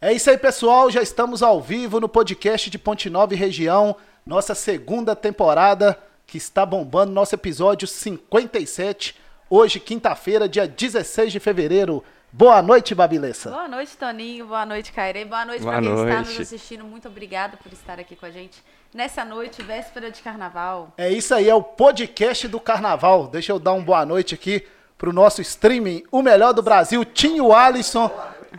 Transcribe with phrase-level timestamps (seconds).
[0.00, 0.88] É isso aí, pessoal.
[0.92, 6.38] Já estamos ao vivo no podcast de Ponte Nova e Região, nossa segunda temporada que
[6.38, 9.16] está bombando, nosso episódio 57.
[9.50, 12.04] Hoje, quinta-feira, dia 16 de fevereiro.
[12.30, 13.50] Boa noite, Babilessa.
[13.50, 14.46] Boa noite, Toninho.
[14.46, 15.24] Boa noite, Caire.
[15.24, 16.84] Boa noite para quem está nos assistindo.
[16.84, 18.62] Muito obrigada por estar aqui com a gente
[18.94, 20.92] nessa noite, véspera de carnaval.
[20.96, 23.26] É isso aí, é o podcast do carnaval.
[23.26, 24.64] Deixa eu dar uma boa noite aqui
[24.96, 28.08] pro nosso streaming, o melhor do Brasil, Tinho Alisson.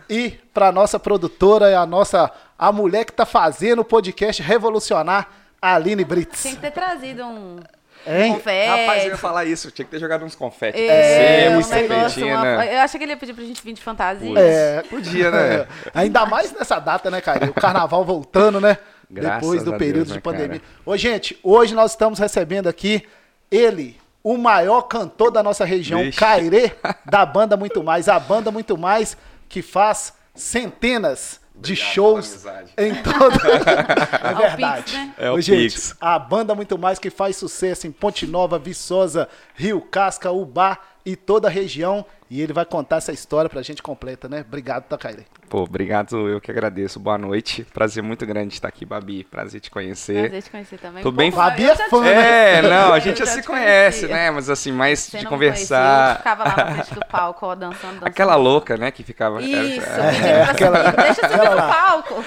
[0.08, 5.28] E pra nossa produtora, a nossa a mulher que tá fazendo o podcast revolucionar,
[5.60, 6.42] a Aline Brits.
[6.42, 7.58] Tinha que ter trazido um
[8.06, 8.32] Hein?
[8.32, 8.68] confete.
[8.68, 9.70] Rapaz, eu ia falar isso.
[9.70, 10.80] Tinha que ter jogado uns confetes.
[10.80, 12.74] É, É, um negócio, enfeitinha, uma- né?
[12.76, 14.38] Eu achei que ele ia pedir pra gente vir de fantasia.
[14.38, 15.66] É, Podia, né?
[15.94, 17.46] Ainda mais nessa data, né, cara?
[17.50, 18.78] O carnaval voltando, né?
[19.10, 20.60] Graças Depois do a período Deus, de né, pandemia.
[20.60, 20.72] cara?
[20.86, 23.02] Ô, gente, hoje nós estamos recebendo aqui
[23.50, 26.18] ele, o maior cantor da nossa região, Vixe.
[26.18, 26.72] Cairê,
[27.04, 28.08] da banda Muito Mais.
[28.08, 29.16] A banda Muito Mais
[29.50, 32.46] que faz centenas de Obrigado shows
[32.78, 33.36] em toda.
[34.22, 34.82] é o verdade.
[34.84, 35.14] Pix, né?
[35.18, 35.96] É o gente, Pix.
[36.00, 41.16] a banda Muito Mais que faz sucesso em Ponte Nova, Viçosa, Rio Casca, Ubá e
[41.16, 42.06] toda a região.
[42.30, 44.42] E ele vai contar essa história pra gente completa, né?
[44.46, 45.24] Obrigado, Cairê?
[45.50, 47.00] Pô, obrigado, eu que agradeço.
[47.00, 47.66] Boa noite.
[47.74, 49.24] Prazer muito grande estar aqui, Babi.
[49.24, 50.20] Prazer te conhecer.
[50.30, 51.02] Prazer te conhecer também.
[51.02, 52.58] Tô Um bem- Eu é fã, né?
[52.58, 54.08] É, não, a gente já já se conhece, conhecia.
[54.08, 54.30] né?
[54.30, 56.16] Mas assim, mais Você de não me conhecia, eu conversar.
[56.18, 58.06] ficava lá na frente do palco, ó, dançando, dançando.
[58.06, 59.42] Aquela louca, né, que ficava.
[59.42, 60.90] Isso, é, pedindo pra aquela-.
[60.92, 62.24] Deixa eu subir no palco.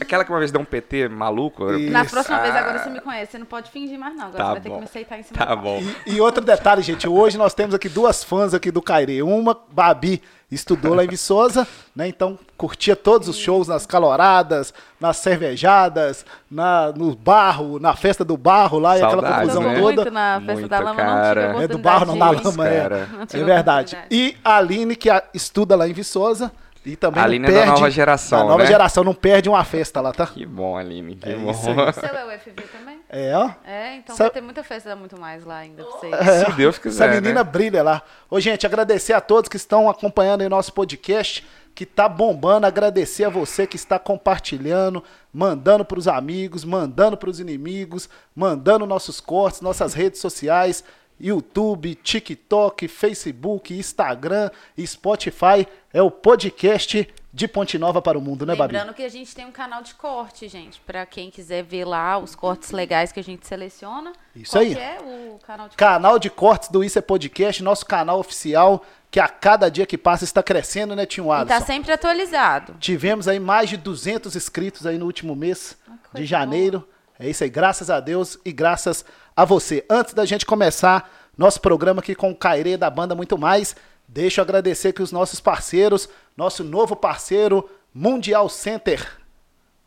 [0.00, 1.72] aquela que uma vez deu um PT maluco.
[1.72, 1.92] Isso.
[1.92, 3.30] Na próxima vez, Ah, agora você me conhece.
[3.30, 4.24] Você não pode fingir mais, não.
[4.26, 4.74] Agora Tá você vai ter bom.
[4.74, 5.62] que me aceitar em cima Tá do palco.
[5.62, 5.82] bom.
[6.04, 9.22] E, e outro detalhe, gente, hoje nós temos aqui duas fãs aqui do Cairê.
[9.22, 10.20] Uma, Babi,
[10.50, 12.06] estudou lá em Viçosa, né?
[12.08, 18.36] Então curtia todos os shows nas caloradas, nas cervejadas, na, no barro, na festa do
[18.36, 19.80] barro lá e aquela Saudades, confusão né?
[19.80, 19.94] toda.
[20.02, 21.46] muito na festa Muito, da lama, não cara.
[21.48, 22.44] tive a É do barro, não da ir.
[22.44, 22.88] lama, é.
[23.12, 23.98] Não É tive verdade.
[24.10, 26.52] E a Aline, que a- estuda lá em Viçosa
[26.84, 27.70] e também A não Aline é da perde...
[27.72, 28.66] nova geração, Da nova né?
[28.66, 30.26] geração, não perde uma festa lá, tá?
[30.28, 31.16] Que bom, Aline.
[31.16, 31.50] Que É bom.
[31.50, 31.74] isso aí.
[31.76, 32.95] O seu é o FV também?
[33.08, 33.50] É, ó.
[33.64, 36.12] É, então Sa- vai ter muita festa, dá muito mais lá ainda pra vocês.
[36.12, 37.50] É, Se Deus quiser, Essa menina né?
[37.50, 38.02] brilha lá.
[38.28, 42.66] Ô, gente, agradecer a todos que estão acompanhando aí nosso podcast, que tá bombando.
[42.66, 49.60] Agradecer a você que está compartilhando, mandando pros amigos, mandando pros inimigos, mandando nossos cortes,
[49.60, 50.82] nossas redes sociais,
[51.20, 54.50] YouTube, TikTok, Facebook, Instagram
[54.84, 55.66] Spotify.
[55.92, 58.72] É o podcast de Ponte Nova para o mundo, né, Babi?
[58.72, 60.80] Lembrando que a gente tem um canal de corte, gente.
[60.80, 64.14] Pra quem quiser ver lá os cortes legais que a gente seleciona.
[64.34, 64.72] Isso Qual aí.
[64.72, 69.20] é o canal de Canal de cortes do Isso é Podcast, nosso canal oficial, que
[69.20, 71.40] a cada dia que passa está crescendo, né, Tinho corte?
[71.50, 71.58] E Alisson?
[71.60, 72.74] tá sempre atualizado.
[72.80, 76.88] Tivemos aí mais de 200 inscritos aí no último mês Ah, de janeiro.
[77.18, 79.04] É isso aí, graças a Deus e graças
[79.36, 79.84] a você.
[79.90, 83.76] Antes da gente começar nosso programa aqui com o Cairê da banda Muito Mais,
[84.16, 89.06] deixa eu agradecer que os nossos parceiros, nosso novo parceiro Mundial Center.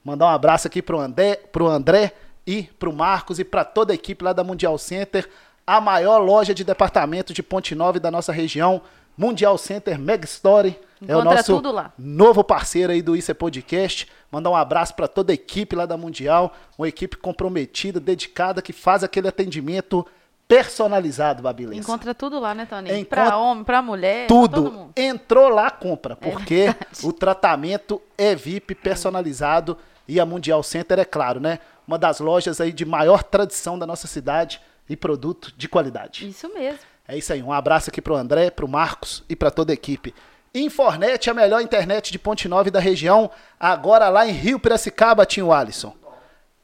[0.06, 2.14] Mandar um abraço aqui pro André, pro André
[2.46, 5.28] e pro Marcos e para toda a equipe lá da Mundial Center,
[5.66, 8.84] a maior loja de departamento de Ponte Nova da nossa região,
[9.18, 10.80] Mundial Center Mega Story.
[11.02, 11.62] é o Encontra nosso
[11.98, 14.08] novo parceiro aí do Isso é Podcast.
[14.32, 18.74] Mandar um abraço para toda a equipe lá da Mundial, uma equipe comprometida, dedicada, que
[18.74, 20.06] faz aquele atendimento
[20.50, 21.80] personalizado, Babilês.
[21.80, 22.96] Encontra tudo lá, né, Toninho?
[22.96, 24.92] Encontra Pra homem, pra mulher, Tudo.
[24.98, 26.16] Entrou lá, compra.
[26.16, 26.88] Porque verdade.
[27.04, 29.78] o tratamento é VIP, personalizado.
[30.08, 31.60] E a Mundial Center, é claro, né?
[31.88, 34.60] Uma das lojas aí de maior tradição da nossa cidade
[34.90, 36.28] e produto de qualidade.
[36.28, 36.80] Isso mesmo.
[37.08, 37.44] É isso aí.
[37.44, 40.16] Um abraço aqui pro André, pro Marcos e para toda a equipe.
[40.54, 43.30] Infornet, a melhor internet de Ponte Nova da região.
[43.60, 45.96] Agora lá em Rio Piracicaba, Tinho Alisson.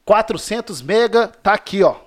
[0.04, 2.05] 400 mega, tá aqui, ó.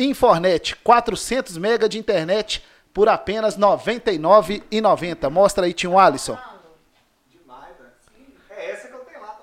[0.00, 5.30] Infornet, 400 mega de internet por apenas R$ 99,90.
[5.30, 6.36] Mostra aí, Tinho Alisson.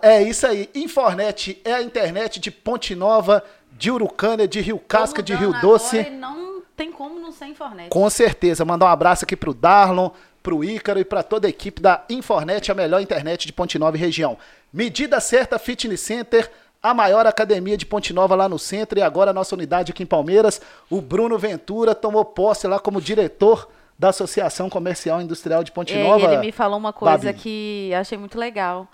[0.02, 0.70] É isso aí.
[0.76, 6.00] Infornet é a internet de Ponte Nova, de Urucânia, de Rio Casca, de Rio Doce.
[6.00, 7.90] agora não tem como não ser Infornet.
[7.90, 8.64] Com certeza.
[8.64, 10.12] Mandar um abraço aqui pro Darlon,
[10.44, 13.98] pro Ícaro e para toda a equipe da Infornet, a melhor internet de Ponte Nova
[13.98, 14.38] e região.
[14.72, 16.50] Medida certa Fitness Center,
[16.90, 20.04] a maior academia de Ponte Nova lá no centro e agora a nossa unidade aqui
[20.04, 20.62] em Palmeiras.
[20.90, 25.94] O Bruno Ventura tomou posse lá como diretor da Associação Comercial e Industrial de Ponte
[25.94, 26.26] É, Nova.
[26.26, 27.40] ele me falou uma coisa Babi.
[27.40, 28.88] que eu achei muito legal.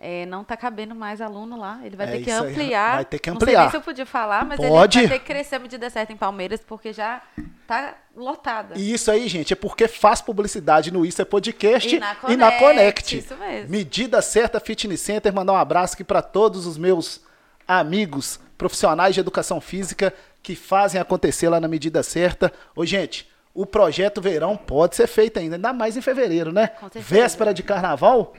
[0.00, 1.80] É, não tá cabendo mais aluno lá.
[1.82, 2.50] Ele vai É ter que isso aí.
[2.52, 2.94] ampliar.
[2.96, 3.70] Vai ter que Não sei ampliar.
[3.70, 4.98] se eu podia falar, mas Pode.
[4.98, 7.20] ele vai ter que crescer a medida certa em Palmeiras, porque já
[7.66, 8.74] tá lotada.
[8.78, 12.36] E isso aí, gente, é porque faz publicidade no Isso é Podcast E na e
[12.36, 13.18] na Connect, Connect.
[13.18, 13.70] isso mesmo.
[13.70, 17.20] Medida certa Fitness Center, mandar um abraço aqui para todos os meus
[17.68, 20.12] amigos profissionais de educação física
[20.42, 22.52] que fazem acontecer lá na medida certa.
[22.74, 26.70] Ô, gente, o projeto verão pode ser feito ainda, ainda mais em fevereiro, né?
[26.94, 28.34] Véspera de carnaval,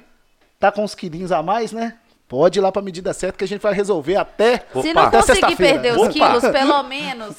[0.60, 2.00] tá com uns quilinhos a mais, né?
[2.30, 4.60] pode ir lá pra medida certa que a gente vai resolver até.
[4.72, 4.94] Se Opa.
[4.94, 6.12] não conseguir perder os Opa.
[6.12, 7.36] quilos, pelo menos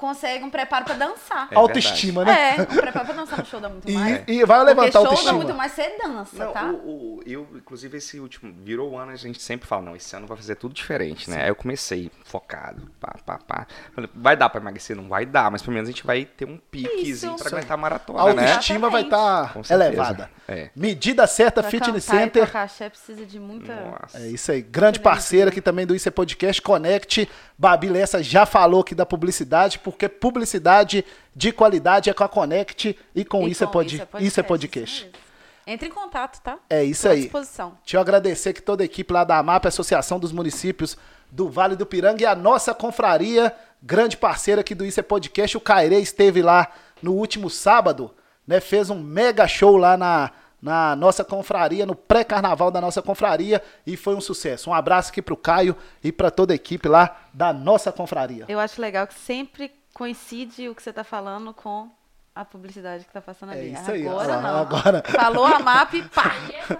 [0.00, 1.48] consegue um preparo pra dançar.
[1.50, 2.56] É autoestima, né?
[2.56, 4.22] É, um preparo pra dançar no show dá muito mais.
[4.26, 5.32] E, e vai levantar a Porque show dá autoestima.
[5.34, 6.64] muito mais, você dança, Não, tá?
[6.70, 10.16] o, o- eu, inclusive, esse último, virou o ano, a gente sempre fala, não, esse
[10.16, 11.42] ano vai fazer tudo diferente, né?
[11.42, 13.66] Aí eu comecei focado, pá, pá, pá.
[13.94, 14.96] Falei, vai dar pra emagrecer?
[14.96, 17.44] Não vai dar, mas pelo menos a gente vai ter um piquezinho Isso.
[17.44, 18.42] pra aguentar a A maratona, né?
[18.48, 19.74] autoestima vai estar certeza.
[19.74, 20.30] elevada.
[20.48, 20.70] É.
[20.74, 22.46] Medida certa, Pra Fitness cantar e Center.
[22.46, 23.74] tocar axé precisa de muita...
[23.74, 24.18] Nossa.
[24.18, 24.62] É isso aí.
[24.62, 26.60] Grande parceira aqui também do Isso é Podcast.
[26.62, 27.28] Conecte.
[27.56, 31.04] Babi Lessa já falou aqui da publicidade, porque publicidade
[31.34, 34.06] de qualidade é com a Conect e com, E isso, é com pod...
[34.20, 34.96] isso é podcast.
[34.96, 35.30] isso mesmo.
[35.66, 36.58] Entre em contato, tá?
[36.68, 37.22] É isso Tô à aí.
[37.22, 37.78] disposição.
[37.84, 40.96] Deixa eu agradecer que toda a equipe lá da AMAP, Associação dos Municípios
[41.30, 45.56] do Vale do Piranga, e a nossa confraria, grande parceira aqui do Isso é Podcast.
[45.56, 48.12] O Cairê esteve lá no último sábado,
[48.46, 48.58] né?
[48.58, 53.96] Fez um mega show lá na, na nossa confraria, no pré-carnaval da nossa confraria, e
[53.96, 54.70] foi um sucesso.
[54.70, 58.44] Um abraço aqui pro Caio e para toda a equipe lá da nossa confraria.
[58.48, 61.88] Eu acho legal que sempre coincide o que você tá falando com
[62.34, 63.72] a publicidade que tá passando É ali.
[63.72, 64.58] isso aí, Agora ó, não.
[64.60, 66.32] agora- Falou a MAP, pá!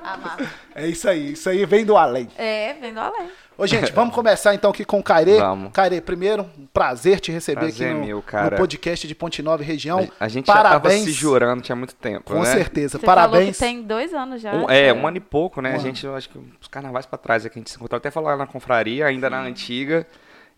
[0.03, 0.41] A MAP.
[0.75, 2.29] É isso aí, isso aí vem do além.
[2.39, 3.29] É, vendo além.
[3.59, 5.39] Ô, gente, vamos começar então aqui com o Cairê.
[5.39, 5.73] Vamos.
[5.73, 8.53] Cairê, primeiro, um prazer te receber Prazer aqui no, meu, cara.
[8.53, 10.09] no podcast de Ponte Nova e região.
[10.19, 10.95] A gente já Parabéns.
[11.01, 12.45] tava se jurando tinha muito tempo, Com né?
[12.53, 13.57] certeza, Você falou parabéns.
[13.59, 14.55] que tem dois anos já.
[14.55, 15.73] Um- é, que um ano e pouco, né?
[15.73, 17.77] Um a gente, eu acho que os carnavais pra trás é que a gente se
[17.77, 20.07] encontrou até falar lá na confraria, ainda na antiga.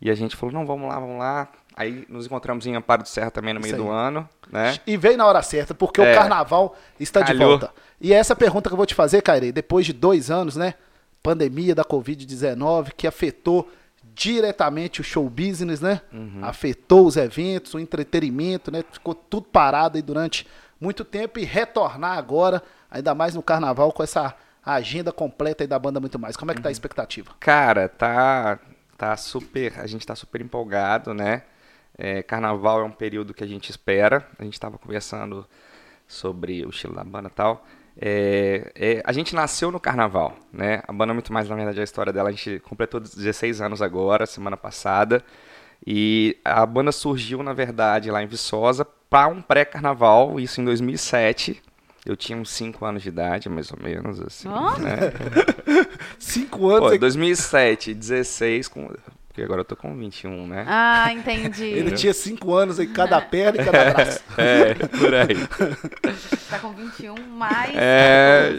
[0.01, 1.49] E a gente falou, não, vamos lá, vamos lá.
[1.77, 4.79] Aí nos encontramos em Amparo do Serra também no meio do ano, né?
[4.87, 6.15] E veio na hora certa, porque o É.
[6.15, 7.51] carnaval está de Calhou.
[7.59, 7.73] volta.
[8.01, 10.75] E essa pergunta que eu vou te fazer, Cairê, depois de dois anos, né?
[11.23, 13.71] Pandemia da Covid-19, que afetou
[14.15, 16.01] diretamente o show business, né?
[16.13, 16.41] Uhum.
[16.43, 18.85] Afetou os eventos, o entretenimento, né?
[18.93, 20.47] Ficou tudo parado aí durante
[20.81, 24.35] muito tempo e retornar agora, ainda mais no carnaval, com essa
[24.65, 26.37] agenda completa aí da banda Muito Mais.
[26.37, 26.71] Como é que tá Uhum.
[26.71, 27.31] a expectativa?
[27.41, 28.59] Cara, tá,
[28.99, 29.79] tá super.
[29.81, 31.43] A gente tá super empolgado, né?
[31.97, 34.27] É, carnaval é um período que a gente espera.
[34.39, 35.47] A gente tava conversando
[36.07, 37.65] sobre o estilo da banda e tal.
[37.97, 40.83] É, é, a gente nasceu no carnaval, né?
[40.89, 44.27] A banda Muito Mais, na verdade, a história dela, a gente completou 16 anos agora,
[44.27, 45.23] semana passada.
[45.87, 51.61] E a banda surgiu, na verdade, lá em Viçosa, para um pré-carnaval, isso em 2007.
[52.05, 54.49] Eu tinha uns 5 anos de idade, mais ou menos, assim.
[54.49, 54.77] Ó.
[54.79, 54.99] né?
[56.19, 56.81] Cinco anos.
[56.81, 58.91] Pô, aí- 2007, 16, com...
[59.33, 60.67] porque agora eu tô com 21, né?
[60.69, 61.65] Ah, entendi.
[61.65, 64.23] Ele tinha cinco anos aí, cada perna e cada braço.
[64.37, 65.35] É, por aí.
[66.51, 67.75] Tá com 21, mais.
[67.75, 68.51] É,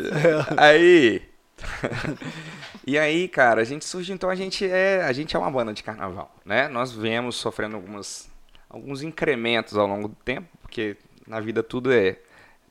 [0.57, 1.21] aí...
[2.85, 5.71] E aí, cara, a gente surgiu, então a gente é, a gente é uma banda
[5.71, 6.67] de carnaval, né?
[6.67, 8.29] Nós viemos sofrendo algumas,
[8.69, 12.19] alguns incrementos ao longo do tempo, porque na vida tudo é,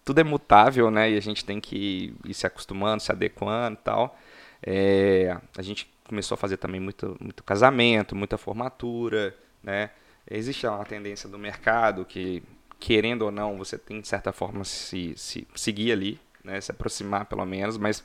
[0.05, 1.11] tudo é mutável, né?
[1.13, 4.19] E a gente tem que ir se acostumando, se adequando e tal.
[4.63, 9.89] É, a gente começou a fazer também muito, muito casamento, muita formatura, né?
[10.31, 12.43] Existe uma tendência do mercado que,
[12.79, 16.61] querendo ou não, você tem de certa forma se, se seguir ali, né?
[16.61, 18.05] Se aproximar pelo menos, mas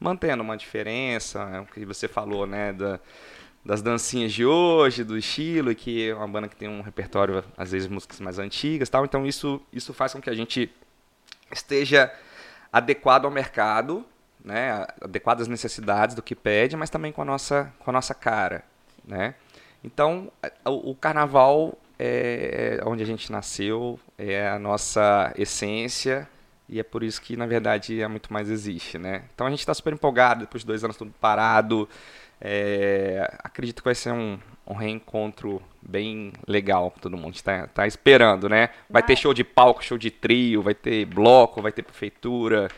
[0.00, 2.72] mantendo uma diferença, é o que você falou, né?
[2.72, 2.98] Da,
[3.64, 7.70] das dancinhas de hoje, do estilo, que é uma banda que tem um repertório, às
[7.70, 9.04] vezes, músicas mais antigas tal.
[9.04, 10.68] Então isso, isso faz com que a gente
[11.52, 12.12] esteja
[12.72, 14.04] adequado ao mercado,
[14.44, 18.14] né, adequado às necessidades do que pede, mas também com a nossa, com a nossa
[18.14, 18.62] cara,
[19.04, 19.34] né?
[19.82, 20.30] Então,
[20.64, 26.28] o, o carnaval é onde a gente nasceu, é a nossa essência
[26.68, 29.24] e é por isso que, na verdade, é muito mais existe, né?
[29.34, 31.88] Então a gente está super empolgado, depois de dois anos tudo parado.
[32.40, 37.34] É, acredito que vai ser um, um reencontro bem legal pra todo mundo.
[37.34, 38.70] Está tá esperando, né?
[38.88, 39.22] Vai ter Vai.
[39.22, 42.68] show de palco, show de trio, vai ter bloco, vai ter prefeitura.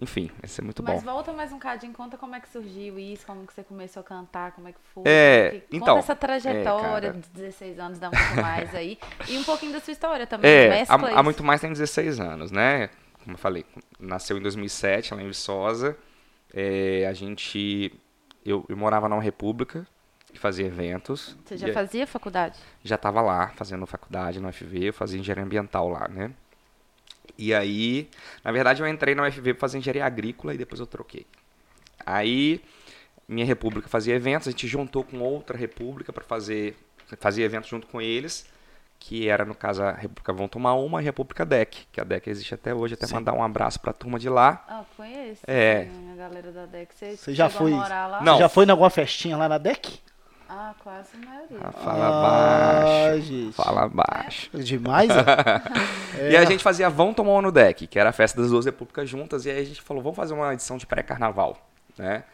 [0.00, 1.12] Enfim, vai ser muito Mas bom.
[1.12, 4.04] volta mais um cadinho, conta como é que surgiu isso, como que você começou a
[4.04, 5.02] cantar, como é que foi.
[5.06, 7.12] É, que- então, conta essa é, trajetória cara.
[7.22, 8.98] de 16 anos, dá muito mais aí.
[9.28, 11.22] E um pouquinho da sua história também, É, a isso.
[11.22, 12.88] Muito Mais tem 16 anos, né?
[13.22, 13.66] Como eu falei,
[13.98, 15.94] nasceu em 2007, lá em Viçosa.
[16.54, 17.92] É, a gente...
[18.44, 19.86] Eu, eu morava na República,
[20.32, 21.36] que fazia eventos.
[21.44, 22.58] Você já E- fazia faculdade?
[22.82, 26.32] já estava lá fazendo faculdade no UFV, eu fazia engenharia ambiental lá, né?
[27.38, 28.08] E aí,
[28.44, 31.26] na verdade, eu entrei na UFV para fazer engenharia agrícola e depois eu troquei.
[32.04, 32.60] Aí,
[33.28, 36.76] minha república fazia eventos, a gente juntou com outra república para fazer
[37.18, 38.46] fazia eventos junto com eles,
[39.00, 42.04] que era no caso a República Vão Tomar Uma e a República DEC, que a
[42.04, 43.14] DEC existe até hoje, até Sim.
[43.14, 44.64] mandar um abraço para a turma de lá.
[44.68, 45.40] Ah, conheço.
[45.46, 45.88] É.
[46.12, 46.92] A galera da DEC.
[47.16, 48.22] Você, já foi- morar lá?
[48.22, 48.34] Não.
[48.34, 50.00] Você já foi em alguma festinha lá na DEC?
[50.52, 51.58] Ah, quase a maioria.
[51.60, 52.22] Ah, Fala Ah,
[52.82, 53.52] baixo, gente.
[53.54, 54.50] fala baixo.
[54.58, 56.26] Demais, é?
[56.32, 58.64] E a gente fazia Vão Tomar Uma no Deck, que era a festa das duas
[58.64, 61.56] repúblicas juntas, e aí a gente falou, vamos fazer uma edição de pré-carnaval,
[61.96, 62.24] né?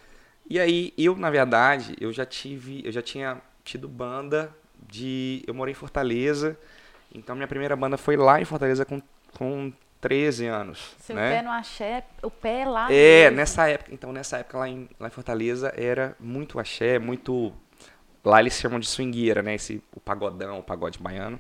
[0.49, 4.51] E aí, eu, na verdade, eu já tive, eu já tinha tido banda
[4.89, 5.45] de.
[5.47, 6.57] Eu morei em Fortaleza,
[7.15, 9.03] então minha primeira banda foi lá em Fortaleza com,
[9.37, 9.71] com
[10.01, 10.95] 13 anos.
[11.01, 11.37] Seu né?
[11.37, 12.91] pé no axé, o pé lá.
[12.91, 13.37] É, mesmo.
[13.37, 17.53] nessa época, então nessa época lá em, lá em Fortaleza era muito axé, muito.
[18.27, 19.55] Lá eles chamam de swingueira, né?
[19.55, 21.39] Esse, o pagodão, o pagode baiano.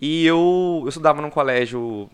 [0.00, 2.08] E eu, eu estudava num colégio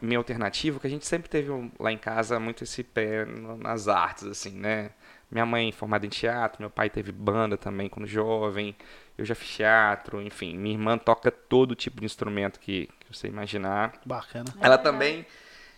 [0.00, 3.24] meio alternativo, que a gente sempre teve um- lá em casa muito esse pé
[3.58, 4.90] nas artes, assim, né?
[5.30, 8.74] Minha mãe formada em teatro, meu pai teve banda também quando jovem,
[9.18, 10.56] eu já fiz teatro, enfim.
[10.56, 13.94] Minha irmã toca todo tipo de instrumento que, que você imaginar.
[14.04, 14.54] Bacana.
[14.60, 15.26] Ela também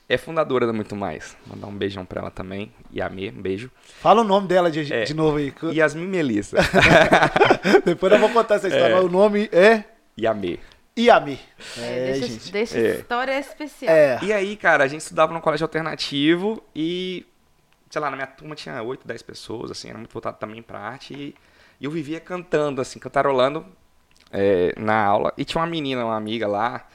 [0.08, 1.36] é fundadora da Muito Mais.
[1.46, 2.72] Mandar um beijão pra ela também.
[2.94, 3.70] Yami, um beijo.
[4.00, 5.04] Fala o nome dela de, É.
[5.04, 5.52] de novo aí.
[5.74, 6.58] Yasmin Melissa.
[7.84, 8.94] Depois eu vou contar essa história.
[8.94, 9.00] É.
[9.00, 9.84] O nome é
[10.20, 10.58] Yami.
[10.96, 11.38] Iami.
[11.78, 12.52] É, É, deixa gente.
[12.52, 12.86] deixa É.
[12.90, 13.94] essa história especial.
[13.94, 14.18] É.
[14.22, 17.24] E aí, cara, a gente estudava num colégio alternativo e,
[17.88, 20.78] sei lá, na minha turma tinha 8, 10 pessoas, assim, era muito voltado também pra
[20.80, 21.14] arte.
[21.14, 21.34] E,
[21.80, 23.64] e eu vivia cantando, assim, cantarolando
[24.30, 25.32] é, na aula.
[25.38, 26.86] E tinha uma menina, uma amiga lá,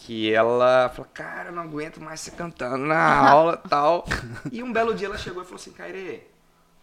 [0.00, 2.98] que ela falou, cara, eu não aguento mais você cantando na
[3.30, 4.04] aula e tal.
[4.50, 6.26] E um belo dia ela chegou e falou assim, Caire,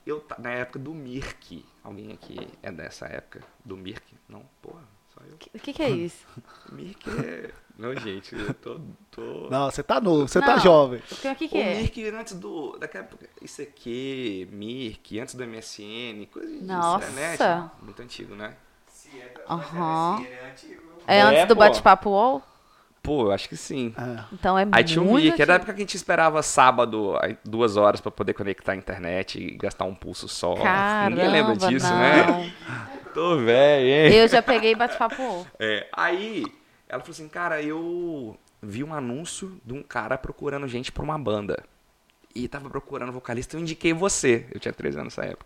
[0.06, 4.04] eu, na época do Mirk, alguém aqui é dessa época do Mirk?
[4.30, 4.84] Não, porra,
[5.14, 5.34] só eu.
[5.34, 6.26] O que, que é isso?
[6.72, 7.52] Mirk é...
[7.78, 8.80] Não, gente, eu tô...
[9.12, 9.50] tô...
[9.50, 11.00] Não, você tá novo, você tá jovem.
[11.00, 11.76] O que, o que, que O é?
[11.76, 12.78] Mirk antes do.
[12.80, 13.30] Daquela época.
[13.42, 17.08] ICQ, Mirk, antes do MSN, coisa de Nossa.
[17.08, 17.40] internet.
[17.82, 18.56] Muito antigo, né?
[19.50, 20.26] Aham.
[20.26, 20.82] É antigo.
[21.08, 21.60] É É, antes do pô.
[21.62, 22.44] bate-papo UOL?
[23.08, 23.96] Pô, eu acho que sim.
[23.98, 24.24] É.
[24.34, 25.64] Então é Aí tinha o muito Mirk, era a antigo.
[25.64, 27.14] época que a gente esperava sábado,
[27.46, 30.56] duas horas pra poder conectar a internet e gastar um pulso só.
[30.56, 31.98] Caramba, Ninguém lembra disso, não.
[31.98, 32.54] né?
[33.16, 34.14] Tô velho, hein?
[34.14, 35.48] Eu já peguei bate-papo UOL.
[35.58, 36.44] É, aí
[36.90, 41.18] ela falou assim, cara, eu vi um anúncio de um cara procurando gente pra uma
[41.18, 41.64] banda.
[42.36, 44.46] E tava procurando vocalista, eu indiquei você.
[44.54, 45.46] Eu tinha 13 anos nessa época.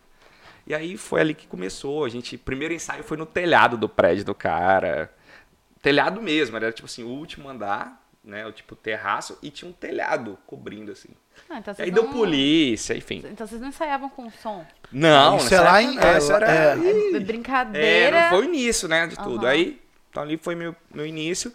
[0.66, 2.06] E aí foi ali que começou.
[2.06, 5.12] A gente, primeiro ensaio foi no telhado do prédio do cara.
[5.82, 8.46] Telhado mesmo, era tipo assim, o último andar, né?
[8.46, 11.10] O tipo terraço, e tinha um telhado cobrindo, assim.
[11.50, 13.24] Ah, então E vocês aí deu não- polícia, enfim.
[13.26, 14.66] Então vocês não ensaiavam com som.
[14.92, 16.78] Não, Isso é lá em- não, é, isso era- é.
[16.78, 18.22] É É, brincadeira.
[18.24, 19.46] não foi o início, né, de tudo.
[19.46, 19.54] Aham.
[19.54, 21.52] Aí, então ali foi meu, meu início.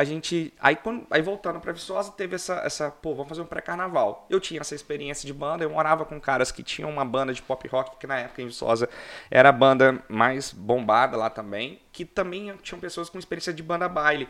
[0.00, 3.44] A gente, aí, quando, aí voltando pra Viçosa, teve essa, essa, pô, vamos fazer um
[3.44, 4.26] pré-carnaval.
[4.30, 7.42] Eu tinha essa experiência de banda, eu morava com caras que tinham uma banda de
[7.42, 8.88] pop rock, que na época em Viçosa
[9.30, 13.90] era a banda mais bombada lá também, que também tinham pessoas com experiência de banda
[13.90, 14.26] baile.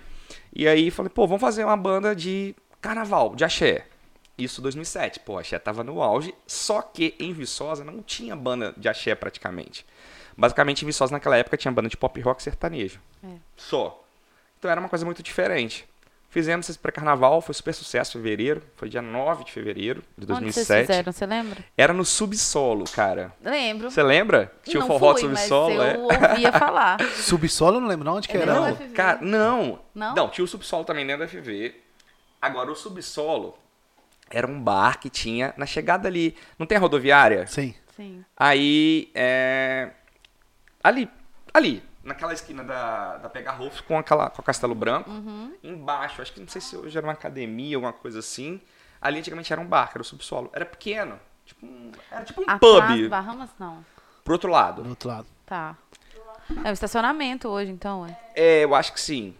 [0.52, 3.86] E aí falei, pô, vamos fazer uma banda de carnaval, de axé.
[4.36, 5.20] Isso 2007.
[5.20, 9.86] Pô, axé tava no auge, só que em Viçosa não tinha banda de axé praticamente.
[10.36, 13.00] Basicamente, em Viçosa naquela época tinha banda de pop rock sertanejo.
[13.22, 13.28] É.
[13.56, 14.04] Só.
[14.60, 15.88] Então era uma coisa muito diferente.
[16.28, 18.62] Fizemos esse pré-carnaval, foi super sucesso em fevereiro.
[18.76, 20.86] Foi dia 9 de fevereiro de Onde vocês 2007.
[20.86, 21.64] fizeram, você lembra?
[21.76, 23.32] Era no subsolo, cara.
[23.42, 23.90] Lembro.
[23.90, 24.52] Você lembra?
[24.62, 25.98] Que Tinha o não forró fui, do mas subsolo, eu é?
[26.30, 26.98] ouvia falar.
[27.16, 28.54] Subsolo, eu não lembro não, onde que É era.
[28.54, 29.80] não, Não, cara, não.
[29.92, 30.28] Não?
[30.28, 31.74] tinha o subsolo também dentro da FV.
[32.40, 33.58] Agora, o subsolo
[34.30, 36.36] era um bar que tinha na chegada ali.
[36.58, 37.44] Não tem a rodoviária?
[37.48, 37.74] Sim.
[37.96, 38.24] Sim.
[38.36, 39.90] Aí, é...
[40.84, 41.10] Ali,
[41.52, 45.10] ali, naquela esquina da, da Pegarrofs com, aquela, com o Castelo Branco.
[45.10, 45.54] Uhum.
[45.62, 48.60] Embaixo, acho que não sei se hoje era uma academia, alguma coisa assim.
[49.00, 50.50] Ali antigamente era um bar, que era o subsolo.
[50.52, 51.18] Era pequeno.
[51.44, 53.08] Tipo um, era tipo um Atrás, pub.
[53.08, 53.84] Bahamas, não.
[54.24, 54.82] Pro outro lado.
[54.82, 55.26] Do outro lado.
[55.46, 55.76] Tá.
[56.64, 58.18] É um estacionamento hoje, então, é.
[58.34, 59.34] É, eu acho que sim.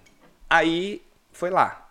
[0.49, 1.03] Aí
[1.33, 1.89] foi lá,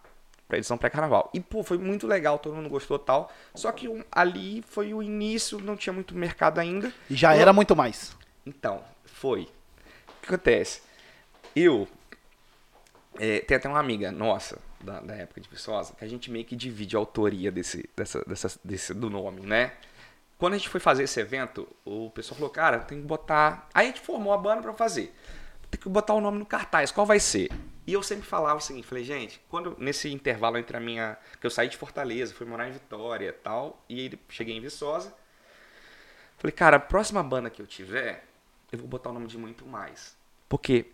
[0.48, 1.30] pra edição pré-carnaval.
[1.34, 3.32] E, pô, foi muito legal, todo mundo gostou e tal.
[3.54, 6.92] Só que um- ali foi o início, não tinha muito mercado ainda.
[7.10, 8.16] E já era muito mais.
[8.46, 9.48] Então, foi.
[10.22, 10.82] Que acontece?
[11.56, 11.88] Eu.
[13.20, 16.46] é, tem até uma amiga nossa, da, da época de Viçosa, que a gente meio
[16.46, 19.74] que divide a autoria desse, dessa, dessa, desse, do nome, né?
[20.38, 23.68] Quando a gente foi fazer esse evento, o pessoal falou, cara, tem que botar.
[23.74, 25.14] Aí a gente formou a banda pra fazer.
[25.70, 27.50] Tem que botar o nome no cartaz, qual vai ser?
[27.86, 31.18] E eu sempre falava o seguinte, falei, gente, quando nesse intervalo entre a minha.
[31.42, 34.62] que eu saí de Fortaleza, fui morar em Vitória e tal, e aí cheguei em
[34.62, 35.14] Viçosa.
[36.38, 38.24] Falei, cara, a próxima banda que eu tiver,
[38.72, 40.18] eu vou botar o nome de muito mais.
[40.48, 40.88] Porque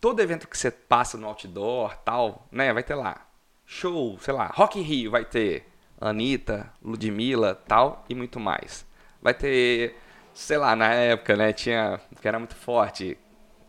[0.00, 3.26] todo evento que você passa no outdoor, tal, né, vai ter lá.
[3.64, 5.66] Show, sei lá, Rock in Rio vai ter
[6.00, 8.84] Anitta, Ludmilla, tal, e muito mais.
[9.20, 9.96] Vai ter,
[10.34, 13.16] sei lá, na época, né, tinha, que era muito forte,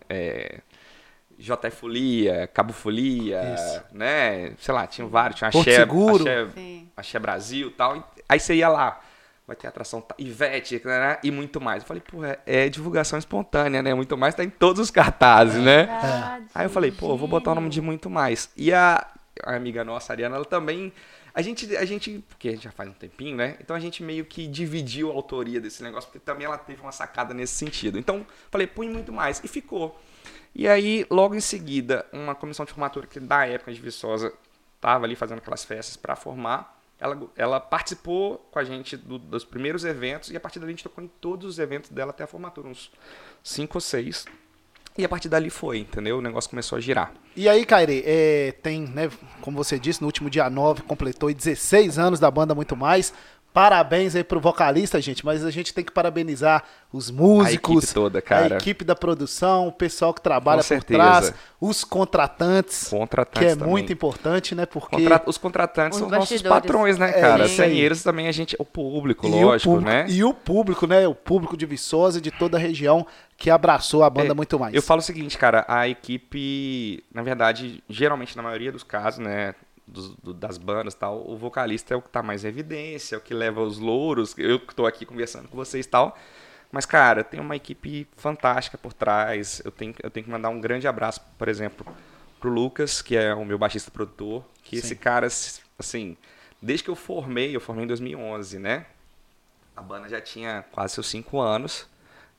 [0.10, 0.60] é,
[1.38, 3.84] JF Folia, Cabo Folia, Isso.
[3.92, 6.24] né, sei lá, tinha vários, tinha Porto Axé, Seguro.
[6.24, 6.82] Axé.
[6.98, 7.98] Axé Brasil e tal.
[7.98, 9.00] e Aí você ia lá,
[9.46, 11.84] vai ter atração Ivete né, e muito mais.
[11.84, 13.94] Eu falei, pô, é, é divulgação espontânea, né?
[13.94, 15.86] Muito mais tá em todos os cartazes, né?
[15.86, 18.50] Verdade, Aí eu falei, pô, vou botar o nome de muito mais.
[18.56, 19.06] E a,
[19.44, 20.94] a amiga nossa, a Ariana, ela também.
[21.36, 23.58] A gente, a gente, porque a gente já faz um tempinho, né?
[23.60, 26.92] Então a gente meio que dividiu a autoria desse negócio, porque também ela teve uma
[26.92, 27.98] sacada nesse sentido.
[27.98, 29.42] Então, falei, põe muito mais.
[29.44, 30.00] E ficou.
[30.56, 34.32] E aí, logo em seguida, uma comissão de formatura que da época de Viçosa
[34.76, 36.73] estava ali fazendo aquelas festas para formar.
[37.04, 40.74] Ela, ela participou com a gente do, dos primeiros eventos e a partir dali a
[40.74, 42.90] gente tocou em todos os eventos dela até a formatura, uns
[43.44, 44.26] cinco ou seis.
[44.98, 46.20] E a partir dali foi, entendeu?
[46.20, 47.12] O negócio começou a girar.
[47.36, 49.10] E aí, Kairi, é, tem, né,
[49.42, 53.12] como você disse, no último dia 9 completou 16 anos da banda Muito Mais.
[53.54, 57.94] Parabéns aí pro vocalista, gente, mas a gente tem que parabenizar os músicos, a equipe
[57.94, 58.56] toda, cara.
[58.56, 61.32] A equipe da produção, o pessoal que trabalha por trás,
[61.62, 63.70] os contratantes, contratantes que é também.
[63.70, 64.66] muito importante, né?
[64.66, 65.22] Porque Contra...
[65.28, 67.46] os contratantes os são nossos patrões, né, cara?
[67.46, 70.06] É, Sem eles também a gente, o público, e lógico, o público, né?
[70.10, 71.08] E o público, né?
[71.08, 73.06] O público de Viçosa e de toda a região
[73.38, 74.74] que abraçou a banda é, muito mais.
[74.74, 79.54] Eu falo o seguinte, cara, a equipe, na verdade, geralmente na maioria dos casos, né,
[79.88, 83.22] do, das bandas tal, o vocalista é o que está mais em evidência, é o
[83.22, 84.34] que leva os louros.
[84.38, 86.18] Eu que estou aqui conversando com vocês tal.
[86.72, 89.62] Mas, cara, tem uma equipe fantástica por trás.
[89.64, 91.86] Eu tenho, eu tenho que mandar um grande abraço, por exemplo,
[92.40, 94.44] pro Lucas, que é o meu baixista produtor.
[94.64, 94.86] Que Sim.
[94.86, 95.28] esse cara,
[95.78, 96.18] assim,
[96.60, 98.88] desde que eu formei, eu formei em 2011, né?
[99.76, 101.88] A banda já tinha quase seus cinco anos.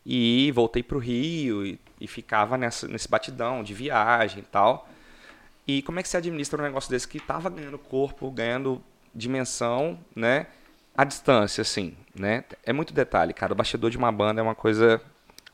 [0.05, 4.88] E voltei pro Rio e, e ficava nessa, nesse batidão de viagem e tal.
[5.66, 8.83] E como é que se administra um negócio desse que estava ganhando corpo, ganhando
[9.14, 10.46] dimensão, né?
[10.96, 12.44] À distância, assim, né?
[12.64, 13.53] É muito detalhe, cara.
[13.53, 15.00] O bastidor de uma banda é uma coisa.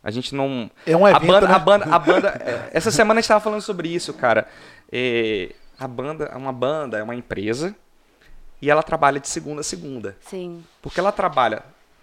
[0.02, 0.70] A gente não.
[0.86, 1.54] É um evento, a banda, né?
[1.54, 2.28] a banda, a banda.
[2.44, 4.48] É, essa semana a gente estava falando sobre isso, cara.
[4.90, 7.74] É, a banda, uma banda é uma empresa
[8.60, 10.16] e ela trabalha de segunda a segunda.
[10.20, 10.62] Sim.
[10.82, 11.62] Porque ela trabalha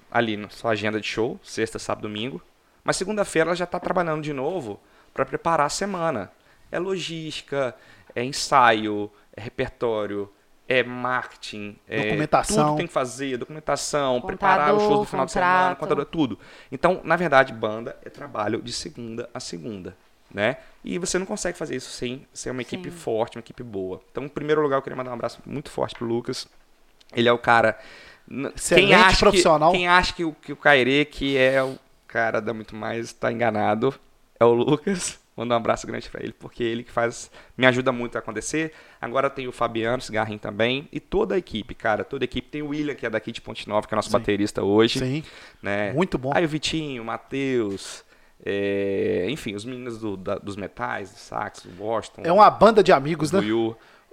[0.09, 2.41] ali na sua agenda de show, sexta, sábado, domingo.
[2.83, 4.79] Mas segunda-feira ela já está trabalhando de novo
[5.13, 6.31] para preparar a semana.
[6.71, 7.75] É logística,
[8.17, 10.27] é ensaio, é repertório,
[10.67, 12.57] é marketing, documentação.
[12.57, 15.27] É tudo tem que fazer, documentação, contador, preparar os shows do final contrato.
[15.27, 16.39] de semana, contador, tudo.
[16.71, 19.95] Então, na verdade, banda é trabalho de segunda a segunda.
[20.33, 20.57] Né?
[20.83, 22.97] E você não consegue fazer isso sem ser uma equipe Sim.
[22.97, 24.01] forte, uma equipe boa.
[24.11, 26.47] Então, em primeiro lugar, eu queria mandar um abraço muito forte pro Lucas.
[27.15, 27.79] Ele é o cara.
[28.55, 29.71] Excelente quem acha profissional.
[29.71, 30.57] Que, quem acha que o, que o
[31.09, 31.77] que é o
[32.07, 33.95] cara da Muito Mais, está enganado.
[34.39, 35.17] É o Lucas.
[35.37, 38.73] Manda um abraço grande para ele, porque ele que faz, me ajuda muito a acontecer.
[38.99, 42.49] Agora tem o Fabiano Cigarrin também e toda a equipe, cara, toda a equipe.
[42.49, 44.17] Tem o William, que é daqui de Ponte Nova, que é nosso Sim.
[44.17, 44.97] baterista hoje.
[44.97, 45.23] Sim.
[45.61, 45.93] Né?
[45.93, 46.31] Muito bom.
[46.33, 48.03] Aí o Vitinho, o Matheus,
[48.43, 49.27] é...
[49.29, 52.23] enfim, os meninos do, da, dos metais, do sax, o Washington.
[52.23, 53.39] É uma banda de amigos, né?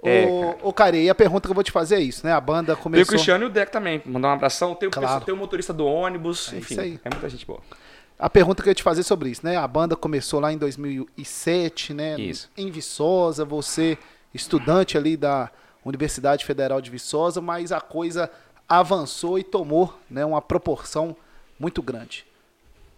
[0.03, 0.27] É,
[0.61, 0.95] ô, cara.
[0.95, 2.33] e a pergunta que eu vou te fazer é isso, né?
[2.33, 2.91] A banda começou...
[2.91, 4.75] Tem o Cristiano e o Deck também, mandar um abração.
[4.75, 5.07] Tem o, claro.
[5.07, 7.61] pessoal, tem o motorista do ônibus, é enfim, é muita gente boa.
[8.17, 9.57] A pergunta que eu ia te fazer sobre isso, né?
[9.57, 12.19] A banda começou lá em 2007, né?
[12.19, 12.49] Isso.
[12.55, 13.97] Em Viçosa, você
[14.33, 15.51] estudante ali da
[15.83, 18.29] Universidade Federal de Viçosa, mas a coisa
[18.67, 21.15] avançou e tomou, né, uma proporção
[21.59, 22.25] muito grande.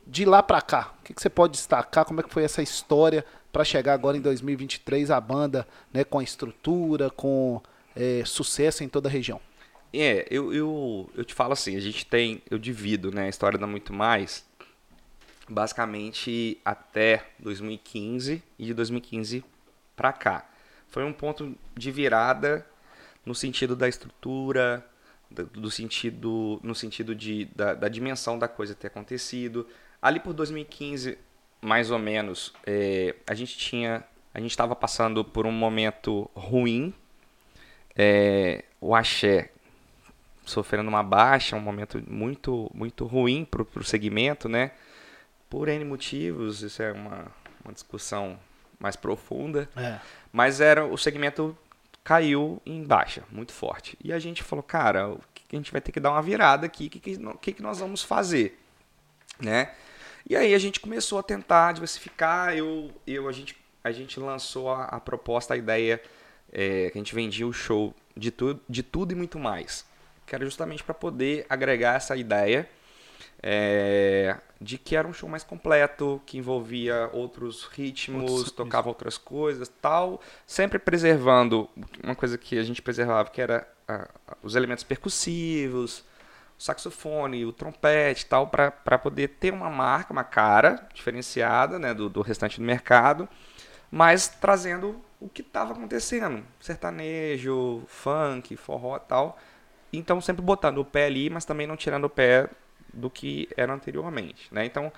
[0.06, 2.06] De lá para cá, o que, que, você pode destacar?
[2.06, 6.20] Como é que foi essa história para chegar agora em 2023 a banda, né, com
[6.20, 7.62] a estrutura, com
[7.96, 9.42] é, sucesso em toda a região?
[9.94, 13.60] É, eu, eu, eu te falo assim, a gente tem, eu divido, né, a história
[13.60, 14.47] da Muito Mais
[15.48, 19.44] basicamente até 2015 e de 2015
[19.96, 20.50] para cá.
[20.90, 22.66] Foi um ponto de virada
[23.26, 24.86] no sentido da estrutura,
[25.30, 29.68] do sentido no sentido de, da, da dimensão da coisa ter acontecido.
[30.02, 31.18] Ali por 2015,
[31.62, 36.94] mais ou menos, é, a gente tinha a gente estava passando por um momento ruim.
[37.96, 39.50] É, o axé
[40.46, 44.72] sofrendo uma baixa, um momento muito muito ruim para o segmento, né?
[45.50, 47.28] Por N motivos, isso é uma,
[47.64, 48.40] uma discussão
[48.80, 50.00] mais profunda, é.
[50.32, 51.58] mas era o segmento
[52.04, 53.98] caiu em baixa, muito forte.
[54.02, 56.66] E a gente falou, cara, o que a gente vai ter que dar uma virada
[56.66, 58.58] aqui, o que, que, que nós vamos fazer?
[59.42, 59.74] Né?
[60.30, 64.70] E aí a gente começou a tentar diversificar, eu, eu, a, gente, a gente lançou
[64.70, 66.02] a, a proposta, a ideia,
[66.52, 69.86] é, que a gente vendia o show de, tu, de tudo e muito mais,
[70.26, 72.70] que era justamente para poder agregar essa ideia
[73.42, 78.90] é, de que era um show mais completo, que envolvia outros ritmos, outros, tocava isso.
[78.90, 81.70] outras coisas, tal, sempre preservando
[82.04, 83.68] uma coisa que a gente preservava, que era
[84.44, 86.04] os elementos percussivos,
[86.58, 92.10] o saxofone, o trompete, tal, para poder ter uma marca, uma cara diferenciada, né, do,
[92.10, 93.30] do restante do mercado,
[93.92, 99.38] mas trazendo o que estava acontecendo, sertanejo, funk, forró, tal.
[99.94, 102.50] Então sempre botando o pé ali, mas também não tirando o pé
[102.98, 104.66] do que era anteriormente, né?
[104.66, 104.92] Então,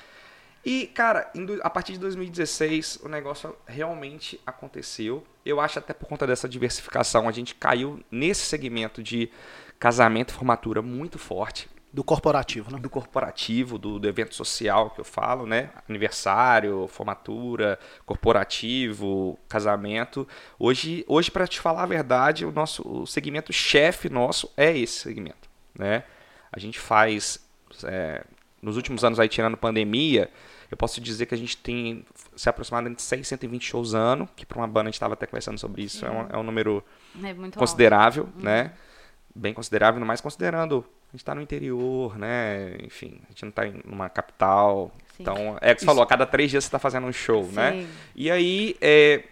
[0.66, 1.32] E, cara,
[1.62, 5.24] a partir de 2016, o negócio realmente aconteceu.
[5.46, 9.32] Eu acho até por conta dessa diversificação, a gente caiu nesse segmento de
[9.80, 11.70] casamento e formatura muito forte.
[11.92, 12.78] Do corporativo, né?
[12.78, 15.72] Do corporativo, do, do, evento social que eu falo, né?
[15.90, 20.28] Aniversário, formatura, corporativo, casamento.
[20.60, 25.00] Hoje, hoje para te falar a verdade, o nosso o segmento chefe nosso é esse
[25.00, 26.04] segmento, né?
[26.52, 27.49] A gente faz,
[27.84, 28.24] é,
[28.62, 30.30] nos últimos anos aí, tirando pandemia,
[30.70, 32.06] eu posso dizer que a gente tem
[32.36, 35.26] se aproximado de 6, 120 shows ano, que para uma banda a gente estava até
[35.26, 36.84] conversando sobre isso, é um, é um número
[37.24, 38.44] é considerável, alto.
[38.44, 38.64] né?
[38.64, 39.42] Uhum.
[39.42, 42.78] Bem considerável, mais considerando a gente está no interior, né?
[42.84, 44.92] Enfim, a gente não está em uma capital.
[45.18, 45.24] Sim.
[45.24, 47.72] Então, é que você falou, a cada três dias você está fazendo um show, né?
[47.72, 47.78] Sim.
[47.82, 47.88] né?
[48.16, 49.24] E aí, é,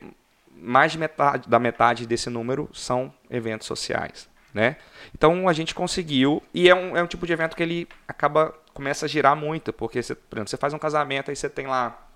[0.55, 4.75] mais de metade, da metade desse número são eventos sociais, né?
[5.13, 8.53] Então, a gente conseguiu, e é um, é um tipo de evento que ele acaba,
[8.73, 11.67] começa a girar muito, porque, você, por exemplo, você faz um casamento, aí você tem
[11.67, 12.07] lá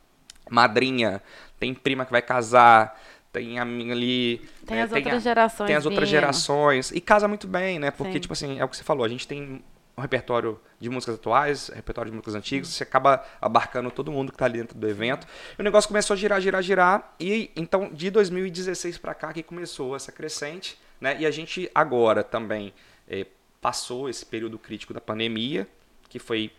[0.49, 1.21] madrinha,
[1.59, 2.99] tem prima que vai casar,
[3.31, 4.41] tem a minha ali.
[4.65, 5.67] Tem né, as tem outras a, gerações.
[5.67, 6.91] Tem as outras gerações.
[6.91, 7.91] E casa muito bem, né?
[7.91, 8.19] Porque, Sim.
[8.19, 9.63] tipo assim, é o que você falou, a gente tem
[9.95, 14.35] um repertório de músicas atuais, repertório de músicas antigas, você acaba abarcando todo mundo que
[14.35, 15.27] está ali dentro do evento.
[15.57, 17.15] E o negócio começou a girar, girar, girar.
[17.19, 21.17] E então, de 2016 para cá, que começou essa crescente, né?
[21.19, 22.71] E a gente agora também
[23.07, 23.25] é,
[23.59, 25.67] passou esse período crítico da pandemia,
[26.07, 26.51] que foi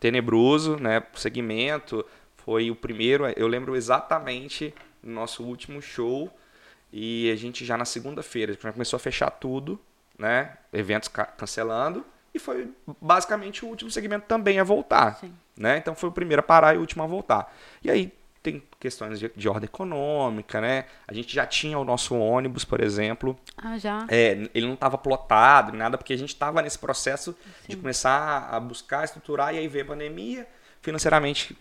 [0.00, 1.02] tenebroso, né?
[1.14, 2.04] O segmento
[2.38, 6.34] foi o primeiro, eu lembro exatamente no nosso último show
[6.92, 9.78] e a gente já na segunda-feira já começou a fechar tudo,
[10.18, 10.56] né?
[10.72, 12.70] Eventos ca cancelando e foi
[13.00, 15.34] basicamente o último segmento também a voltar, Sim.
[15.56, 15.76] né?
[15.76, 17.54] Então foi o primeiro a parar e o último a voltar.
[17.82, 20.86] E aí tem questões de, de, ordem econômica, né?
[21.06, 23.38] A gente já tinha o nosso ônibus, por exemplo.
[23.56, 24.06] Ah, já?
[24.08, 27.68] É, ele não estava plotado, nada, porque a gente estava nesse processo Sim.
[27.68, 30.48] de começar a buscar, estruturar, e aí veio a pandemia.
[30.80, 31.56] Financeiramente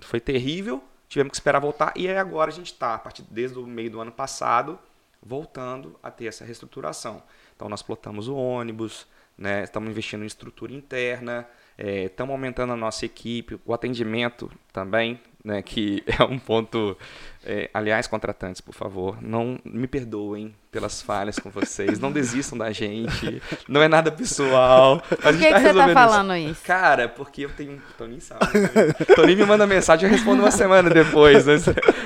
[0.00, 3.58] foi terrível, tivemos que esperar voltar e aí agora a gente está, a partir desde
[3.58, 4.78] o meio do ano passado,
[5.20, 7.22] voltando a ter essa reestruturação.
[7.54, 12.76] Então nós plotamos o ônibus, né, estamos investindo em estrutura interna, é, estamos aumentando a
[12.76, 16.96] nossa equipe, o atendimento também, né, que é um ponto.
[17.42, 22.70] É, aliás, contratantes, por favor, não me perdoem pelas falhas com vocês, não desistam da
[22.70, 25.00] gente, não é nada pessoal.
[25.00, 26.52] Por que, tá que você está falando isso?
[26.52, 26.62] isso?
[26.64, 27.80] Cara, porque eu tenho.
[27.96, 28.44] Toninho sabe.
[28.58, 29.14] Né?
[29.16, 31.46] Toninho me manda mensagem eu respondo uma semana depois.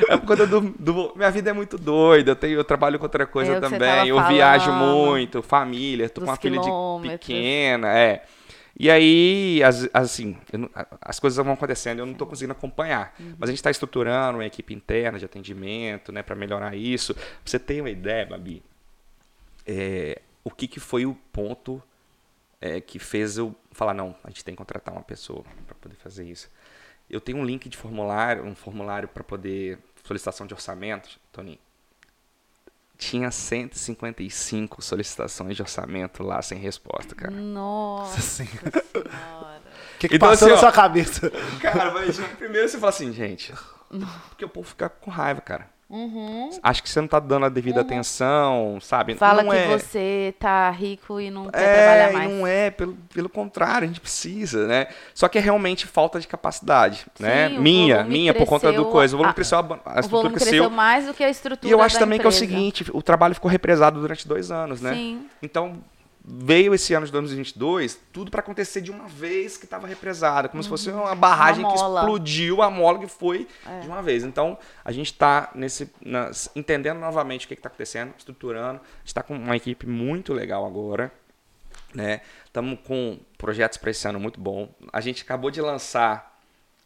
[0.07, 3.05] É por conta do, do, Minha vida é muito doida, eu, tenho, eu trabalho com
[3.07, 8.23] outra coisa é também, eu viajo muito, família, tô com uma filha de pequena, é.
[8.77, 10.69] E aí, as, assim, não,
[11.01, 13.15] as coisas vão acontecendo, eu não estou conseguindo acompanhar.
[13.19, 13.35] Uhum.
[13.39, 17.15] Mas a gente está estruturando uma equipe interna de atendimento, né, para melhorar isso.
[17.15, 18.63] Pra você ter uma ideia, Babi,
[19.65, 21.81] é, o que, que foi o ponto
[22.61, 25.97] é, que fez eu falar, não, a gente tem que contratar uma pessoa para poder
[25.97, 26.51] fazer isso.
[27.09, 31.59] Eu tenho um link de formulário, um formulário para poder solicitação de orçamento, Toninho
[32.97, 37.33] tinha 155 solicitações de orçamento lá sem resposta, cara.
[37.33, 38.85] Nossa senhora.
[38.95, 41.31] O que, que então, passou assim, na sua cabeça?
[41.61, 43.53] Cara, mas primeiro você fala assim, gente,
[44.29, 45.74] porque o povo fica com raiva, cara.
[45.95, 46.51] Uhum.
[46.61, 47.87] Acho que você não tá dando a devida uhum.
[47.87, 49.15] atenção, sabe?
[49.15, 49.69] Fala não que é...
[49.69, 52.31] você tá rico e não quer é, trabalhar mais.
[52.33, 54.89] Não é, pelo, pelo contrário, a gente precisa, né?
[55.15, 57.49] Só que é realmente falta de capacidade, né?
[57.49, 57.61] Sim, né?
[57.61, 59.15] Minha, minha por conta do coisa.
[59.15, 60.51] O volume a, cresceu, a, a estrutura cresceu.
[60.51, 62.37] cresceu mais do que a estrutura E eu acho também empresa.
[62.37, 64.95] que é o seguinte, o trabalho ficou represado durante dois anos, né?
[64.95, 65.27] Sim.
[65.41, 65.79] Então,
[66.27, 70.59] veio esse ano de 2022 tudo para acontecer de uma vez que estava represada, como
[70.59, 70.63] uhum.
[70.63, 71.03] se fosse uhum.
[71.03, 73.81] uma barragem uma que explodiu, a mola que foi é.
[73.81, 74.25] de uma vez.
[74.25, 75.91] Então, a gente está nesse
[76.57, 78.81] entendendo novamente o que está acontecendo, estruturando.
[78.81, 81.13] A gente está com uma equipe muito legal agora.
[81.93, 82.23] Né?
[82.47, 84.69] Estamos com projetos para esse ano muito bom.
[84.93, 86.35] A gente acabou de lançar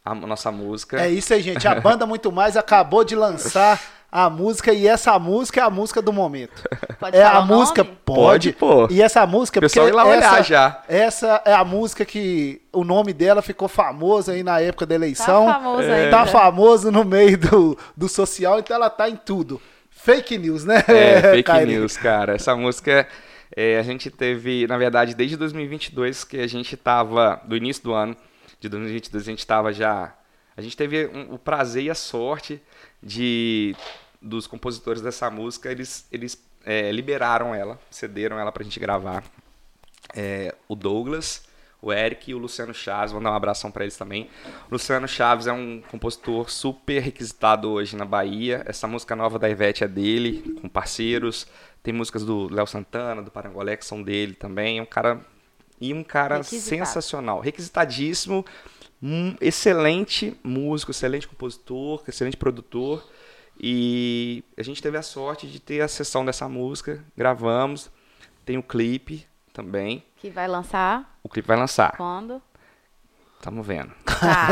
[0.03, 1.01] a nossa música.
[1.01, 1.67] É isso aí, gente.
[1.67, 3.79] A banda Muito Mais acabou de lançar
[4.11, 6.63] a música e essa música é a música do momento.
[6.99, 8.87] Pode é a música pode, pô.
[8.89, 10.83] E essa música pessoal ir lá essa, olhar já.
[10.87, 15.45] Essa é a música que o nome dela ficou famoso aí na época da eleição.
[15.45, 16.05] Tá famoso é.
[16.05, 16.11] aí.
[16.11, 19.61] Tá famoso no meio do, do social, então ela tá em tudo.
[19.89, 20.83] Fake news, né?
[20.89, 22.35] É, fake news, cara.
[22.35, 23.07] Essa música
[23.55, 27.93] é, a gente teve, na verdade, desde 2022 que a gente tava do início do
[27.93, 28.15] ano
[28.59, 30.13] de 2022 a gente tava já
[30.59, 32.61] a gente teve um, o prazer e a sorte
[33.01, 33.75] de
[34.21, 39.23] dos compositores dessa música, eles, eles é, liberaram ela, cederam ela pra gente gravar.
[40.13, 41.47] É, o Douglas,
[41.81, 44.29] o Eric e o Luciano Chaves, vou dar um abração para eles também.
[44.69, 48.61] O Luciano Chaves é um compositor super requisitado hoje na Bahia.
[48.65, 51.47] Essa música nova da Ivete é dele, com parceiros.
[51.81, 54.79] Tem músicas do Léo Santana, do Parangolé, que são dele também.
[54.79, 55.21] É um cara.
[55.79, 56.85] E um cara Requisitado.
[56.85, 58.45] sensacional, requisitadíssimo
[59.01, 63.07] um excelente músico, excelente compositor, excelente produtor.
[63.61, 67.89] E a gente teve a sorte de ter a sessão dessa música, gravamos,
[68.45, 70.03] tem o clipe também.
[70.17, 71.17] Que vai lançar?
[71.23, 71.95] O clipe vai lançar.
[71.97, 72.41] Quando?
[73.41, 73.91] Tamo vendo.
[74.05, 74.47] Tá,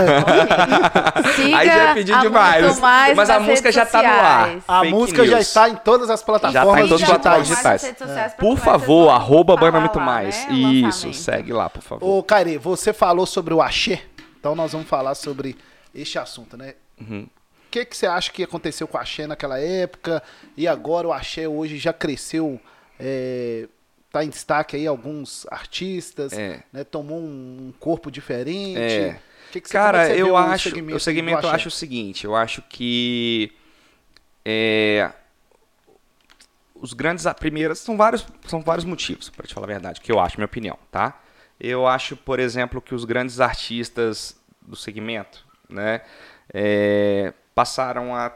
[1.18, 1.34] ok.
[1.34, 2.66] Siga Aí já é pedir a demais.
[2.66, 4.50] Muito mais Mas a nas música já tá no ar.
[4.66, 5.48] A Fake música já news.
[5.48, 7.84] está em todas as plataformas tá em todas as digitais.
[7.84, 10.48] redes sociais pra Por favor, arroba Banda Muito lá, Mais.
[10.48, 12.08] né, Isso, segue lá, por favor.
[12.08, 14.02] Ô, Cari, você falou sobre o axé,
[14.40, 15.56] então nós vamos falar sobre
[15.94, 16.76] este assunto, né?
[17.00, 17.24] Uhum.
[17.24, 20.24] O que, que você acha que aconteceu com o axé naquela época
[20.56, 22.60] e agora o axé hoje já cresceu,
[23.00, 23.68] é,
[24.12, 26.64] tá em destaque aí alguns artistas, É.
[26.72, 26.84] né?
[26.84, 28.80] Tomou um corpo diferente.
[28.80, 29.20] É.
[29.50, 30.70] O que que você- Cara, eu acho.
[30.70, 33.52] segmento o segmento eu acho o seguinte: eu acho que.
[34.46, 35.12] É,
[36.74, 37.26] os grandes.
[37.40, 37.80] Primeiras.
[37.80, 40.78] São vários, são vários motivos, para te falar a verdade, que eu acho, minha opinião,
[40.92, 41.20] tá?
[41.60, 46.02] Eu acho, por exemplo, que os grandes artistas do segmento, né?
[46.54, 48.34] é, passaram a,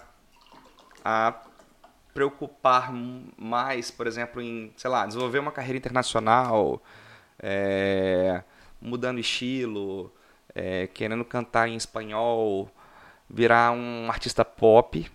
[1.04, 1.34] a
[2.14, 6.82] preocupar mais, por exemplo, em, sei lá, desenvolver uma carreira internacional,
[7.40, 8.44] é,
[8.82, 10.14] mudando estilo,
[10.54, 12.70] é, querendo cantar em espanhol,
[13.30, 15.10] virar um artista pop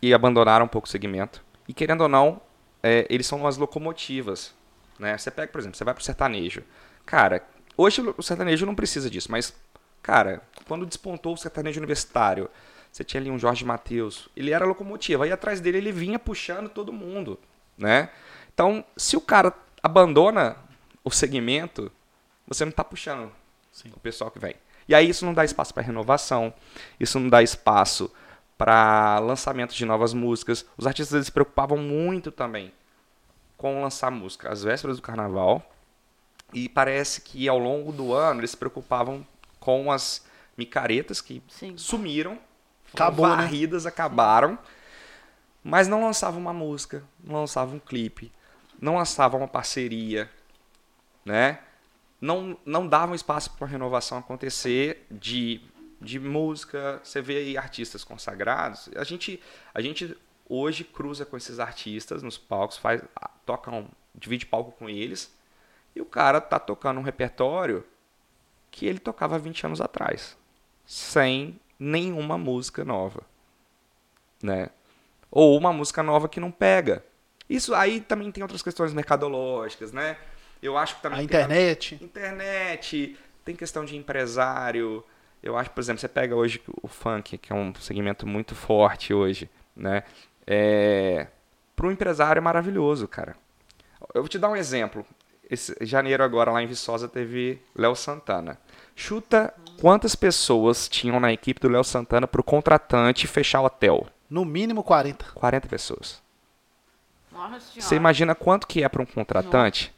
[0.00, 1.44] e abandonaram um pouco o segmento.
[1.68, 2.40] E querendo ou não,
[2.82, 4.54] é, eles são umas locomotivas.
[4.98, 5.16] Né?
[5.16, 6.62] Você pega, por exemplo, você vai pro sertanejo.
[7.04, 9.54] Cara, hoje o sertanejo não precisa disso, mas,
[10.02, 12.48] cara, quando despontou o sertanejo universitário,
[12.90, 16.68] você tinha ali um Jorge Mateus, ele era locomotiva, aí atrás dele ele vinha puxando
[16.68, 17.38] todo mundo,
[17.76, 18.10] né?
[18.52, 20.56] Então, se o cara abandona
[21.04, 21.90] o segmento,
[22.46, 23.32] você não está puxando
[23.94, 24.54] o pessoal que vem.
[24.88, 26.52] E aí isso não dá espaço para renovação,
[26.98, 28.12] isso não dá espaço
[28.58, 30.66] para lançamento de novas músicas.
[30.76, 32.72] Os artistas eles se preocupavam muito também
[33.56, 35.62] com lançar música às vésperas do carnaval.
[36.52, 39.26] E parece que ao longo do ano eles se preocupavam
[39.58, 40.24] com as
[40.56, 41.76] micaretas que Sim.
[41.76, 42.38] sumiram,
[42.92, 43.36] Acabou, né?
[43.36, 44.58] varridas, acabaram,
[45.62, 48.32] mas não lançavam uma música, não lançavam um clipe,
[48.80, 50.30] não lançavam uma parceria,
[51.24, 51.60] né?
[52.20, 55.60] Não, não davam espaço para a renovação acontecer de,
[56.00, 57.00] de música.
[57.02, 58.90] Você vê aí artistas consagrados.
[58.94, 59.40] A gente,
[59.72, 60.16] a gente
[60.48, 63.00] hoje cruza com esses artistas nos palcos, faz,
[63.46, 65.32] toca um, divide palco com eles,
[66.00, 67.84] e o cara tá tocando um repertório
[68.70, 70.34] que ele tocava 20 anos atrás,
[70.86, 73.22] sem nenhuma música nova,
[74.42, 74.70] né?
[75.30, 77.04] Ou uma música nova que não pega.
[77.48, 80.16] Isso aí também tem outras questões mercadológicas, né?
[80.62, 81.98] Eu acho que também A internet.
[82.02, 85.04] internet, tem questão de empresário.
[85.42, 89.12] Eu acho, por exemplo, você pega hoje o funk, que é um segmento muito forte
[89.12, 90.02] hoje, né?
[90.46, 91.26] É...
[91.76, 93.36] Para um empresário é maravilhoso, cara.
[94.14, 95.04] Eu vou te dar um exemplo.
[95.50, 98.56] Esse janeiro agora lá em Viçosa teve Léo Santana.
[98.94, 104.06] Chuta quantas pessoas tinham na equipe do Léo Santana para o contratante fechar o hotel?
[104.28, 105.24] No mínimo 40.
[105.34, 106.22] 40 pessoas.
[107.74, 109.92] Você imagina quanto que é para um contratante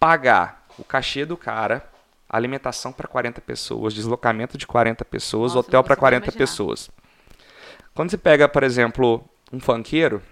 [0.00, 1.86] pagar o cachê do cara,
[2.28, 6.38] alimentação para 40 pessoas, deslocamento de 40 pessoas, Nossa, hotel para consigo 40 imaginar.
[6.38, 6.90] pessoas.
[7.94, 10.22] Quando você pega, por exemplo, um funkeiro,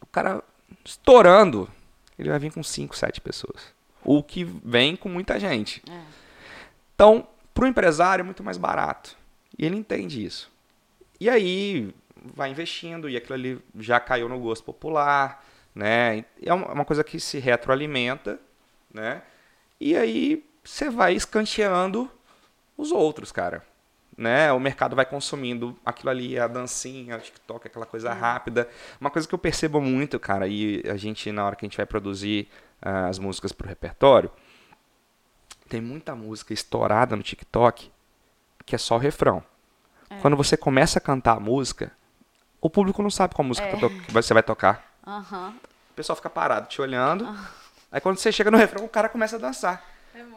[0.00, 0.42] o cara
[0.84, 1.68] estourando,
[2.16, 3.73] ele vai vir com 5, 7 pessoas.
[4.04, 5.82] O que vem com muita gente.
[5.90, 6.00] É.
[6.94, 9.16] Então, para o empresário é muito mais barato.
[9.58, 10.50] E ele entende isso.
[11.20, 11.94] E aí
[12.34, 16.24] vai investindo e aquilo ali já caiu no gosto popular, né?
[16.42, 18.40] É uma uma coisa que se retroalimenta,
[18.92, 19.22] né?
[19.80, 22.10] E aí você vai escanteando
[22.76, 23.64] os outros, cara.
[24.16, 24.52] Né?
[24.52, 28.68] O mercado vai consumindo aquilo ali, a dancinha, o TikTok, aquela coisa rápida.
[29.00, 31.76] Uma coisa que eu percebo muito, cara, e a gente, na hora que a gente
[31.76, 32.48] vai produzir
[32.84, 34.30] as músicas pro repertório,
[35.68, 37.90] tem muita música estourada no TikTok
[38.66, 39.42] que é só o refrão.
[40.22, 41.90] Quando você começa a cantar a música,
[42.60, 43.76] o público não sabe qual música É.
[43.76, 44.84] que você vai tocar.
[45.06, 45.54] Aham.
[45.90, 47.28] O pessoal fica parado te olhando.
[47.90, 49.82] Aí quando você chega no refrão, o cara começa a dançar.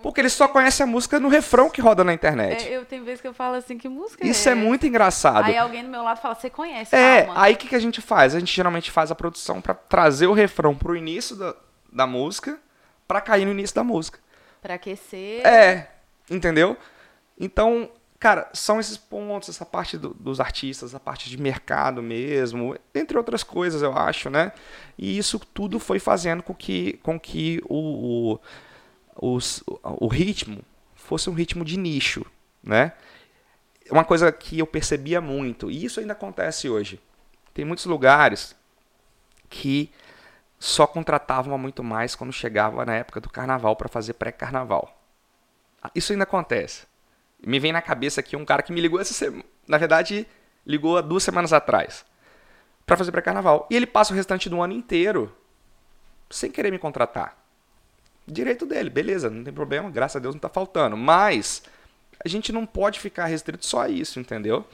[0.02, 2.68] Porque ele só conhece a música no refrão que roda na internet.
[2.68, 5.46] É, eu tenho vezes que eu falo assim, que música Isso é muito engraçado.
[5.46, 7.42] Aí alguém do meu lado fala, você conhece, É, calma.
[7.42, 8.34] aí o que, que a gente faz?
[8.34, 11.56] A gente geralmente faz a produção pra trazer o refrão pro início da,
[11.92, 12.60] da música,
[13.08, 14.20] pra cair no início da música.
[14.62, 15.46] Pra aquecer.
[15.46, 15.92] É,
[16.30, 16.76] entendeu?
[17.40, 22.76] Então, cara, são esses pontos, essa parte do- dos artistas, a parte de mercado mesmo,
[22.94, 24.52] entre outras coisas, eu acho, né?
[24.98, 28.34] E isso tudo foi fazendo com que, com que o,
[29.16, 30.62] o, os- o ritmo
[30.96, 32.26] fosse um ritmo de nicho,
[32.64, 32.94] né?
[33.90, 37.00] Uma coisa que eu percebia muito, e isso ainda acontece hoje.
[37.54, 38.54] Tem muitos lugares
[39.50, 39.90] que
[40.60, 45.00] só contratavam muito mais quando chegava na época do carnaval para fazer pré-carnaval.
[45.94, 46.86] Isso ainda acontece.
[47.46, 49.44] Me vem na cabeça aqui um cara que me ligou essa semana.
[49.68, 50.28] Na verdade,
[50.66, 52.04] ligou há duas semanas atrás.
[52.88, 53.68] para fazer pré-carnaval.
[53.70, 55.36] E ele passa o restante do ano inteiro
[56.30, 57.38] sem querer me contratar.
[58.26, 60.96] Direito dele, beleza, não tem problema, graças a Deus não tá faltando.
[60.96, 61.64] Mas
[62.24, 64.66] a gente não pode ficar restrito só a isso, entendeu?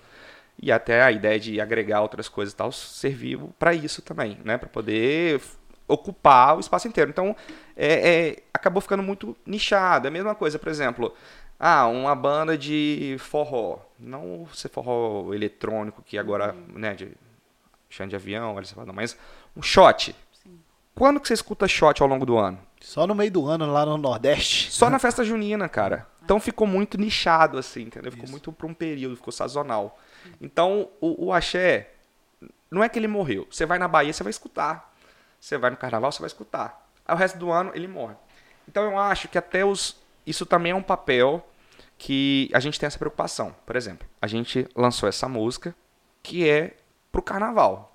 [0.62, 4.58] E até a ideia de agregar outras coisas e tal serviu para isso também, né?
[4.58, 5.42] Para poder
[5.88, 7.10] ocupar o espaço inteiro.
[7.10, 7.36] Então,
[7.76, 10.08] é, é, acabou ficando muito nichado.
[10.08, 11.14] É a mesma coisa, por exemplo,
[11.60, 13.80] ah, uma banda de forró.
[14.00, 16.80] Não ser forró eletrônico, que agora, uhum.
[16.80, 17.12] né, de
[17.90, 18.56] chão de avião,
[18.94, 19.18] mas
[19.56, 20.16] um shot.
[20.32, 20.60] Sim.
[20.96, 22.60] Quando que você escuta shot ao longo do ano?
[22.82, 24.72] Só no meio do ano, lá no Nordeste.
[24.72, 26.08] Só na festa junina, cara.
[26.24, 28.10] Então ficou muito nichado, assim, entendeu?
[28.10, 28.32] Ficou Isso.
[28.32, 30.00] muito para um período, ficou sazonal.
[30.40, 31.92] Então, o, o axé,
[32.72, 33.46] não é que ele morreu.
[33.52, 34.93] Você vai na Bahia, você vai escutar.
[35.44, 36.90] Você vai no carnaval, você vai escutar.
[37.06, 38.16] Aí o resto do ano, ele morre.
[38.66, 40.02] Então, eu acho que até os.
[40.26, 41.46] Isso também é um papel
[41.98, 43.54] que a gente tem essa preocupação.
[43.66, 45.76] Por exemplo, a gente lançou essa música
[46.24, 46.78] que é
[47.12, 47.94] pro carnaval.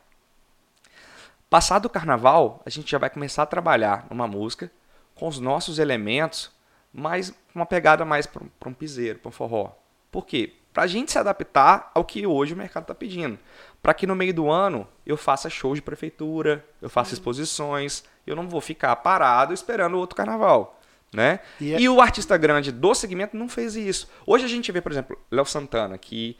[1.49, 4.71] Passado o carnaval, a gente já vai começar a trabalhar numa música
[5.15, 6.53] com os nossos elementos,
[6.93, 9.73] mas uma pegada mais para um piseiro, para um forró.
[10.13, 10.55] Por quê?
[10.71, 13.39] Para a gente se adaptar ao que hoje o mercado está pedindo.
[13.83, 18.37] Para que no meio do ano eu faça shows de prefeitura, eu faça exposições, eu
[18.37, 20.81] não vou ficar parado esperando o outro carnaval.
[21.13, 21.41] Né?
[21.59, 21.81] E, é...
[21.81, 24.11] e, o artista grande do segmento não fez isso.
[24.27, 26.37] Hoje a gente vê, por exemplo, Léo Santana, que,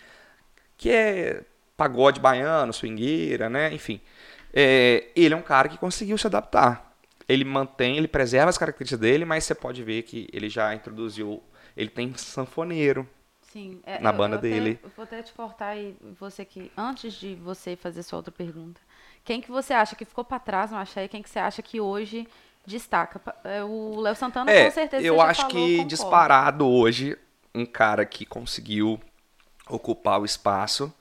[0.77, 1.43] que é
[1.75, 3.73] pagode baiano, swingueira, né?
[3.73, 4.01] enfim.
[4.53, 6.93] É, ele é um cara que conseguiu se adaptar.
[7.27, 11.43] Ele mantém, ele preserva as características dele, mas você pode ver que ele já introduziu.
[11.77, 13.09] Ele tem sanfoneiro,
[13.53, 14.79] Sim, é, na banda eu dele.
[14.83, 18.81] Até, vou até te cortar e você que antes de você fazer sua outra pergunta,
[19.25, 21.81] quem que você acha que ficou para trás no Axé quem que você acha que
[21.81, 22.29] hoje
[22.67, 23.21] destaca?
[23.45, 25.89] É, o Léo Santana é, com certeza Eu acho falou, que concordo.
[25.89, 27.19] disparado hoje
[27.55, 29.01] um cara que conseguiu
[29.69, 30.93] ocupar o espaço.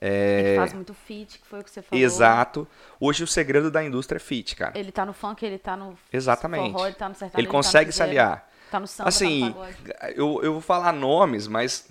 [0.00, 0.50] É...
[0.50, 2.04] Ele faz muito fit, que foi o que você falou.
[2.04, 2.68] Exato.
[3.00, 4.78] Hoje o segredo da indústria é fit, cara.
[4.78, 6.72] Ele tá no funk, ele tá no Exatamente.
[6.72, 8.47] forró, ele tá no sertanejo, Ele consegue tá se aliar.
[8.70, 11.88] Tá no samba, assim, tá no eu, eu vou falar nomes, mas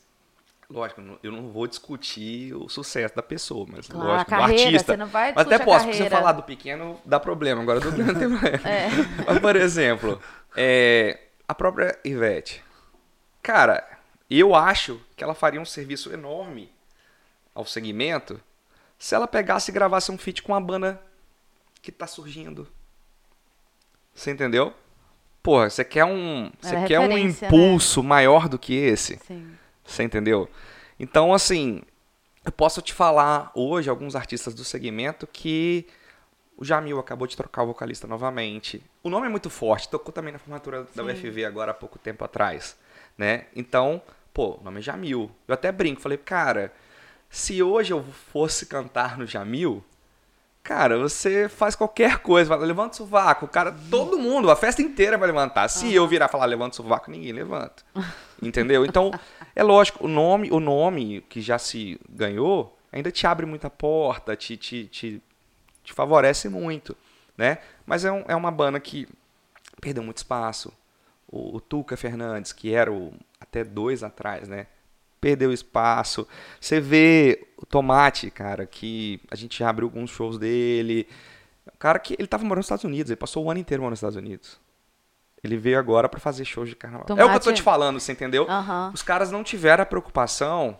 [0.69, 4.93] lógico, eu não vou discutir o sucesso da pessoa, mas claro, lógico, carreira, o artista.
[4.93, 7.91] Você não vai mas até posso, se você falar do pequeno, dá problema, agora do
[7.91, 8.69] grande tem problema.
[8.69, 8.89] É.
[9.25, 10.21] Mas, por exemplo,
[10.55, 12.63] é, a própria Ivete.
[13.41, 13.87] Cara,
[14.29, 16.71] eu acho que ela faria um serviço enorme
[17.55, 18.39] ao segmento
[18.99, 21.01] se ela pegasse e gravasse um feat com a banda
[21.81, 22.67] que tá surgindo.
[24.13, 24.73] Você entendeu?
[25.47, 27.19] Porra, você quer um, você quer um né?
[27.21, 28.09] impulso né?
[28.09, 29.17] maior do que esse?
[29.25, 29.49] Sim.
[29.85, 30.49] Você entendeu?
[30.99, 31.81] Então, assim,
[32.43, 35.87] eu posso te falar hoje alguns artistas do segmento que
[36.57, 38.83] o Jamil acabou de trocar o vocalista novamente.
[39.01, 41.11] O nome é muito forte, tocou também na formatura da Sim.
[41.11, 42.75] UFV agora há pouco tempo atrás,
[43.17, 43.45] né?
[43.55, 44.01] Então,
[44.33, 45.31] pô, o nome é Jamil.
[45.47, 46.73] Eu até brinco, falei, cara,
[47.29, 49.81] se hoje eu fosse cantar no Jamil,
[50.67, 55.27] Cara, você faz qualquer coisa, levanta o sovaco, cara, todo mundo, a festa inteira vai
[55.27, 55.69] levantar.
[55.69, 57.83] Se eu virar falar levanta o sovaco, ninguém levanta.
[58.43, 58.85] Entendeu?
[58.85, 59.09] Então,
[59.55, 64.35] é lógico, o nome, o nome que já se ganhou ainda te abre muita porta,
[64.35, 65.23] te, te, te,
[65.85, 66.97] te favorece muito,
[67.37, 67.59] né?
[67.85, 69.07] Mas é, um, é uma banda que
[69.79, 70.73] perdeu muito espaço.
[71.29, 74.67] O, o Tuca Fernandes, que era o até dois atrás, né?
[75.27, 76.25] Perdeu espaço.
[76.61, 81.05] Você vê o Tomate, cara, que a gente já abriu alguns shows dele.
[81.67, 83.91] O cara que ele tava morando nos Estados Unidos, ele passou o ano inteiro morando
[83.91, 84.57] nos Estados Unidos.
[85.43, 87.05] Ele veio agora para fazer shows de carnaval.
[87.05, 87.21] Tomate.
[87.21, 88.47] É o que eu tô te falando, você entendeu?
[88.47, 88.91] Uhum.
[88.93, 90.79] Os caras não tiveram a preocupação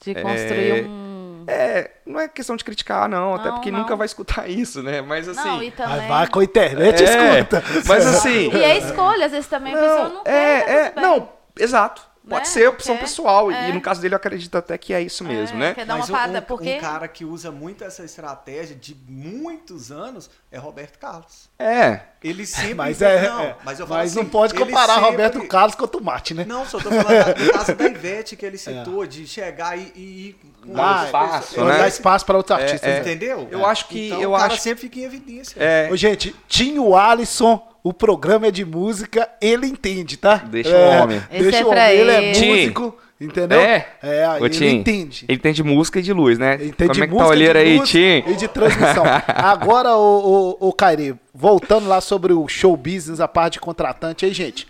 [0.00, 0.86] de construir é...
[0.86, 1.08] um
[1.48, 3.80] é, não é questão de criticar, não, não até porque não.
[3.80, 5.00] nunca vai escutar isso, né?
[5.00, 5.48] Mas assim.
[5.48, 6.06] Não, e também...
[6.06, 7.64] Vai com a internet é, escuta.
[7.86, 8.50] Mas assim.
[8.52, 10.70] E é escolha, às vezes também não, a pessoa não é, quer.
[10.70, 11.28] É, não,
[11.58, 12.07] exato.
[12.28, 12.52] Pode né?
[12.52, 13.50] ser opção porque pessoal.
[13.50, 13.70] É.
[13.70, 15.74] E no caso dele, eu acredito até que é isso mesmo, é, né?
[15.74, 16.76] Quer dar uma Mas parada, um, porque...
[16.76, 21.48] um cara que usa muito essa estratégia de muitos anos é Roberto Carlos.
[21.58, 22.00] É.
[22.22, 22.74] Ele sempre.
[22.74, 23.56] Mas, é, não, é.
[23.64, 25.10] mas, mas assim, não pode comparar sempre...
[25.10, 26.44] Roberto Carlos com o Tomate, né?
[26.44, 28.58] Não, só tô falando do caso da Ivete que ele é.
[28.58, 31.78] citou, de chegar e, ir com Dá espaço, né?
[31.78, 32.88] Dar espaço para outros artistas.
[32.88, 33.00] Né?
[33.00, 33.48] Entendeu?
[33.50, 34.08] Eu acho que.
[34.08, 34.62] Então, eu o cara acho...
[34.62, 35.56] sempre fica em evidência.
[35.58, 35.88] É.
[35.90, 40.36] Ô, gente, tinha o Alisson o programa é de música, ele entende, tá?
[40.36, 41.22] Deixa é, o homem.
[41.30, 43.60] Deixa é o homem, ele, é músico, entendeu?
[43.60, 45.24] É, é aí ele Tim, entende.
[45.28, 46.54] Ele entende música e de luz, né?
[46.54, 48.24] Ele entende Como é que tá a olheira aí, Tim?
[48.26, 49.04] E de transmissão.
[49.28, 54.24] Agora, o, o, o Kairi, voltando lá sobre o show business, a parte de contratante
[54.24, 54.66] aí, gente.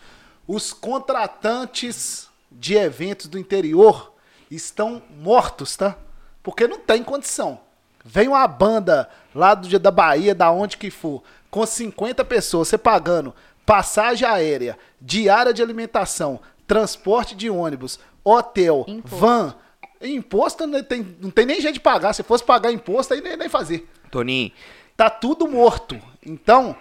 [0.46, 4.12] Os contratantes de eventos do interior
[4.50, 5.96] estão mortos, tá?
[6.42, 7.60] Porque não tem condição.
[8.04, 12.78] Vem uma banda lá do da Bahia, da onde que for, com 50 pessoas, você
[12.78, 13.34] pagando
[13.64, 19.16] passagem aérea, diária de alimentação, transporte de ônibus, hotel, Imposto.
[19.16, 19.54] van.
[20.00, 22.12] Imposto né, tem, não tem nem jeito de pagar.
[22.12, 23.88] Se fosse pagar imposto, aí nem, nem fazer.
[24.10, 24.52] Toninho,
[24.96, 26.00] Tá tudo morto.
[26.24, 26.74] Então,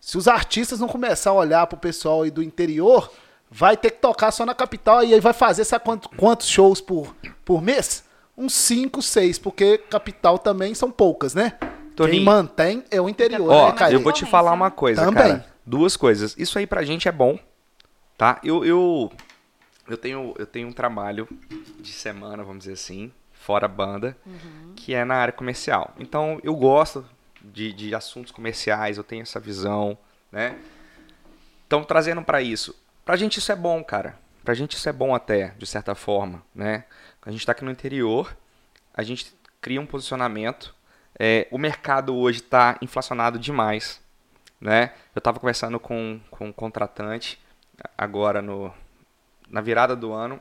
[0.00, 3.10] se os artistas não começar a olhar pro pessoal aí do interior,
[3.50, 6.80] vai ter que tocar só na capital e aí vai fazer, sabe quanto- quantos shows
[6.80, 7.14] por,
[7.44, 8.04] por mês?
[8.36, 11.54] Uns 5, 6, porque capital também são poucas, né?
[11.96, 12.24] Quem Toninho.
[12.24, 15.22] mantém é o interior, Ó, né, eu vou te falar uma coisa, Também.
[15.38, 15.46] cara.
[15.64, 16.34] Duas coisas.
[16.38, 17.38] Isso aí pra gente é bom,
[18.18, 18.38] tá?
[18.44, 19.10] Eu, eu,
[19.88, 21.26] eu, tenho, eu tenho um trabalho
[21.80, 24.16] de semana, vamos dizer assim, fora a banda,
[24.76, 25.94] que é na área comercial.
[25.98, 27.04] Então, eu gosto
[27.40, 29.96] de, de assuntos comerciais, eu tenho essa visão,
[30.30, 30.56] né?
[31.66, 32.76] Então, trazendo pra isso.
[33.04, 34.18] Pra gente isso é bom, cara.
[34.44, 36.84] Pra gente isso é bom até, de certa forma, né?
[37.22, 38.36] A gente tá aqui no interior,
[38.94, 40.75] a gente cria um posicionamento.
[41.18, 44.00] É, o mercado hoje está inflacionado demais,
[44.60, 44.92] né?
[45.14, 47.40] Eu estava conversando com, com um contratante
[47.96, 48.72] agora no,
[49.48, 50.40] na virada do ano.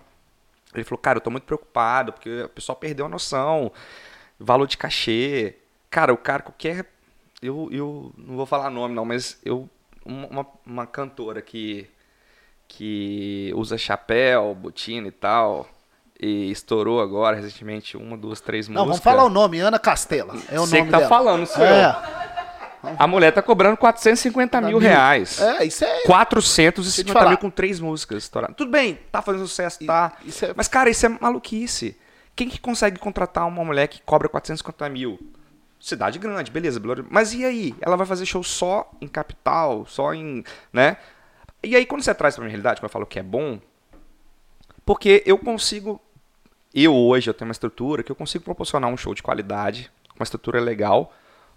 [0.73, 3.71] Ele falou, cara, eu tô muito preocupado porque o pessoal perdeu a noção,
[4.39, 5.55] valor de cachê.
[5.89, 6.91] Cara, o cara qualquer,
[7.41, 9.69] eu, eu não vou falar nome não, mas eu
[10.05, 11.89] uma, uma cantora que
[12.67, 15.69] que usa chapéu, botina e tal,
[16.19, 19.03] e estourou agora recentemente uma, duas, três Não, músicas.
[19.03, 20.33] vamos falar o nome, Ana Castela.
[20.49, 21.09] É o Você nome que tá dela.
[21.09, 21.67] falando, senhor.
[21.67, 21.95] É,
[22.99, 25.41] A mulher tá cobrando 450 mil reais.
[25.41, 26.01] é, isso é.
[26.03, 27.29] 450 falar.
[27.29, 28.55] mil com três músicas estouradas.
[28.55, 30.13] Tudo bem, tá fazendo sucesso, tá.
[30.23, 31.97] isso é- Mas, cara, isso é maluquice.
[32.35, 35.19] Quem que consegue contratar uma mulher que cobra 450 mil?
[35.79, 36.81] Cidade grande, beleza.
[37.09, 37.75] Mas e aí?
[37.81, 40.43] Ela vai fazer show só em capital, só em.
[40.73, 40.97] né?
[41.63, 43.59] E aí, quando você traz pra minha realidade, quando eu falo que é bom,
[44.85, 46.01] porque eu consigo.
[46.75, 50.23] Eu hoje eu tenho uma estrutura que eu consigo proporcionar um show de qualidade, uma
[50.23, 51.13] estrutura legal,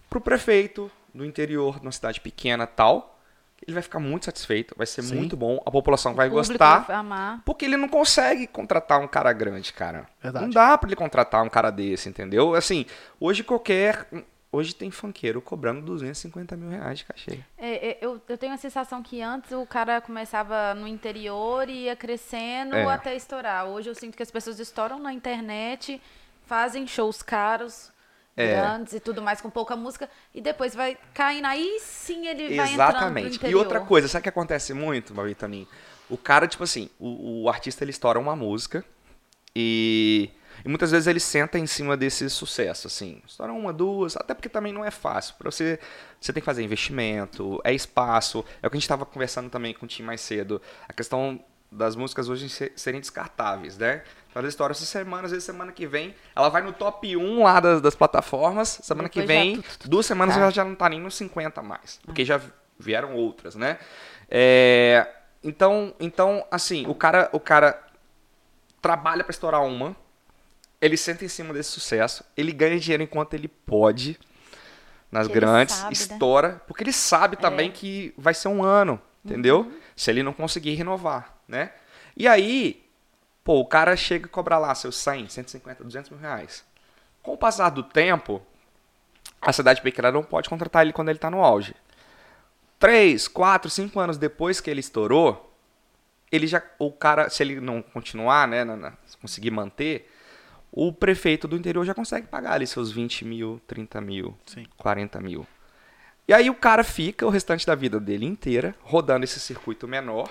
[0.09, 3.19] pro prefeito do interior, de uma cidade pequena tal.
[3.67, 5.17] Ele vai ficar muito satisfeito, vai ser Sim.
[5.17, 6.85] muito bom, a população vai O público gostar.
[6.87, 7.43] vai amar.
[7.45, 10.07] Porque ele não consegue contratar um cara grande, cara.
[10.23, 10.45] Verdade.
[10.45, 12.55] Não dá pra ele contratar um cara desse, entendeu?
[12.55, 12.87] Assim,
[13.19, 14.07] hoje qualquer.
[14.51, 17.41] Hoje tem funkeiro cobrando 250 mil reais de cachê.
[17.59, 21.85] É, é, eu, eu tenho a sensação que antes o cara começava no interior e
[21.85, 22.85] ia crescendo É.
[22.87, 23.67] até estourar.
[23.67, 26.01] Hoje eu sinto que as pessoas estouram na internet,
[26.47, 27.93] fazem shows caros,
[28.35, 28.55] É.
[28.57, 31.45] grandes e tudo mais, com pouca música, e depois vai caindo.
[31.45, 33.47] Aí sim ele vai entrando Exatamente.
[33.47, 35.69] E outra coisa, sabe o que acontece muito, Babi Toninho?
[36.09, 38.83] O cara, tipo assim, o, o artista ele estoura uma música
[39.55, 40.31] e,
[40.65, 43.23] e muitas vezes ele senta em cima desse sucesso, assim.
[43.27, 45.35] Estoura uma, duas, até porque também não é fácil.
[45.39, 45.79] Pra você,
[46.21, 48.45] você tem que fazer investimento, é espaço.
[48.63, 50.61] É o que a gente estava conversando também com o Tim mais cedo.
[50.89, 51.41] A questão
[51.71, 54.03] das músicas hoje se- serem descartáveis, né?
[54.31, 57.43] Então, ela estoura essa semana, às vezes semana que vem, ela vai no top 1
[57.43, 60.41] lá das, das plataformas, semana que Depois já vem, tu- tu- duas semanas tá.
[60.41, 62.41] ela já não tá nem nos 50 mais, porque já
[62.79, 63.79] vieram outras, né?
[64.31, 65.07] É,
[65.45, 67.83] então, então, assim, o cara, o cara
[68.81, 69.95] trabalha pra estourar uma,
[70.81, 74.19] ele senta em cima desse sucesso, ele ganha dinheiro enquanto ele pode
[75.11, 75.93] nas Que grandes, sabe, né?
[75.93, 77.73] estoura, porque ele sabe também É.
[77.73, 79.61] que vai ser um ano, entendeu?
[79.61, 79.79] Uhum.
[79.97, 81.73] Se ele não conseguir renovar, né?
[82.17, 82.85] E aí,
[83.43, 86.65] pô, o cara chega e cobra lá seus 100, 150, 200 mil reais.
[87.23, 88.43] Com o passar do tempo,
[89.41, 91.75] a cidade pequena não pode contratar ele quando ele está no auge.
[92.79, 95.53] Três, quatro, cinco anos depois que ele estourou,
[96.31, 100.09] ele já, o cara, se ele não continuar, né, na- na- se conseguir manter,
[100.71, 104.67] o prefeito do interior já consegue pagar ali seus 20 mil, 30 mil, Sim.
[104.77, 105.47] 40 mil.
[106.27, 110.29] E aí o cara fica o restante da vida dele inteira rodando esse circuito menor,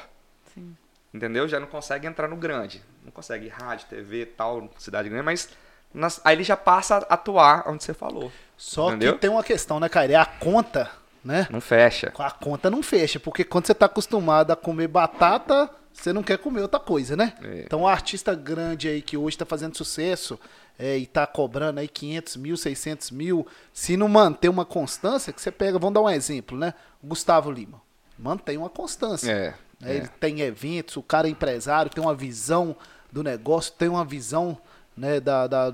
[0.54, 0.76] Sim.
[1.14, 1.48] entendeu?
[1.48, 2.84] Já não consegue entrar no grande.
[3.04, 5.50] Não consegue ir rádio, TV, tal, cidade grande, mas
[5.94, 8.32] nas- aí ele já passa a atuar onde você falou.
[8.56, 9.14] Só Entendeu?
[9.14, 10.12] que tem uma questão, né, Caio?
[10.12, 10.92] É a conta,
[11.24, 11.48] né?
[11.50, 12.12] Não fecha.
[12.20, 15.70] A conta não fecha, porque quando você tá acostumado a comer batata,
[16.02, 17.34] você não quer comer outra coisa, né?
[17.42, 17.62] É.
[17.66, 20.40] Então, o artista grande aí que hoje tá fazendo sucesso
[20.78, 25.42] é, e tá cobrando aí 500 mil, 600 mil, se não manter uma constância, que
[25.42, 26.74] você pega, vamos dar um exemplo, né?
[27.02, 27.82] O Gustavo Lima.
[28.18, 29.32] Mantém uma constância.
[29.32, 29.50] É.
[29.50, 29.56] né?
[29.84, 29.96] é.
[29.98, 32.76] Ele tem eventos, o cara é empresário, tem uma visão
[33.12, 34.58] do negócio, tem uma visão
[34.96, 35.74] né, da, da-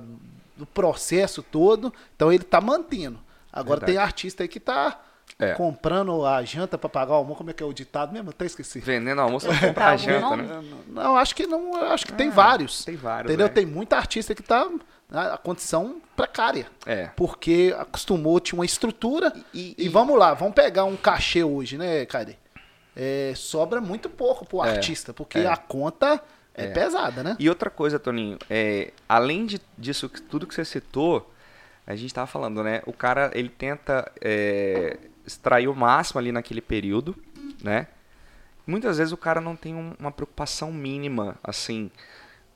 [0.56, 3.20] do processo todo, então ele tá mantendo.
[3.52, 3.92] Agora Verdade.
[3.94, 5.02] tem artista aí que tá
[5.40, 5.54] É.
[5.54, 8.30] comprando a janta pra pagar o almoço, como é que é o ditado mesmo?
[8.30, 8.80] Até esqueci.
[8.80, 10.64] Vendendo almoço pra Tá comprar algum janta, né?
[10.88, 12.86] Não, acho que não, acho que tem vários.
[12.86, 13.48] tem vários, Entendeu?
[13.48, 13.54] né?
[13.54, 14.70] Tem muita artista que tá
[15.10, 16.68] na condição precária.
[16.86, 17.08] É.
[17.16, 19.34] Porque acostumou, tinha uma estrutura.
[19.54, 22.38] E- E, e- vamos lá, vamos pegar um cachê hoje, né, Caire?
[22.96, 25.48] É, sobra muito pouco pro É, artista, porque é.
[25.48, 26.22] a conta
[26.54, 26.68] é, É.
[26.68, 27.36] pesada, né?
[27.40, 31.32] E outra coisa, Toninho, é, além de, disso, tudo que você citou,
[31.88, 32.84] a gente tava falando, né?
[32.86, 37.16] O cara, ele tenta é, extrair o máximo ali naquele período,
[37.64, 37.88] né?
[38.66, 41.92] Muitas vezes o cara não tem um- uma preocupação mínima, assim,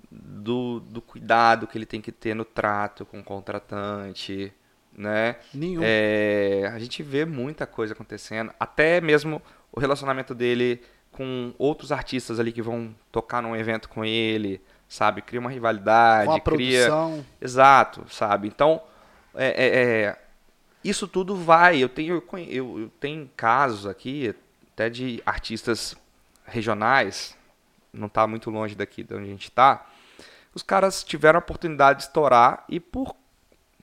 [0.09, 4.53] do, do cuidado que ele tem que ter no trato com o contratante,
[4.97, 5.35] né?
[5.53, 5.81] Nenhum.
[5.83, 9.41] É, a gente vê muita coisa acontecendo, até mesmo
[9.71, 15.21] o relacionamento dele com outros artistas ali que vão tocar num evento com ele, sabe?
[15.21, 16.85] Cria uma rivalidade, Com a cria.
[16.87, 17.25] produção.
[17.41, 18.47] Exato, sabe?
[18.47, 18.81] Então,
[19.35, 19.67] é, é,
[20.05, 20.21] é,
[20.89, 21.81] isso tudo vai.
[21.81, 24.35] Eu tenho, eu, eu, tenho casos aqui,
[24.73, 25.95] até de artistas
[26.45, 27.35] regionais,
[27.91, 29.85] não está muito longe daqui de onde a gente está.
[30.53, 33.15] Os caras tiveram a oportunidade de estourar e por,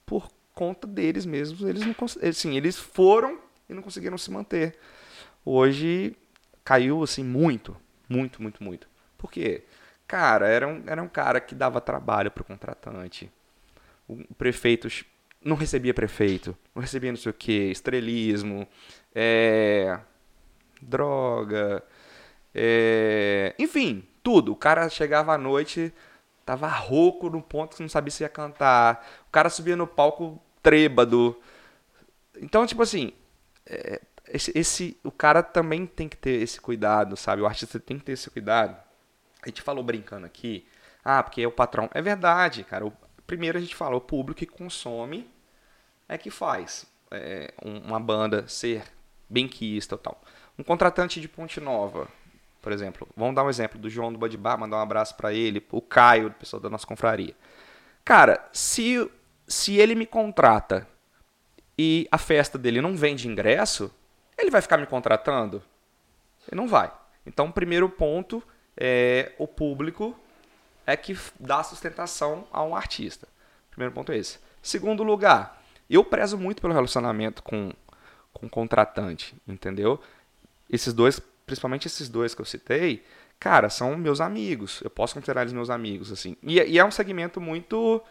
[0.05, 3.39] por conta deles mesmos, eles não assim, eles foram
[3.69, 4.79] e não conseguiram se manter.
[5.45, 6.17] Hoje
[6.65, 7.77] caiu assim muito,
[8.09, 8.89] muito, muito, muito.
[9.19, 9.65] Por quê?
[10.07, 13.31] Cara, era um, era um cara que dava trabalho pro contratante.
[14.07, 14.89] O prefeito
[15.45, 18.67] não recebia prefeito, não recebia não sei o que, estrelismo,
[19.15, 19.99] é,
[20.81, 21.83] droga,
[22.55, 24.53] é, enfim, tudo.
[24.53, 25.93] O cara chegava à noite,
[26.45, 29.07] tava rouco no ponto que não sabia se ia cantar.
[29.29, 31.37] O cara subia no palco trêbado.
[32.41, 33.13] Então, tipo assim,
[33.67, 37.43] é, esse, esse- o cara também tem que ter esse cuidado, sabe?
[37.43, 38.77] O artista tem que ter esse cuidado.
[39.43, 40.67] A gente falou brincando aqui,
[41.05, 41.89] ah, porque é o patrão.
[41.93, 42.87] É verdade, cara.
[42.87, 42.93] O,
[43.27, 45.29] primeiro a gente fala, o público que consome
[46.09, 48.83] é que faz é, um- uma banda ser
[49.29, 50.21] benquista e tal.
[50.59, 52.09] Um contratante de Ponte Nova,
[52.61, 53.09] por exemplo.
[53.17, 56.29] Vamos dar um exemplo do João do Badibá, mandar um abraço pra ele, o Caio,
[56.29, 57.35] o pessoal da nossa confraria.
[58.05, 59.11] Cara, se,
[59.47, 60.87] se ele me contrata
[61.79, 63.93] e a festa dele não vende ingresso,
[64.37, 65.63] ele vai ficar me contratando?
[66.51, 66.93] Ele não vai.
[67.27, 68.43] Então, o primeiro ponto
[68.77, 70.19] é o público
[70.87, 73.27] é que dá sustentação a um artista.
[73.71, 74.39] Primeiro ponto é esse.
[74.63, 77.71] Segundo lugar, eu prezo muito pelo relacionamento com,
[78.33, 80.01] com o contratante, entendeu?
[80.71, 83.05] Esses dois, principalmente esses dois que eu citei,
[83.39, 84.81] cara, são meus amigos.
[84.83, 86.37] Eu posso considerar eles meus amigos, assim.
[86.43, 88.03] E, é- e é um segmento muito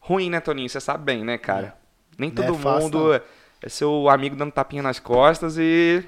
[0.00, 0.68] ruim, né, Toninho?
[0.68, 1.76] Você sabe bem, né, cara?
[2.18, 3.14] Nem Não é todo fácil, mundo não.
[3.14, 3.22] é
[3.64, 6.02] é seu amigo dando tapinha nas costas e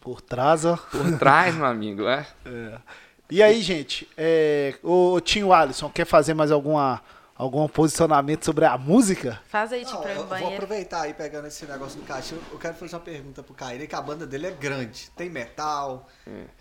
[0.00, 0.76] Por trás, ó.
[0.76, 2.24] por trás, meu amigo, é.
[3.28, 7.00] E aí, gente, é, o Tinho Alisson, quer fazer mais alguma,
[7.40, 9.40] algum posicionamento sobre a música?
[9.48, 10.54] Faz aí, tipo, eu no vou banheiro.
[10.54, 13.94] aproveitar aí, pegando esse negócio do caixinho, eu quero fazer uma pergunta pro Caíra, que
[13.94, 15.10] a banda dele é grande.
[15.16, 16.06] Tem metal,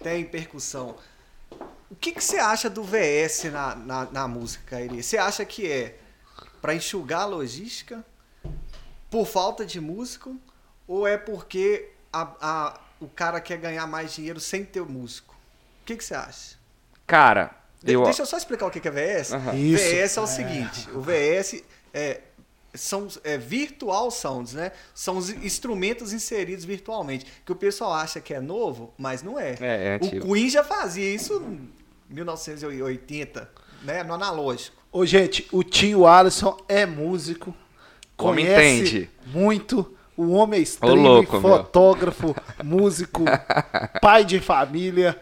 [0.01, 0.95] tem percussão.
[1.91, 5.01] O que, que você acha do VS na, na, na música, Caíra?
[5.01, 5.97] Você acha que é
[6.61, 8.05] pra enxugar a logística,
[9.09, 10.37] por falta de músico,
[10.87, 15.33] ou é porque a, a- o cara quer ganhar mais dinheiro sem ter músico?
[15.81, 16.57] O que, que você acha?
[17.07, 18.03] Cara, eu.
[18.03, 19.33] Deixa eu só explicar o que é VS.
[19.33, 19.55] Aham.
[19.55, 19.83] Isso.
[19.83, 21.63] VS é o seguinte, o VS
[21.93, 22.21] é,
[22.73, 24.71] são é, virtual sounds, né?
[24.93, 29.55] São os instrumentos inseridos virtualmente, que o pessoal acha que é novo, mas não é.
[29.59, 30.27] É, é o.
[30.27, 31.41] Queen já fazia isso
[32.09, 33.49] em 1980,
[33.83, 34.03] né?
[34.03, 34.77] No analógico.
[34.91, 37.53] Ô, gente, o Tinho Alisson é músico,
[38.17, 39.09] O homem conhece entende.
[39.27, 39.95] muito.
[40.17, 41.41] O homem é streamer, louco, meu.
[41.41, 43.23] fotógrafo, músico,
[44.01, 45.17] pai de família.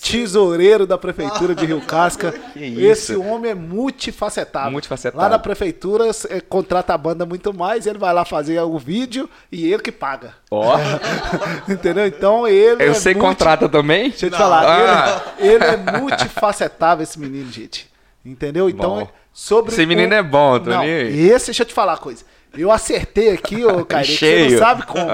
[0.00, 2.32] Tesoureiro da prefeitura de Rio Casca.
[2.52, 2.80] Que isso.
[3.12, 4.70] Esse homem é multifacetado.
[4.70, 5.22] Multifacetado.
[5.22, 9.28] Lá na prefeitura é, contrata a banda muito mais, ele vai lá fazer o vídeo
[9.50, 10.34] e ele que paga.
[10.50, 10.76] Ó,
[11.68, 12.06] Entendeu?
[12.06, 14.10] Então ele eu é sei multi- contrata também?
[14.10, 14.38] Deixa eu te Não.
[14.38, 15.22] falar, Ah.
[15.38, 17.90] ele, ele é multifacetável, esse menino, gente.
[18.24, 18.68] Entendeu?
[18.68, 19.08] Então, Bom.
[19.32, 19.72] sobre.
[19.72, 20.84] Esse menino o- é bom, Toninho.
[21.08, 22.24] esse, deixa eu te falar uma coisa.
[22.54, 25.10] Eu acertei aqui, ô Caio, que você não sabe como.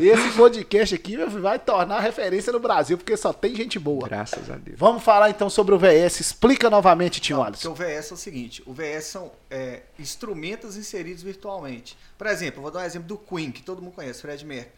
[0.00, 4.06] Esse podcast aqui vai tornar referência no Brasil, porque só tem gente boa.
[4.08, 4.78] Graças a Deus.
[4.78, 6.20] Vamos falar então sobre o VS.
[6.20, 7.70] Explica novamente, Tio Porque Alisson.
[7.70, 11.96] o VS é o seguinte, o VS são é, instrumentos inseridos virtualmente.
[12.18, 14.72] Por exemplo, eu vou dar um exemplo do Queen, que todo mundo conhece, Fred Mercury.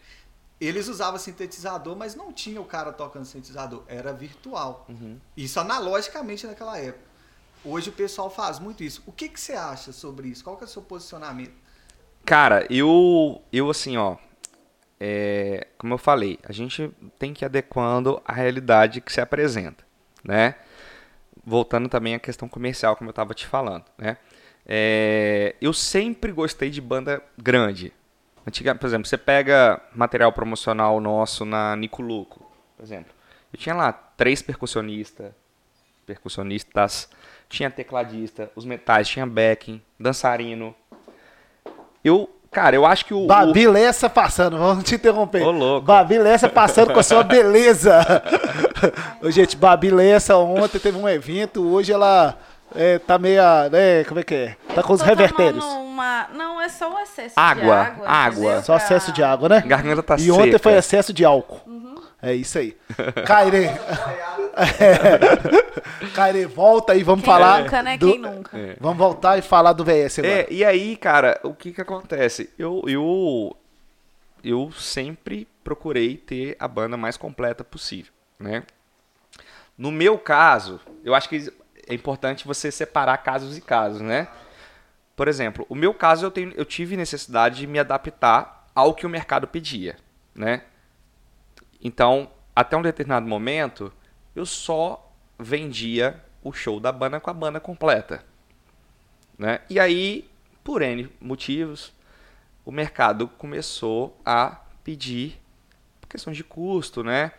[0.60, 4.86] Eles usavam sintetizador, mas não tinha o cara tocando sintetizador, era virtual.
[5.36, 7.04] Isso analogicamente naquela época.
[7.64, 9.02] Hoje o pessoal faz muito isso.
[9.06, 10.44] O que, que você acha sobre isso?
[10.44, 11.63] Qual que é o seu posicionamento?
[12.25, 14.16] Cara, eu, eu assim, ó,
[14.99, 19.85] é, como eu falei, a gente tem que ir adequando a realidade que se apresenta,
[20.22, 20.55] né?
[21.45, 24.16] Voltando também à questão comercial, como eu estava te falando, né?
[24.66, 27.93] É, eu sempre gostei de banda grande.
[28.47, 33.12] Antiga, por exemplo, você pega material promocional nosso na Nicoluco, por exemplo.
[33.53, 35.33] Eu tinha lá três percussionistas,
[36.07, 37.11] percussionistas,
[37.49, 40.75] tinha tecladista, os metais, tinha backing, dançarino.
[42.05, 45.42] Eu, cara, eu acho que o, o- Babi Lessa passando, vamos te interromper.
[45.42, 45.86] Ô, louco.
[45.86, 48.00] Babi Lessa passando com a sua beleza.
[49.22, 52.36] Ô, gente, Babi Lessa ontem teve um evento, hoje ela
[52.74, 53.68] é, tá meia.
[53.70, 54.57] Né, como é que é?
[54.74, 55.64] Tá com os Tô revertérios.
[55.64, 56.26] Uma...
[56.34, 58.09] Não, é só o excesso Água, de água.
[58.09, 58.62] água.
[58.62, 59.62] Só excesso de água, né?
[59.64, 60.59] garganta tá e ontem seca.
[60.59, 61.61] foi excesso de álcool.
[62.25, 62.77] É isso aí.
[63.27, 63.66] Caire.
[64.57, 66.07] É.
[66.14, 67.62] Caire, volta e vamos Quem falar.
[67.62, 67.99] nunca, né?
[67.99, 68.57] do- Quem nunca?
[68.59, 68.77] É.
[68.81, 70.35] Vamos voltar e falar do VS agora.
[70.35, 72.51] É, e aí, cara, o que que acontece?
[72.59, 73.57] Eu, eu,
[74.43, 78.62] eu sempre procurei ter a banda mais completa possível, né?
[79.77, 81.53] No meu caso, eu acho que
[81.89, 84.29] é importante você separar casos e casos, né?
[85.16, 89.07] Por exemplo, o meu caso eu, tenho, eu tive necessidade de me adaptar ao que
[89.07, 89.97] o mercado pedia,
[90.35, 90.62] né?
[91.85, 93.93] Então, até um determinado momento,
[94.35, 98.24] eu só vendia o show da banda com a banda completa.
[99.39, 99.61] Né?
[99.68, 100.30] E aí,
[100.64, 101.93] por N motivos,
[102.64, 105.39] o mercado começou a pedir
[106.01, 107.32] por questões de custo, né?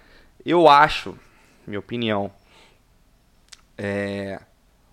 [0.45, 1.17] Eu acho,
[1.65, 2.31] minha opinião,
[3.77, 4.39] é,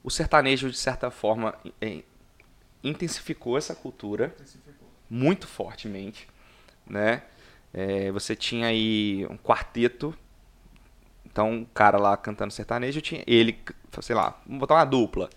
[0.02, 2.02] o sertanejo, de certa forma, é,
[2.82, 4.34] intensificou essa cultura
[5.10, 6.26] muito fortemente,
[6.86, 7.22] né?
[7.74, 10.14] É, você tinha aí um quarteto,
[11.24, 13.58] então um cara lá cantando sertanejo, tinha ele,
[14.00, 15.30] sei lá, vamos botar uma dupla.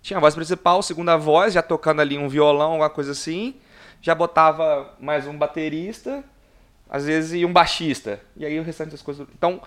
[0.00, 3.56] Tinha a voz principal, segunda voz, já tocando ali um violão, alguma coisa assim.
[4.00, 6.24] Já botava mais um baterista,
[6.88, 8.20] às vezes e um baixista.
[8.36, 9.26] E aí o restante das coisas.
[9.34, 9.60] Então,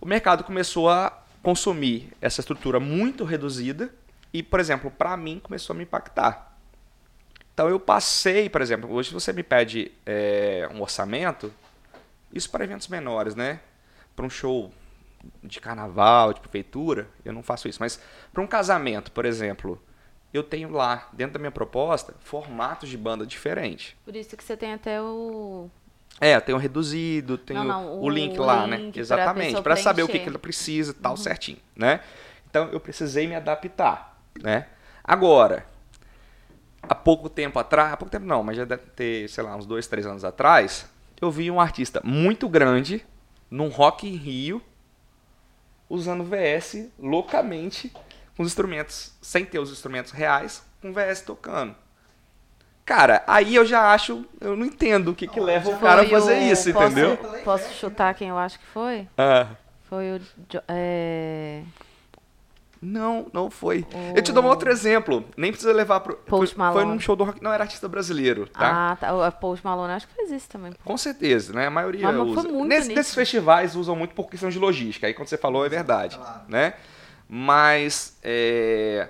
[0.00, 1.12] o mercado começou a
[1.42, 3.92] consumir essa estrutura muito reduzida
[4.32, 6.45] e, por exemplo, para mim começou a me impactar.
[7.56, 11.50] Então eu passei, por exemplo, hoje você me pede é, um orçamento,
[12.30, 13.60] isso para eventos menores, né?
[14.14, 14.70] Para um show
[15.42, 17.78] de carnaval, de prefeitura, eu não faço isso.
[17.80, 17.98] Mas
[18.30, 19.82] para um casamento, por exemplo,
[20.34, 23.96] eu tenho lá, dentro da minha proposta, formatos de banda diferentes.
[24.04, 25.70] Por isso que você tem até o.
[26.20, 29.00] É, eu tenho reduzido, tenho o, o link lá, link né?
[29.00, 32.00] Exatamente, para saber o que, que ela precisa e tal certinho, né?
[32.50, 34.66] Então eu precisei me adaptar, né?
[35.02, 35.64] Agora,
[36.88, 39.66] há pouco tempo atrás, há pouco tempo não, mas já deve ter, sei lá, uns
[39.66, 40.86] dois, três anos atrás,
[41.20, 43.04] eu vi um artista muito grande
[43.50, 44.62] num Rock in Rio
[45.88, 47.92] usando VS loucamente
[48.36, 51.74] com os instrumentos, sem ter os instrumentos reais, com VS tocando.
[52.84, 56.08] Cara, aí eu já acho, eu não entendo o que que leva o cara a
[56.08, 57.16] fazer o- isso, posso, entendeu?
[57.44, 59.08] Posso chutar quem eu acho que foi?
[59.18, 59.48] Ah.
[59.88, 60.20] Foi o.
[60.68, 61.62] É...
[62.80, 63.86] Não, não foi.
[64.14, 65.24] Eu te dou um outro exemplo.
[65.36, 66.14] Nem precisa levar pro.
[66.16, 66.90] Post foi- Foi Malone.
[66.92, 67.42] num show do rock.
[67.42, 68.92] Não, era artista brasileiro, tá?
[68.92, 69.14] Ah, tá.
[69.14, 70.72] O Post Malone acho que fez isso também.
[70.72, 70.78] pô.
[70.84, 71.66] Com certeza, né?
[71.66, 72.48] A maioria Mas não foi usa.
[72.52, 75.06] muito Nesse- nesses festivais usam muito por questão de logística.
[75.06, 76.18] Aí quando você falou é verdade,
[76.48, 76.74] né?
[77.28, 79.08] Mas é,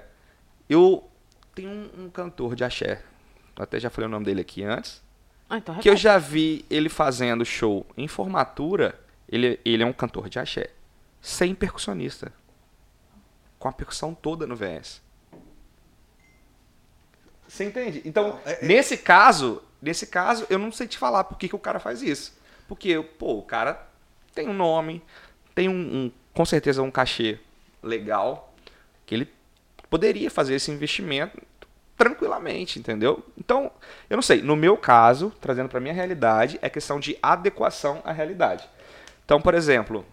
[0.68, 1.08] eu
[1.54, 3.02] tenho um, um cantor de axé.
[3.56, 5.02] Eu até já falei o nome dele aqui antes.
[5.48, 8.98] Ah, então Que eu já vi ele fazendo show em formatura.
[9.28, 10.70] Ele, ele é um cantor de axé.
[11.20, 12.32] Sem percussionista.
[13.66, 15.02] Com a percussão toda no VS.
[17.48, 18.00] Você entende?
[18.04, 21.56] Então, É, é- nesse caso, nesse caso, eu não sei te falar por que, que
[21.56, 22.32] o cara faz isso.
[22.68, 23.84] Porque, pô, o cara
[24.32, 25.02] tem um nome,
[25.52, 27.40] tem um, um- com certeza um cachê
[27.82, 28.54] legal,
[29.04, 29.32] que ele
[29.90, 31.36] poderia fazer esse investimento
[31.96, 33.26] tranquilamente, entendeu?
[33.36, 33.72] Então,
[34.08, 38.12] eu não sei, no meu caso, trazendo para minha realidade, é questão de adequação à
[38.12, 38.68] realidade.
[39.24, 40.06] Então, por exemplo,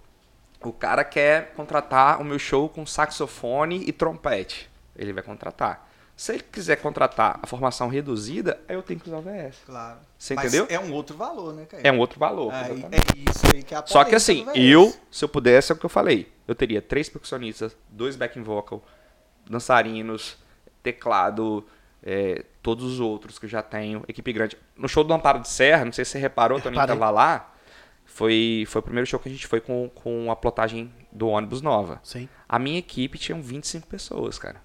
[0.70, 4.70] o cara quer contratar o meu show com saxofone e trompete.
[4.96, 5.90] Ele vai contratar.
[6.16, 9.58] Se ele quiser contratar a formação reduzida, aí eu tenho que usar o VS.
[9.66, 9.98] Claro.
[10.18, 10.68] Você Mas entendeu?
[10.70, 11.82] É um outro valor, né, cara?
[11.86, 12.54] É um outro valor.
[12.54, 12.96] Exatamente.
[12.96, 15.78] é isso aí que é a Só que assim, eu, se eu pudesse, é o
[15.78, 16.32] que eu falei.
[16.48, 18.84] Eu teria três percussionistas, dois backing vocal,
[19.50, 20.38] dançarinos,
[20.84, 21.66] teclado,
[22.04, 24.58] é, todos os outros que eu já tenho, equipe grande.
[24.78, 27.00] No show do Amparo de Serra, não sei se você reparou, o Toninho Reparei.
[27.00, 27.53] tava lá.
[28.14, 31.64] Foi, foi o primeiro show que a gente foi com, com a plotagem do ônibus
[31.64, 32.00] nova.
[32.04, 32.30] Sim.
[32.48, 34.62] A minha equipe tinha 25 pessoas, cara.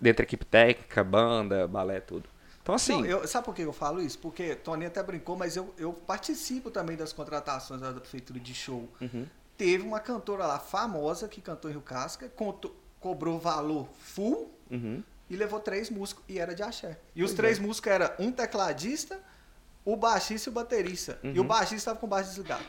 [0.00, 2.26] Dentro da equipe técnica, banda, balé, tudo.
[2.62, 3.02] Então, assim.
[3.02, 4.18] Não, eu- sabe por que eu falo isso?
[4.20, 8.88] Porque Tony até brincou, mas eu, eu participo também das contratações da prefeitura de show.
[9.02, 9.26] Uhum.
[9.58, 15.02] Teve uma cantora lá famosa que cantou em Rio Casca, contou- cobrou valor full uhum.
[15.28, 16.98] e levou três músicos e era de axé.
[17.14, 19.20] E os três músicos eram um tecladista,
[19.92, 21.18] o baixista e o baterista.
[21.22, 21.46] E o Uhum.
[21.48, 22.64] baixista estava com o baixo desligado.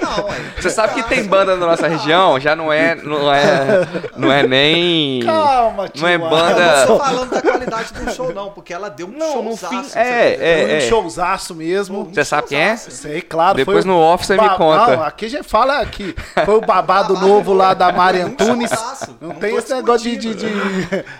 [0.00, 0.28] Não.
[0.60, 3.86] Você sabe que tem banda na nossa região, já não é, não é,
[4.16, 6.02] não é nem, Calma, tio.
[6.02, 6.86] não é Eu não banda.
[6.86, 9.90] tô falando da qualidade do show, não, porque ela deu um Não, no showzaço.
[9.90, 10.80] fim- é, é, Foi um é.
[10.80, 12.04] showzaço mesmo.
[12.12, 12.76] Você sabe quem é?
[12.76, 13.56] Sei, claro.
[13.56, 14.96] Depois foi o no off você me conta.
[14.96, 16.14] Não, aqui a gente fala que
[16.44, 18.70] foi o babado novo lá da Mari Antunes.
[19.20, 20.34] Não Não tem esse negócio de...
[20.34, 20.46] de,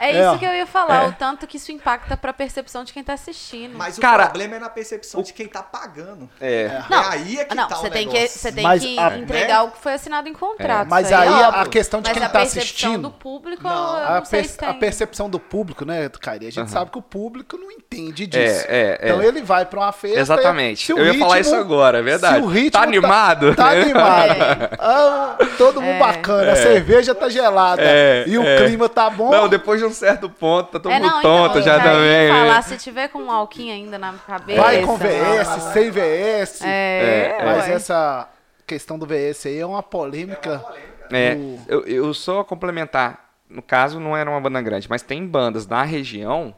[0.00, 0.30] É ó.
[0.32, 3.12] isso que eu ia falar, o tanto que isso impacta pra percepção de quem tá
[3.14, 3.76] assistindo.
[3.76, 6.28] Mas Cara, o problema é na percepção de quem tá pagando.
[6.40, 6.70] É.
[6.88, 9.16] Não, aí é que não, tá o você tem que, você tem Mas que a-
[9.18, 10.88] entregar o que foi assinado em contrato.
[10.88, 11.70] Mas isso aí é a óbvio.
[11.70, 14.74] questão de Mas quem a tá percepção assistindo- do público, Não, eu A, per- a
[14.74, 16.46] percepção do público, né, Cairi?
[16.46, 18.64] A gente sabe que o público não entende disso.
[18.68, 19.26] É, é, então é.
[19.26, 20.18] ele vai pra uma festa.
[20.18, 20.92] Exatamente.
[20.92, 22.36] o Eu ia falar isso agora, é verdade.
[22.36, 23.54] se o ritmo Tá animado?
[23.54, 24.42] Tá, animado.
[24.42, 24.70] É.
[24.78, 25.98] Ah, todo mundo É.
[25.98, 26.52] bacana.
[26.52, 27.82] A cerveja tá gelada.
[27.82, 28.56] É, e o é.
[28.64, 29.30] clima tá bom.
[29.30, 32.28] Não, depois de um certo ponto, tá todo É, mundo não, tonto então, já também.
[32.28, 34.60] falar, se tiver com um alquinho ainda na cabeça.
[34.60, 36.60] Vai com VS, sem VS.
[36.62, 37.72] É, É, Mas ué.
[37.74, 38.28] essa
[38.66, 40.64] questão do VS aí é uma polêmica.
[41.10, 43.26] É, do- eu, eu só complementar.
[43.48, 46.54] No caso, não era uma banda grande, mas tem bandas na região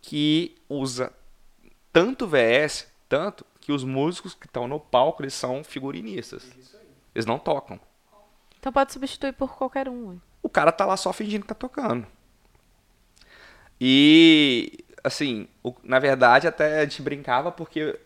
[0.00, 1.12] que usa
[1.92, 6.48] tanto VS, tanto que os músicos que estão no palco, eles são figurinistas.
[7.14, 7.80] Eles não tocam.
[8.60, 10.18] Então pode substituir por qualquer um.
[10.42, 12.06] O cara tá lá só fingindo que tá tocando.
[13.80, 17.98] E, assim, o- na verdade, até a gente brincava porque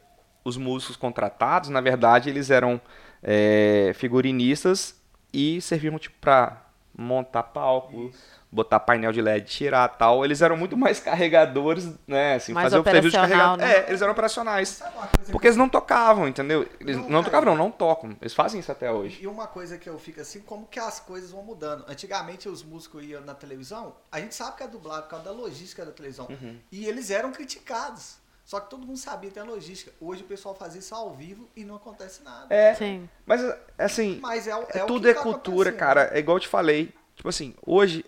[0.45, 2.81] os músicos contratados, na verdade, eles eram
[3.23, 4.95] é, figurinistas
[5.33, 6.63] e serviam, tipo, pra
[6.95, 8.11] montar palco,
[8.51, 10.25] botar painel de LED, tirar tal.
[10.25, 12.35] Eles eram muito mais carregadores, né?
[12.35, 13.57] Assim, Mais fazer o serviço de carregador.
[13.57, 13.77] né?
[13.77, 14.83] É, eles eram operacionais.
[15.31, 16.69] Porque eles não tocavam, entendeu?
[16.79, 18.15] Eles Não, não, tocavam, não, não tocam.
[18.21, 19.23] Eles fazem isso até hoje.
[19.23, 21.85] E uma coisa que eu fico assim, como que as coisas vão mudando.
[21.89, 25.31] Antigamente os músicos iam na televisão, a gente sabe que é dublado por causa da
[25.33, 26.27] logística da televisão.
[26.29, 26.59] Uhum.
[26.71, 28.21] E eles eram criticados.
[28.53, 29.91] Só que todo mundo sabia ter a logística.
[29.99, 32.55] Hoje o pessoal faz isso ao vivo e não acontece nada.
[32.55, 33.09] É, Sim.
[33.25, 33.41] mas
[33.79, 36.11] assim, Mas é, É é tudo é tá cultura, cara.
[36.13, 36.93] É igual eu te falei.
[37.17, 38.05] Tipo assim, hoje,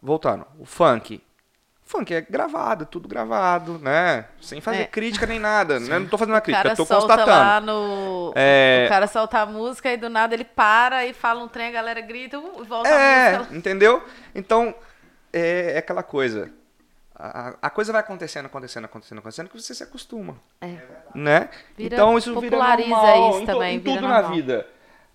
[0.00, 1.16] voltando, o funk.
[1.84, 4.28] O funk é gravado, tudo gravado, né?
[4.40, 4.86] Sem fazer É.
[4.86, 5.78] crítica nem nada.
[5.78, 5.98] Né?
[5.98, 7.28] Não tô fazendo uma O crítica, cara eu tô constatando.
[7.30, 8.32] lá no.
[8.34, 8.84] É.
[8.86, 11.72] O cara solta a música e do nada ele para e fala um trem, a
[11.72, 13.54] galera grita e volta a É, música.
[13.54, 14.02] entendeu?
[14.34, 14.74] Então,
[15.30, 16.50] é, é aquela coisa.
[17.18, 20.36] A, a coisa vai acontecendo, acontecendo, acontecendo, acontecendo, que você se acostuma.
[20.60, 20.76] É.
[21.14, 21.48] Né?
[21.76, 24.32] Vira- então isso vira populariza normal isso em, também, em tudo na normal.
[24.32, 24.66] vida.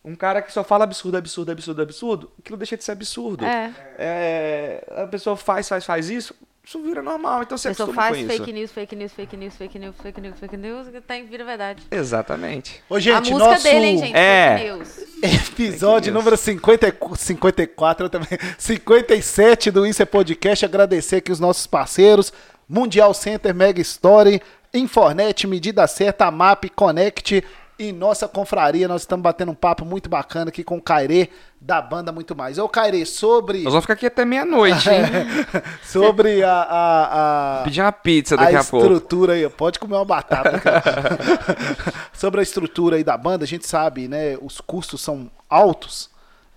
[0.04, 3.46] Um cara que só fala absurdo, absurdo, absurdo, absurdo, aquilo deixa de ser absurdo.
[3.46, 3.74] É.
[3.98, 6.36] É, a pessoa faz, faz, faz isso,
[6.66, 7.44] isso vira normal.
[7.44, 8.54] Então você pessoa acostuma faz com fake isso.
[8.54, 11.84] news, fake news, fake news, fake news, fake news, fake news, que tem, vira verdade.
[11.92, 12.82] Exatamente.
[12.90, 14.16] Ô, gente, a música nosso dele, hein, gente?
[14.16, 14.58] É.
[14.58, 14.98] Fake news.
[15.22, 16.14] episódio Fake news.
[16.14, 20.64] número 50, e- 54, eu também, 57 do Isso é Podcast.
[20.64, 22.32] Agradecer aqui os nossos parceiros,
[22.68, 24.42] Mundial Center, Mega Story,
[24.74, 27.44] Infornet, Medida Certa, MAP, Connect
[27.90, 28.88] e nossa confraria.
[28.88, 31.30] Nós estamos batendo um papo muito bacana aqui com o Cairê,
[31.60, 32.58] da banda Muito Mais.
[32.58, 35.02] Ô, Cairê, sobre, Nós vamos ficar aqui até meia-noite, hein?
[35.84, 38.86] sobre a, a, a, Pedir uma pizza a daqui a, pouco.
[38.86, 40.62] estrutura aí, pode comer uma batata.
[40.64, 42.14] a.
[42.18, 46.10] Sobre a estrutura aí da banda, a gente sabe, né, os custos são altos,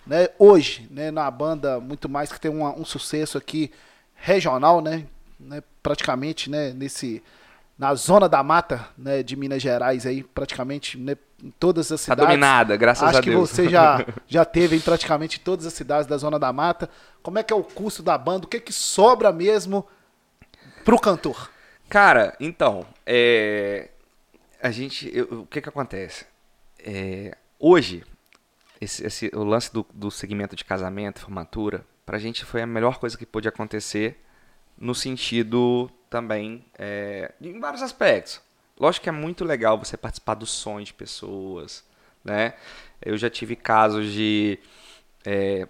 [0.07, 0.29] né?
[0.39, 3.71] Hoje, né, na banda muito mais que tem uma- um sucesso aqui
[4.15, 5.05] regional, né,
[5.39, 7.23] né, praticamente, né, nesse
[7.79, 12.05] na zona da mata, né, de Minas Gerais aí, praticamente, né, em todas as Tá
[12.15, 12.25] cidades.
[12.27, 13.51] dominada, graças Acho a que Deus.
[13.51, 16.89] você já, já teve em praticamente todas as cidades da Zona da Mata.
[17.23, 18.47] Como é que é o custo da banda?
[18.47, 19.87] O que que sobra mesmo
[20.85, 21.51] pro cantor?
[21.89, 23.91] Cara, então, é,
[24.63, 26.25] a gente, eu- o que que acontece?
[26.79, 28.05] É, hoje,
[28.81, 32.99] esse, esse- o lance do, do segmento de casamento, formatura, pra gente foi a melhor
[32.99, 34.19] coisa que pôde acontecer
[34.79, 38.41] no sentido também, é, em vários aspectos.
[38.79, 41.85] Lógico que é muito legal você participar do sonho de pessoas,
[42.25, 42.55] né?
[43.01, 44.59] Eu já tive casos de
[45.25, 45.67] é,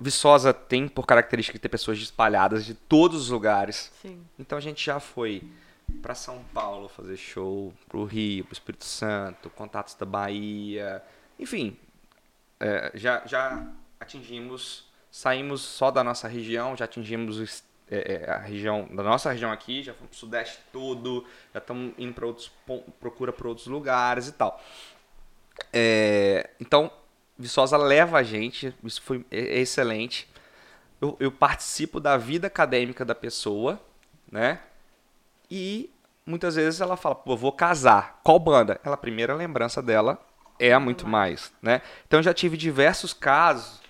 [0.00, 3.92] Viçosa tem por característica ter pessoas espalhadas de todos os lugares.
[4.00, 4.24] Sim.
[4.38, 5.42] Então a gente já foi
[6.00, 11.02] para São Paulo fazer show, pro Rio, pro Espírito Santo, Contatos da Bahia,
[11.38, 11.76] enfim,
[12.60, 13.66] é, já, já
[13.98, 17.38] atingimos, saímos só da nossa região, já atingimos
[17.90, 21.92] é, é, a região da nossa região aqui, já fomos pro Sudeste todo, já estamos
[21.98, 22.50] indo para outros
[23.00, 24.62] procura para outros lugares e tal.
[25.72, 26.90] É, então
[27.38, 30.28] Viçosa leva a gente, isso foi é- excelente.
[31.00, 33.80] Eu, eu participo da vida acadêmica da pessoa,
[34.30, 34.60] né?
[35.50, 35.90] E
[36.26, 38.20] muitas vezes ela fala, pô, vou casar.
[38.24, 38.80] Qual banda?
[38.84, 40.20] Ela, a primeira lembrança dela
[40.58, 41.80] é a muito mais, né?
[42.06, 43.80] Então eu já tive diversos casos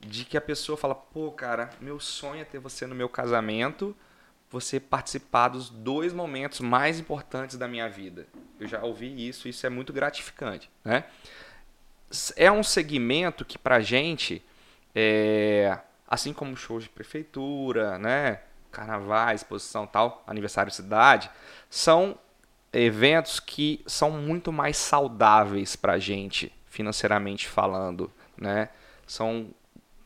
[0.00, 3.96] de que a pessoa fala, pô, cara, meu sonho é ter você no meu casamento,
[4.50, 8.26] você participar dos dois momentos mais importantes da minha vida.
[8.58, 11.04] Eu já ouvi isso, isso é muito gratificante, né?
[12.36, 14.42] É um segmento que pra gente
[14.94, 15.78] é,
[16.08, 18.40] assim como shows de prefeitura, né,
[18.70, 21.30] carnavais, exposição tal, aniversário de cidade,
[21.68, 22.18] são
[22.72, 28.70] eventos que são muito mais saudáveis pra gente, financeiramente falando, né?
[29.06, 29.50] São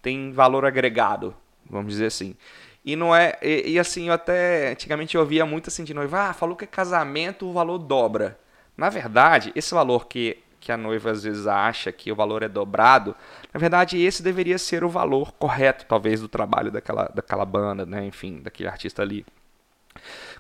[0.03, 1.35] tem valor agregado,
[1.69, 2.37] vamos dizer assim.
[2.85, 6.31] E não é e, e assim, eu até antigamente eu ouvia muito assim de noiva,
[6.31, 8.39] ah, falou que é casamento, o valor dobra.
[8.77, 12.49] Na verdade, esse valor que que a noiva às vezes acha que o valor é
[12.49, 13.17] dobrado,
[13.53, 18.07] na verdade esse deveria ser o valor correto, talvez, do trabalho daquela, daquela banda, né?
[18.07, 19.27] enfim, daquele artista ali.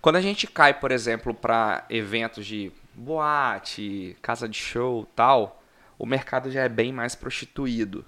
[0.00, 5.60] Quando a gente cai, por exemplo, para eventos de boate, casa de show, tal,
[5.98, 8.04] o mercado já é bem mais prostituído,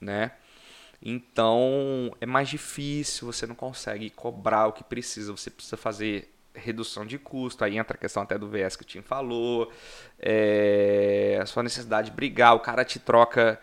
[0.00, 0.32] né?
[1.04, 7.04] Então é mais difícil, você não consegue cobrar o que precisa, você precisa fazer redução
[7.04, 9.70] de custo, aí entra a questão até do VS que o Tim falou,
[10.18, 13.60] é, a sua necessidade de brigar, o cara te troca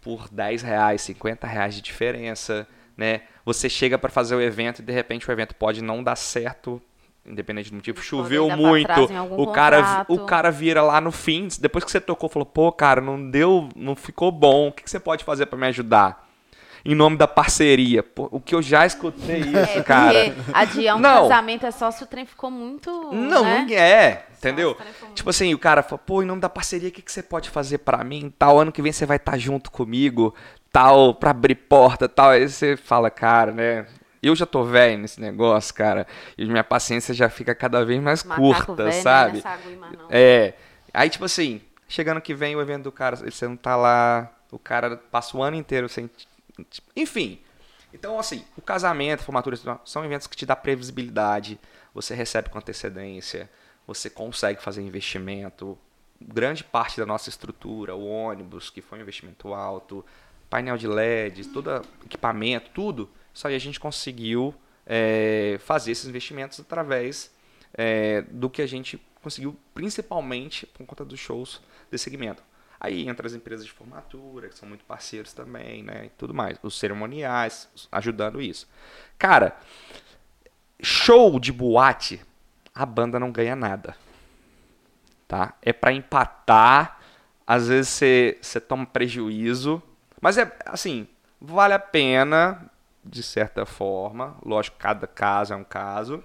[0.00, 3.22] por 10 reais, 50 reais de diferença, né?
[3.44, 6.82] Você chega para fazer o evento e de repente o evento pode não dar certo,
[7.24, 8.90] independente do motivo, choveu muito,
[9.36, 13.00] o cara, o cara vira lá no fim, depois que você tocou, falou, pô, cara,
[13.00, 16.25] não deu, não ficou bom, o que, que você pode fazer para me ajudar?
[16.86, 18.00] Em nome da parceria.
[18.00, 20.34] Pô, o que eu já escutei é, isso, é, cara.
[20.54, 21.22] Adiar um não.
[21.22, 22.90] casamento é só se o trem ficou muito.
[23.12, 23.66] Não, né?
[23.68, 24.76] não é, entendeu?
[25.12, 27.50] Tipo assim, o cara fala, pô, em nome da parceria, o que, que você pode
[27.50, 28.32] fazer para mim?
[28.38, 30.32] Tal, ano que vem você vai estar tá junto comigo,
[30.70, 32.30] tal, pra abrir porta, tal.
[32.30, 33.86] Aí você fala, cara, né?
[34.22, 36.06] Eu já tô velho nesse negócio, cara.
[36.38, 39.42] E minha paciência já fica cada vez mais Macaco curta, velho, sabe?
[39.42, 40.54] Não é.
[40.94, 44.58] Aí, tipo assim, chegando que vem o evento do cara, você não tá lá, o
[44.58, 46.08] cara passa o ano inteiro sem
[46.94, 47.40] enfim.
[47.92, 51.58] Então, assim, o casamento, formatura são eventos que te dá previsibilidade,
[51.94, 53.50] você recebe com antecedência,
[53.86, 55.78] você consegue fazer investimento.
[56.20, 60.04] Grande parte da nossa estrutura, o ônibus, que foi um investimento alto,
[60.50, 64.54] painel de LED, todo equipamento, tudo, isso aí a gente conseguiu
[64.86, 67.30] é, fazer esses investimentos através
[67.74, 72.42] é, do que a gente conseguiu, principalmente por conta dos shows desse segmento.
[72.78, 76.06] Aí entra as empresas de formatura, que são muito parceiros também, né?
[76.06, 76.58] E tudo mais.
[76.62, 78.68] Os cerimoniais, ajudando isso.
[79.18, 79.56] Cara,
[80.80, 82.22] show de boate,
[82.74, 83.96] a banda não ganha nada.
[85.26, 85.54] Tá?
[85.62, 87.00] É para empatar.
[87.46, 89.82] Às vezes você, você toma prejuízo.
[90.20, 91.08] Mas é assim,
[91.40, 92.70] vale a pena,
[93.04, 94.36] de certa forma.
[94.44, 96.22] Lógico, cada caso é um caso,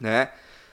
[0.00, 0.32] né?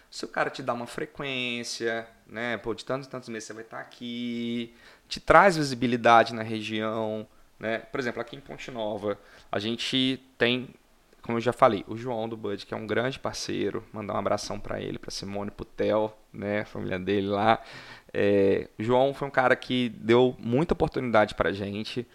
[0.10, 2.58] Se o cara te dá uma frequência, né?
[2.58, 4.76] Pô, de tantos e tantos meses você vai estar aqui,
[5.12, 7.28] te traz visibilidade na região,
[7.60, 7.80] né?
[7.80, 9.20] Por exemplo, aqui em Ponte Nova,
[9.52, 10.70] a gente tem,
[11.22, 14.18] como eu já falei, o João do Bud, que é um grande parceiro, mandar um
[14.18, 16.62] abração para ele, para Simone Putel, né?
[16.62, 17.60] A família dele lá.
[18.14, 22.08] É, o João foi um cara que deu muita oportunidade para gente.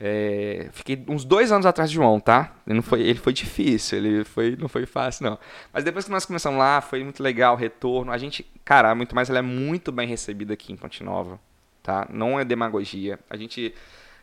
[0.00, 2.52] É, fiquei uns dois anos atrás de João, tá?
[2.66, 5.38] Ele, não foi, ele foi difícil, ele foi, não foi fácil, não.
[5.72, 8.10] Mas depois que nós começamos lá, foi muito legal o retorno.
[8.10, 11.38] A gente, cara, muito mais, ela é muito bem recebida aqui em Ponte Nova
[11.82, 12.06] tá?
[12.10, 13.18] Não é demagogia.
[13.28, 13.74] A gente,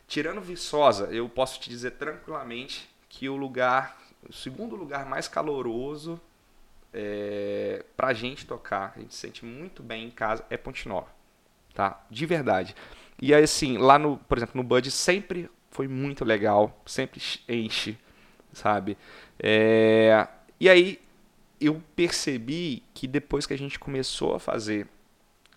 [0.06, 3.98] tirando Viçosa, eu posso te dizer tranquilamente que o lugar,
[4.28, 6.20] o segundo lugar mais caloroso
[6.92, 11.08] é, pra gente tocar, a gente se sente muito bem em casa, é Ponte Nova,
[11.74, 12.04] tá?
[12.10, 12.74] De verdade.
[13.20, 17.98] E aí, assim, lá no, por exemplo, no Bud sempre foi muito legal, sempre enche,
[18.52, 18.96] sabe?
[19.38, 20.26] É,
[20.58, 21.00] e aí
[21.60, 24.86] eu percebi que depois que a gente começou a fazer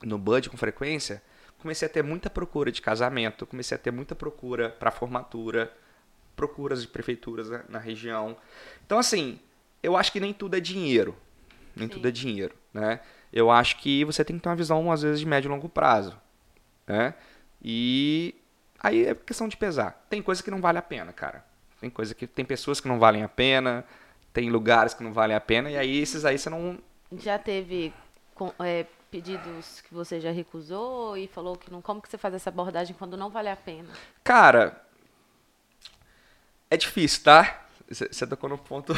[0.01, 1.21] no Bud com frequência,
[1.61, 5.71] comecei a ter muita procura de casamento, comecei a ter muita procura para formatura,
[6.35, 8.35] procuras de prefeituras na, na, região.
[8.85, 9.39] Então, assim,
[9.81, 11.15] eu acho que nem tudo é dinheiro.
[11.75, 11.93] Nem Sim.
[11.93, 12.99] tudo é dinheiro, né?
[13.31, 15.69] Eu acho que você tem que ter uma visão, às vezes, de médio e longo
[15.69, 16.19] prazo,
[16.85, 17.13] né?
[17.63, 18.35] E
[18.79, 20.05] aí é questão de pesar.
[20.09, 21.45] Tem coisa que não vale a pena, cara.
[21.79, 23.85] Tem coisa que tem pessoas que não valem a pena,
[24.33, 26.77] tem lugares que não valem a pena, e aí esses aí você não...
[27.17, 27.93] Já teve
[28.59, 31.81] é, pedidos que você já recusou e falou que não.
[31.81, 33.89] Como que você faz essa abordagem quando não vale a pena?
[34.23, 34.81] Cara,
[36.69, 37.65] é difícil, tá?
[37.89, 38.93] Você tocou no ponto.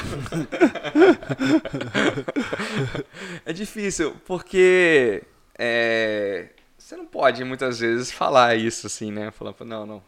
[3.43, 5.23] é difícil, porque
[5.57, 9.31] é, você não pode muitas vezes falar isso assim, né?
[9.31, 10.03] Falar, não, não,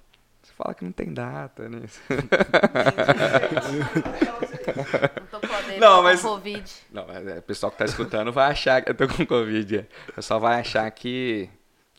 [0.55, 1.81] fala que não tem data, né?
[5.79, 6.71] não mas, com Covid.
[6.91, 9.77] Não, mas é, o pessoal que tá escutando vai achar que eu tô com Covid.
[9.77, 9.87] É.
[10.09, 11.49] O pessoal vai achar que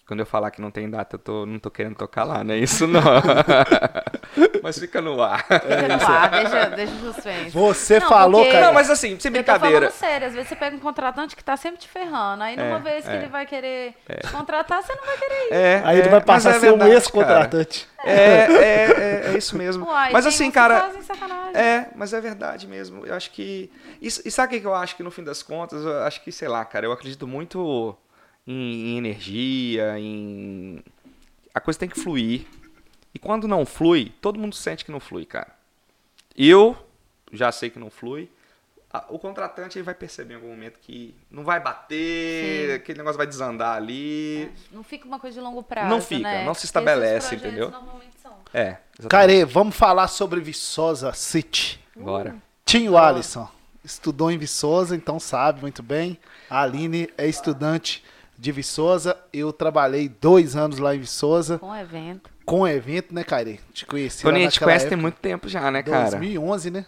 [0.07, 2.55] quando eu falar que não tem data, eu tô, não tô querendo tocar lá, não
[2.55, 3.03] é isso não.
[4.63, 5.45] mas fica no ar.
[5.45, 7.51] Fica no ar, deixa, deixa o suspense.
[7.51, 8.53] Você não, falou, porque...
[8.53, 8.67] cara.
[8.67, 9.87] Não, mas assim, sem brincadeira.
[9.87, 12.45] Eu tô falando sério, às vezes você pega um contratante que tá sempre te ferrando.
[12.45, 13.17] Aí numa é, vez que é.
[13.17, 14.17] ele vai querer é.
[14.19, 15.53] te contratar, você não vai querer ir.
[15.53, 17.89] É, aí ele vai passar a ser verdade, um ex-contratante.
[18.05, 19.87] É, é, é, é, isso mesmo.
[19.87, 20.89] Uai, mas assim, cara.
[21.53, 23.05] É, mas é verdade mesmo.
[23.05, 23.73] Eu acho que.
[24.01, 25.85] E, e sabe o que eu acho que no fim das contas?
[25.85, 27.97] Eu acho que, sei lá, cara, eu acredito muito
[28.47, 30.83] em, em energia, em.
[31.55, 32.47] A coisa tem que fluir.
[33.15, 35.55] E quando não flui, todo mundo sente que não flui, cara.
[36.37, 36.77] Eu
[37.33, 38.31] já sei que não flui.
[39.09, 42.75] o contratante ele vai perceber em algum momento que não vai bater, Sim.
[42.75, 44.45] aquele negócio vai desandar ali.
[44.45, 44.51] É.
[44.71, 45.89] Não fica uma coisa de longo prazo.
[45.89, 46.45] Não fica, né?
[46.45, 47.71] não se estabelece, entendeu?
[47.71, 48.37] Normalmente são.
[48.53, 48.77] É.
[49.09, 51.81] Care, vamos falar sobre Viçosa City.
[51.97, 52.35] Bora.
[52.35, 52.43] Uh.
[52.65, 53.49] Tinho Alisson
[53.87, 56.19] estudou em Viçosa, então sabe muito bem.
[56.51, 58.05] A Aline é estudante
[58.39, 59.17] de Viçosa.
[59.33, 61.59] Eu trabalhei dois anos lá em Viçosa.
[61.59, 62.31] Com evento.
[62.45, 63.61] Com evento, né, Caire?
[63.73, 66.11] Te conheci Tony, a gente conhece época, tem muito tempo já, né, cara?
[66.11, 66.87] 2011, né?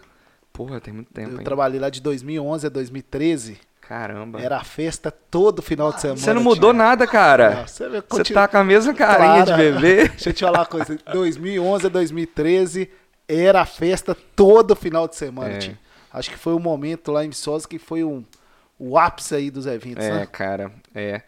[0.52, 1.30] Porra, tem muito tempo.
[1.30, 1.44] Eu hein?
[1.44, 3.58] trabalhei lá de 2011 a 2013.
[3.80, 4.40] Caramba.
[4.40, 6.20] Era festa todo final de semana.
[6.20, 6.84] Você não mudou tinha...
[6.84, 7.50] nada, cara.
[7.54, 10.08] Não, você, você tá com a mesma carinha de bebê.
[10.10, 10.98] Deixa eu te falar uma coisa.
[11.10, 12.90] 2011 a 2013
[13.26, 15.54] era festa todo final de semana.
[15.54, 15.72] É.
[16.12, 18.24] Acho que foi o momento lá em Viçosa que foi um,
[18.78, 20.26] o ápice aí dos eventos, é, né?
[20.26, 20.70] cara.
[20.94, 21.22] É.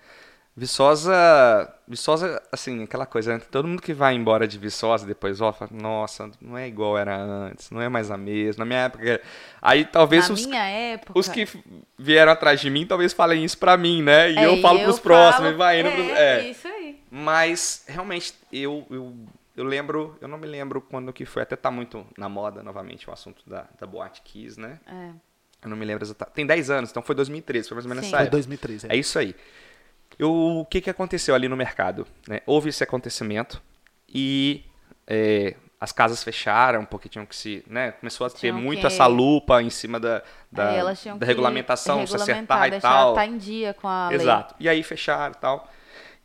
[0.61, 3.41] Viçosa, Viçosa, assim, aquela coisa, né?
[3.51, 7.17] todo mundo que vai embora de Viçosa depois volta, fala, nossa, não é igual era
[7.17, 8.63] antes, não é mais a mesma.
[8.63, 9.23] Na minha época,
[9.63, 11.19] aí talvez Na os, minha época...
[11.19, 11.49] os que
[11.99, 14.33] vieram atrás de mim talvez falem isso pra mim, né?
[14.33, 17.01] E é, eu falo eu pros falo, próximos, vai indo é, pros, é, isso aí.
[17.11, 19.15] Mas, realmente, eu, eu,
[19.57, 23.09] eu lembro, eu não me lembro quando que foi, até tá muito na moda novamente
[23.09, 24.79] o assunto da, da Boate Kiss, né?
[24.87, 25.09] É.
[25.63, 26.35] Eu não me lembro exatamente.
[26.35, 28.09] Tem 10 anos, então foi 2013, foi mais ou menos Sim.
[28.09, 28.31] essa época.
[28.33, 28.89] Foi 2013.
[28.89, 28.95] É.
[28.95, 29.35] é isso aí
[30.19, 32.07] eu, o que, que aconteceu ali no mercado?
[32.29, 32.41] Né?
[32.47, 33.63] Houve esse acontecimento
[34.09, 34.65] e
[35.07, 37.65] é, as casas fecharam porque tinham que se.
[37.67, 37.93] Né?
[37.93, 38.87] Começou a ter tinham muito que...
[38.87, 43.15] essa lupa em cima da, da, da regulamentação, se acertar e tal.
[43.15, 44.55] Tá em dia com a Exato.
[44.59, 44.67] Lei.
[44.67, 45.69] E aí fecharam e tal.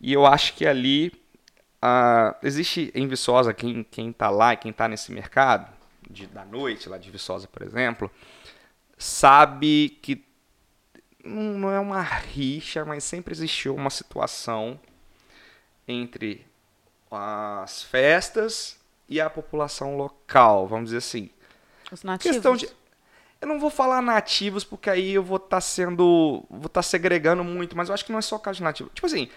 [0.02, 1.12] E eu acho que ali.
[1.84, 5.72] Uh, existe em Viçosa, quem, quem tá lá e quem tá nesse mercado,
[6.10, 8.10] de, da noite, lá de Viçosa, por exemplo,
[8.98, 10.26] sabe que
[11.26, 14.80] não é uma rixa, mas sempre existiu uma situação
[15.88, 16.46] entre
[17.12, 21.30] as festas e a população local, vamos dizer assim.
[21.92, 22.36] Os nativos.
[22.36, 22.68] Questão de,
[23.42, 26.84] eu não vou falar nativos porque aí eu vou estar tá sendo, vou estar tá
[26.84, 28.90] segregando muito, mas eu acho que não é só caso de nativo.
[28.94, 29.30] Tipo assim,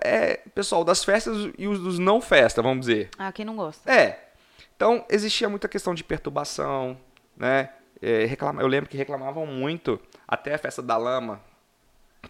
[0.00, 3.10] é pessoal das festas e os dos não festa, vamos dizer.
[3.18, 3.90] Ah, quem não gosta.
[3.90, 4.28] É.
[4.74, 6.98] Então existia muita questão de perturbação,
[7.36, 7.70] né?
[8.00, 10.00] É, reclama, eu lembro que reclamavam muito
[10.32, 11.42] até a festa da lama,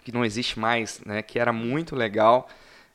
[0.03, 1.23] que não existe mais, né?
[1.23, 2.49] Que era muito legal.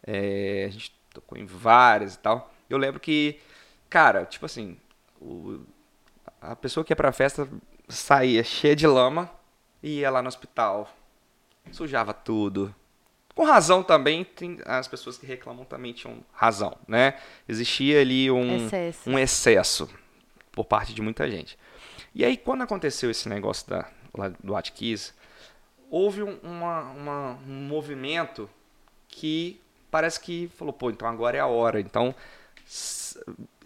[0.06, 2.54] É, a gente tocou em várias e tal.
[2.70, 3.40] Eu lembro que,
[3.90, 4.78] cara, tipo assim,
[5.22, 5.62] o,
[6.42, 7.48] a pessoa que ia pra festa
[7.88, 9.32] saía cheia de lama
[9.82, 10.94] e ia lá no hospital.
[11.72, 12.76] Sujava tudo.
[13.34, 17.18] Com razão também, tem, as pessoas que reclamam também tinham razão, né?
[17.48, 19.10] Existia ali um excesso.
[19.10, 19.90] um excesso
[20.52, 21.58] por parte de muita gente.
[22.14, 23.88] E aí, quando aconteceu esse negócio da,
[24.18, 25.14] lá do Atkiss,
[25.90, 28.50] houve uma, uma, um movimento
[29.08, 29.60] que
[29.90, 31.80] parece que falou, pô, então agora é a hora.
[31.80, 32.14] Então,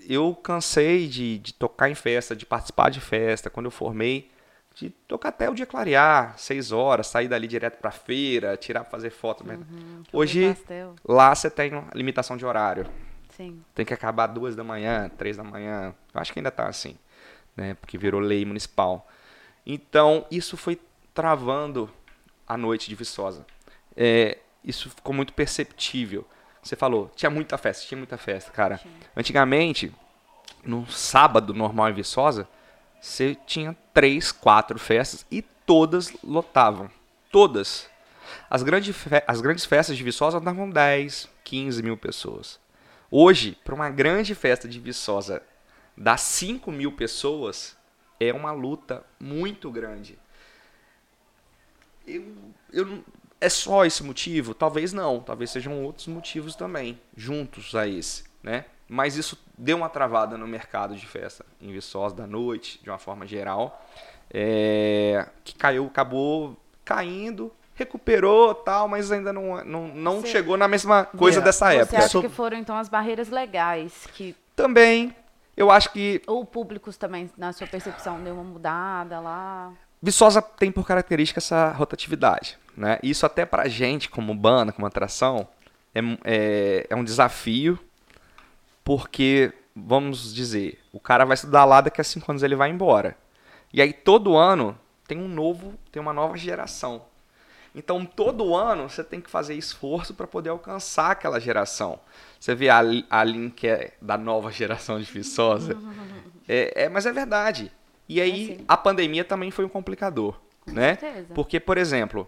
[0.08, 3.50] eu cansei de, de tocar em festa, de participar de festa.
[3.50, 4.30] Quando eu formei,
[4.76, 9.10] de tocar até o dia clarear, seis horas, sair dali direto para feira, tirar fazer
[9.10, 9.44] foto.
[9.44, 10.56] Uhum, Hoje,
[11.04, 12.86] lá você tem limitação de horário.
[13.36, 13.64] Sim.
[13.74, 15.96] Tem que acabar duas da manhã, três da manhã.
[16.14, 16.96] Eu acho que ainda tá assim
[17.56, 17.76] né?
[17.76, 19.08] Porque virou lei municipal.
[19.66, 20.80] Então, isso foi
[21.14, 21.90] travando
[22.48, 23.46] a noite de Viçosa.
[23.96, 26.28] É, isso ficou muito perceptível.
[26.62, 28.80] Você falou, tinha muita festa, tinha muita festa, cara.
[29.16, 29.92] Antigamente,
[30.64, 32.48] no sábado normal em Viçosa,
[33.00, 36.90] você tinha três, quatro festas e todas lotavam.
[37.32, 37.90] Todas.
[38.50, 38.94] As, grande
[39.28, 42.60] as grandes festas de Viçosa davam 10, 15 mil pessoas.
[43.10, 45.42] Hoje, para uma grande festa de Viçosa
[45.98, 47.76] das 5 mil pessoas
[48.22, 50.18] é uma luta muito grande.
[52.06, 52.24] Eu,
[52.72, 53.04] eu,
[53.40, 54.54] é só esse motivo?
[54.54, 55.20] Talvez não.
[55.20, 58.24] Talvez sejam outros motivos também, juntos a esse.
[58.44, 58.66] Né?
[58.88, 63.00] Mas isso deu uma travada no mercado de festa em Viçosa da noite, de uma
[63.00, 63.84] forma geral,
[64.30, 71.06] é, que caiu, acabou caindo, recuperou tal, mas ainda não, não, não chegou na mesma
[71.06, 72.02] coisa dessa época.
[72.02, 75.16] Você acha que foram então as barreiras legais que também
[75.56, 76.22] eu acho que.
[76.28, 79.74] Ou públicos também, na sua percepção, deu uma mudada lá.
[80.02, 82.58] Viçosa tem por característica essa rotatividade.
[82.76, 82.98] Né?
[83.04, 85.48] Isso até pra gente, como banda, como atração,
[85.94, 87.78] é, é, é um desafio,
[88.84, 93.16] porque, vamos dizer, o cara vai estudar lá, daqui a cinco anos ele vai embora.
[93.74, 94.78] E aí todo ano
[95.08, 97.04] tem um novo, tem uma nova geração.
[97.74, 102.00] Então todo ano você tem que fazer esforço para poder alcançar aquela geração.
[102.40, 105.78] Você vê a, a Lin, que é da nova geração de Viçosa.
[106.48, 107.72] É, é, mas é verdade.
[108.10, 110.40] E aí, é a pandemia também foi um complicador.
[110.62, 110.96] Com né?
[110.96, 111.34] Certeza.
[111.34, 112.28] Porque, por exemplo,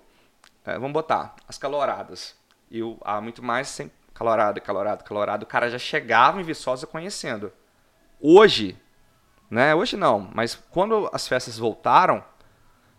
[0.66, 2.36] é, vamos botar as caloradas.
[2.72, 5.44] Eu, há muito mais sem calorado, calorado, calorado.
[5.44, 7.52] O cara já chegava em Viçosa conhecendo.
[8.22, 8.78] Hoje,
[9.50, 9.76] né?
[9.76, 12.24] Hoje não, mas quando as festas voltaram,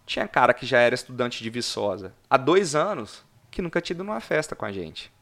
[0.07, 4.05] Tinha cara que já era estudante de Viçosa há dois anos que nunca tinha ido
[4.05, 5.13] numa festa com a gente.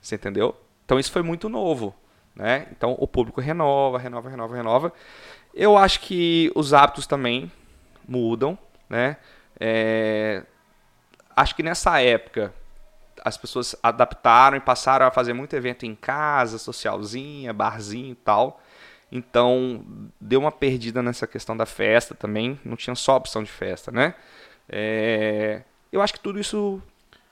[0.00, 0.58] Você entendeu?
[0.84, 1.94] Então isso foi muito novo.
[2.34, 2.66] Né?
[2.70, 4.92] Então o público renova, renova, renova, renova.
[5.52, 7.50] Eu acho que os hábitos também
[8.08, 8.58] mudam.
[8.88, 9.16] Né?
[9.58, 10.42] É...
[11.36, 12.52] Acho que nessa época
[13.24, 18.60] as pessoas adaptaram e passaram a fazer muito evento em casa, socialzinha, barzinho e tal.
[19.12, 19.84] Então,
[20.20, 22.58] deu uma perdida nessa questão da festa também.
[22.64, 24.14] Não tinha só opção de festa, né?
[24.68, 26.80] É, eu acho que tudo isso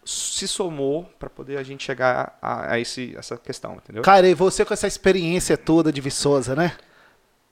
[0.04, 4.02] se somou para poder a gente chegar a, a esse, essa questão, entendeu?
[4.02, 6.72] Cara, e você com essa experiência toda de Viçosa, né?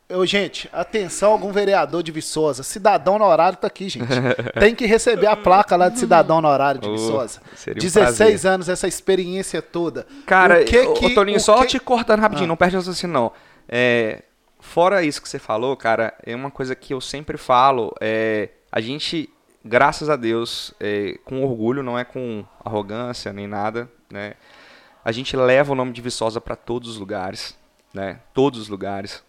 [0.08, 4.06] Eu, gente, atenção, algum vereador de Viçosa, cidadão honorário tá aqui, gente.
[4.58, 7.40] Tem que receber a placa lá de cidadão honorário de Viçosa.
[7.68, 10.06] Oh, 16 um anos, essa experiência toda.
[10.24, 11.66] Cara, o que que, Toninho, só que...
[11.66, 12.48] te cortando rapidinho, ah.
[12.48, 13.32] não perde assim não.
[13.68, 14.22] É,
[14.60, 17.94] fora isso que você falou, cara, é uma coisa que eu sempre falo.
[18.00, 19.30] É, a gente,
[19.64, 24.34] graças a Deus, é, com orgulho, não é com arrogância nem nada, né?
[25.04, 27.56] A gente leva o nome de Viçosa para todos os lugares,
[27.94, 28.20] né?
[28.34, 29.22] Todos os lugares.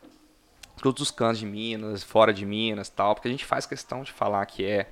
[0.81, 4.11] Todos os cantos de Minas, fora de Minas, tal, porque a gente faz questão de
[4.11, 4.87] falar que é.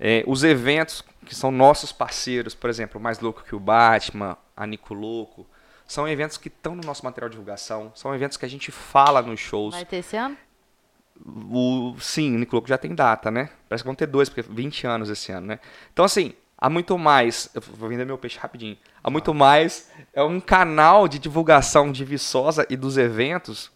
[0.00, 4.66] é os eventos que são nossos parceiros, por exemplo, Mais Louco que o Batman, a
[4.66, 5.46] Nico Louco,
[5.92, 9.20] são eventos que estão no nosso material de divulgação, são eventos que a gente fala
[9.20, 9.74] nos shows.
[9.74, 10.34] Vai ter esse ano?
[11.22, 13.50] O, sim, o Nicoloco já tem data, né?
[13.68, 15.60] Parece que vão ter dois, porque 20 anos esse ano, né?
[15.92, 17.50] Então, assim, há muito mais.
[17.52, 18.78] Eu vou vender meu peixe rapidinho.
[19.04, 19.90] Há muito mais.
[20.14, 23.70] É um canal de divulgação de Viçosa e dos eventos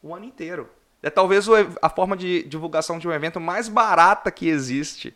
[0.00, 0.70] o ano inteiro.
[1.02, 1.48] É talvez
[1.82, 5.12] a forma de divulgação de um evento mais barata que existe.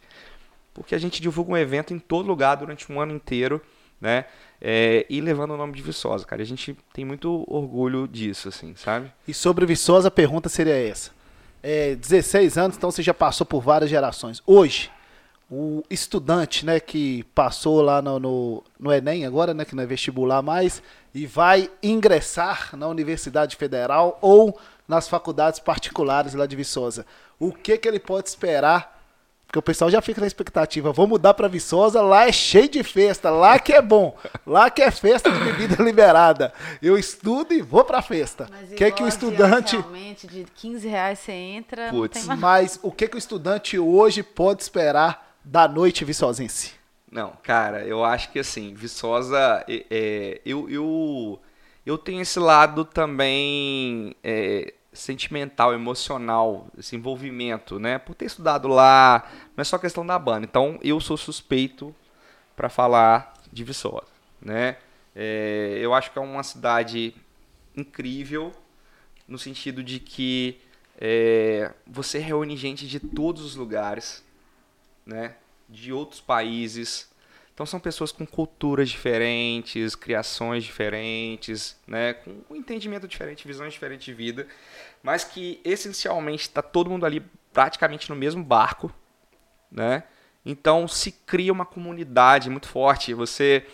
[0.74, 3.62] Porque a gente divulga um evento em todo lugar durante um ano inteiro,
[4.00, 4.24] né?
[4.60, 6.42] É, e levando o nome de Viçosa, cara.
[6.42, 9.10] A gente tem muito orgulho disso, assim, sabe?
[9.26, 11.12] E sobre Viçosa, a pergunta seria essa.
[11.62, 14.42] É, 16 anos, então você já passou por várias gerações.
[14.46, 14.90] Hoje,
[15.50, 19.86] o estudante, né, que passou lá no, no, no, Enem agora, né, que não é
[19.86, 20.82] vestibular mais,
[21.14, 27.04] e vai ingressar na Universidade Federal ou nas faculdades particulares lá de Viçosa.
[27.38, 28.99] O que, que ele pode esperar
[29.50, 32.84] porque o pessoal já fica na expectativa, vou mudar para Viçosa, lá é cheio de
[32.84, 36.52] festa, lá que é bom, lá que é festa de bebida liberada.
[36.80, 38.46] Eu estudo e vou para festa.
[38.48, 43.08] Mas que que o estudante realmente de 15 reais você entra, Puts, mas o que
[43.08, 46.74] que o estudante hoje pode esperar da noite viçosense?
[47.10, 51.40] Não, cara, eu acho que assim, Viçosa, é, é, eu, eu,
[51.84, 57.98] eu tenho esse lado também é, sentimental, emocional, esse envolvimento, né?
[57.98, 60.44] Por ter estudado lá, não é só questão da banda.
[60.44, 61.94] Então, eu sou suspeito
[62.56, 64.06] para falar de Viçosa,
[64.40, 64.76] né?
[65.14, 67.14] É, eu acho que é uma cidade
[67.76, 68.52] incrível
[69.26, 70.60] no sentido de que
[70.98, 74.24] é, você reúne gente de todos os lugares,
[75.06, 75.36] né?
[75.68, 77.09] De outros países,
[77.60, 84.06] então são pessoas com culturas diferentes, criações diferentes, né, com um entendimento diferente, visões diferentes
[84.06, 84.46] de vida,
[85.02, 87.22] mas que essencialmente está todo mundo ali
[87.52, 88.90] praticamente no mesmo barco,
[89.70, 90.04] né?
[90.42, 93.12] Então se cria uma comunidade muito forte.
[93.12, 93.66] Você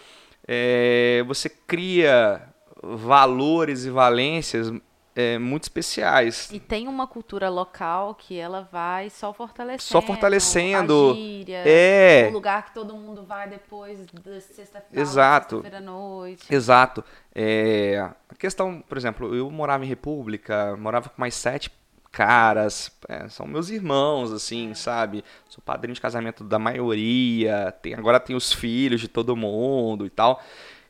[0.49, 2.43] é, você cria
[2.83, 4.73] valores e valências
[5.17, 6.51] é, muito especiais.
[6.53, 9.83] E tem uma cultura local que ela vai só fortalecendo.
[9.83, 11.15] Só fortalecendo.
[11.15, 12.29] Gíria, é.
[12.29, 15.01] O lugar que todo mundo vai depois da sexta-feira.
[15.01, 15.57] Exato.
[15.63, 16.55] Sexta-feira à noite.
[16.55, 17.03] Exato.
[17.35, 21.73] É, a questão, por exemplo, eu morava em República, morava com mais sete
[22.13, 24.75] caras, é, são meus irmãos, assim, é.
[24.75, 25.25] sabe?
[25.49, 30.11] Sou padrinho de casamento da maioria, tem, agora tem os filhos de todo mundo e
[30.11, 30.43] tal.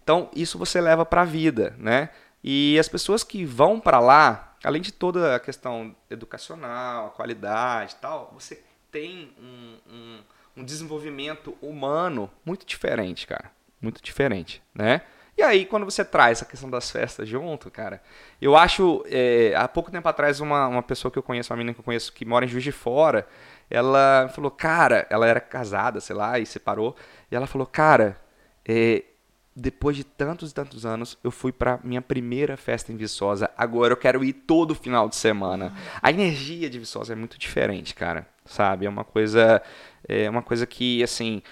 [0.02, 2.10] Então, isso você leva para a vida, né?
[2.48, 7.94] E as pessoas que vão para lá, além de toda a questão educacional, a qualidade
[7.94, 8.62] e tal, você
[8.92, 10.20] tem um, um,
[10.58, 13.50] um desenvolvimento humano muito diferente, cara.
[13.82, 15.02] Muito diferente, né?
[15.36, 18.00] E aí, quando você traz a questão das festas junto, cara,
[18.40, 19.04] eu acho.
[19.08, 21.84] É, há pouco tempo atrás, uma, uma pessoa que eu conheço, uma menina que eu
[21.84, 23.26] conheço, que mora em Juiz de Fora,
[23.68, 26.94] ela falou, cara, ela era casada, sei lá, e separou,
[27.28, 28.16] e ela falou, cara,
[28.64, 29.02] é,
[29.58, 33.50] depois de tantos e tantos anos, eu fui para minha primeira festa em Viçosa.
[33.56, 35.74] Agora eu quero ir todo final de semana.
[36.02, 38.28] A energia de Viçosa é muito diferente, cara.
[38.44, 38.84] Sabe?
[38.84, 39.62] É uma coisa,
[40.06, 41.42] é uma coisa que assim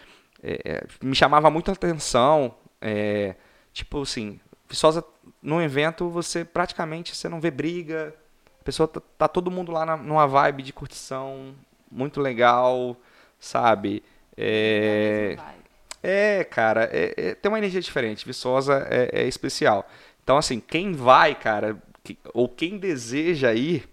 [0.42, 2.54] é, é me chamava muito a atenção.
[2.78, 3.36] É,
[3.72, 5.02] tipo assim, Viçosa
[5.42, 8.14] num evento você praticamente você não vê briga.
[8.60, 11.54] A pessoa tá, tá todo mundo lá na, numa vibe de curtição
[11.90, 12.96] muito legal,
[13.40, 14.02] sabe?
[14.36, 15.63] É, é,
[16.50, 18.26] cara, é, é, tem uma energia diferente.
[18.26, 19.88] Viçosa é, é, especial.
[20.22, 23.88] Então, assim, quem vai, cara, que, ou quem deseja ir,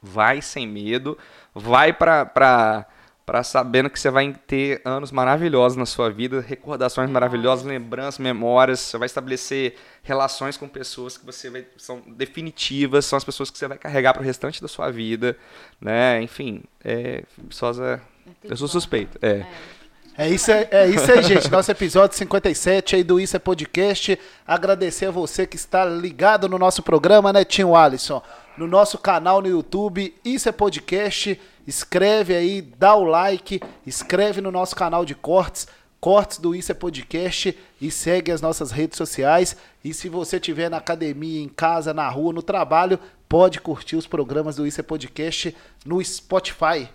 [0.00, 1.18] vai sem medo,
[1.54, 2.86] vai pra, pra,
[3.26, 8.80] para sabendo que você vai ter anos maravilhosos na sua vida, recordações maravilhosas, lembranças, memórias.
[8.80, 13.58] Você vai estabelecer relações com pessoas que você vai, são definitivas, são as pessoas que
[13.58, 15.36] você vai carregar para o restante da sua vida,
[15.78, 16.22] né?
[16.22, 19.18] Enfim, é, Viçosa, é eu sou suspeito.
[19.20, 19.28] É.
[19.28, 19.77] É
[20.26, 21.48] isso, é, é isso aí, gente.
[21.48, 24.18] Nosso episódio 57 aí do Isso é Podcast.
[24.44, 28.20] Agradecer a você que está ligado no nosso programa, né, Tio Alisson?
[28.56, 31.38] No nosso canal no YouTube, Isso é Podcast
[31.68, 35.68] escreve aí, dá o like, escreve no nosso canal de cortes,
[36.00, 39.54] cortes do Isso é Podcast e segue as nossas redes sociais.
[39.84, 44.06] E se você estiver na academia, em casa, na rua, no trabalho, pode curtir os
[44.06, 45.54] programas do Isso é Podcast
[45.84, 46.88] no Spotify.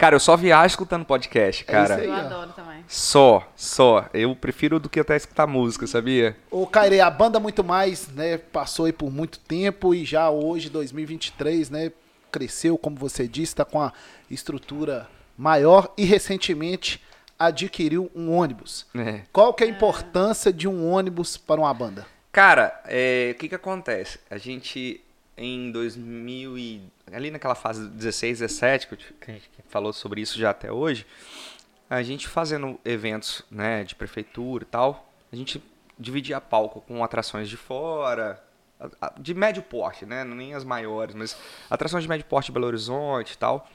[0.00, 1.96] Cara, eu só viajo escutando podcast, é cara.
[1.96, 2.82] É aí, eu adoro também.
[2.88, 4.08] Só, só.
[4.14, 6.34] Eu prefiro do que até escutar música, sabia?
[6.50, 10.70] Ô, Caire, a banda Muito Mais, né, passou aí por muito tempo e já hoje,
[10.70, 11.92] 2023, né,
[12.32, 13.92] cresceu, como você disse, está com a
[14.30, 15.06] estrutura
[15.36, 17.02] maior e recentemente
[17.38, 18.86] adquiriu um ônibus.
[18.94, 19.20] É.
[19.30, 22.06] Qual que é a importância de um ônibus para uma banda?
[22.32, 24.18] Cara, é, o que que acontece?
[24.30, 25.04] A gente
[25.40, 30.50] em 2000 e ali naquela fase 16, 17 que a gente falou sobre isso já
[30.50, 31.06] até hoje,
[31.88, 35.62] a gente fazendo eventos, né, de prefeitura e tal, a gente
[35.98, 38.42] dividia palco com atrações de fora,
[39.18, 40.24] de médio porte, né?
[40.24, 41.36] Nem as maiores, mas
[41.68, 43.68] atrações de médio porte Belo Horizonte e tal.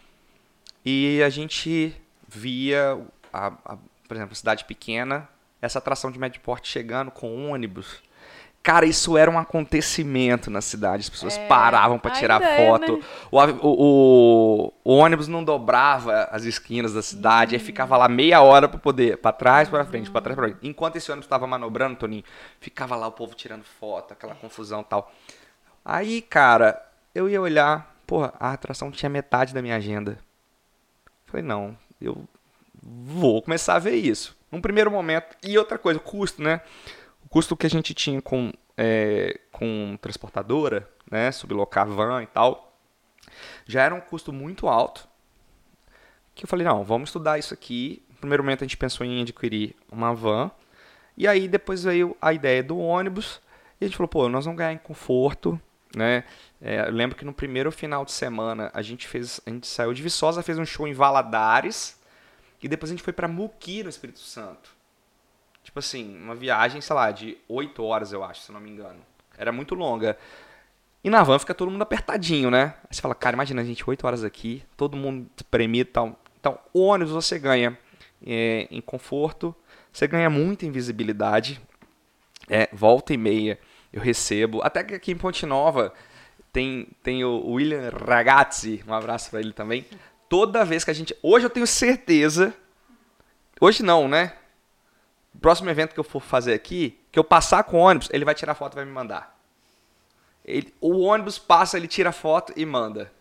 [0.84, 1.96] E a gente
[2.28, 3.00] via,
[3.32, 3.78] a, a,
[4.08, 5.30] por exemplo, cidade pequena,
[5.62, 8.02] essa atração de médio porte chegando com ônibus
[8.66, 11.04] Cara, isso era um acontecimento na cidade.
[11.04, 12.94] As pessoas é, paravam para tirar foto.
[12.94, 13.60] É, né?
[13.62, 17.54] o, o, o, ônibus não dobrava as esquinas da cidade.
[17.54, 17.62] Uhum.
[17.62, 20.68] Aí ficava lá meia hora para poder, para trás, para frente, para trás, para frente.
[20.68, 22.24] Enquanto esse ônibus estava manobrando, Toninho,
[22.60, 25.14] ficava lá o povo tirando foto, aquela confusão tal.
[25.86, 26.84] Aí, cara,
[27.14, 30.18] eu ia olhar, porra, a atração tinha metade da minha agenda.
[31.28, 32.26] Falei, não, eu
[32.82, 34.36] vou começar a ver isso.
[34.52, 35.38] Num primeiro momento.
[35.44, 36.62] E outra coisa, o custo, né?
[37.36, 42.80] Custo que a gente tinha com, é, com transportadora, né, sublocar van e tal,
[43.66, 45.06] já era um custo muito alto.
[46.34, 48.02] Que eu falei, não, vamos estudar isso aqui.
[48.07, 50.49] No primeiro momento a gente pensou em adquirir uma van.
[51.18, 53.41] E aí depois veio a ideia do ônibus.
[53.82, 55.60] E a gente falou, pô, nós vamos ganhar em conforto,
[55.94, 56.24] né?
[56.62, 60.02] É, lembro que no primeiro final de semana a gente fez, a gente saiu de
[60.02, 61.99] Viçosa, fez um show em Valadares.
[62.64, 64.74] E depois a gente foi para Muqui, no Espírito Santo.
[65.66, 69.00] Tipo assim, uma viagem, sei lá, de 8 horas, eu acho, se não me engano.
[69.36, 70.16] Era muito longa.
[71.04, 72.76] E na van fica todo mundo apertadinho, né?
[72.84, 76.20] Aí você fala, cara, imagina a gente 8 horas aqui, todo mundo espremido e tal.
[76.40, 77.76] Então, ônibus você ganha
[78.24, 79.56] é, em conforto,
[79.92, 81.60] você ganha muita invisibilidade.
[82.48, 83.60] É, volta e meia
[83.92, 84.62] eu recebo.
[84.62, 85.92] Até que aqui em Ponte Nova
[86.54, 89.84] tem, tem o William Ragazzi, um abraço para ele também.
[90.30, 91.16] Toda vez que a gente.
[91.24, 92.54] Hoje eu tenho certeza.
[93.60, 94.34] Hoje não, né?
[95.40, 98.36] Próximo evento que eu for fazer aqui, que eu passar com o ônibus, ele vai
[98.36, 99.36] tirar foto e vai me mandar.
[100.44, 103.12] Ele, o ônibus passa, ele tira foto e manda.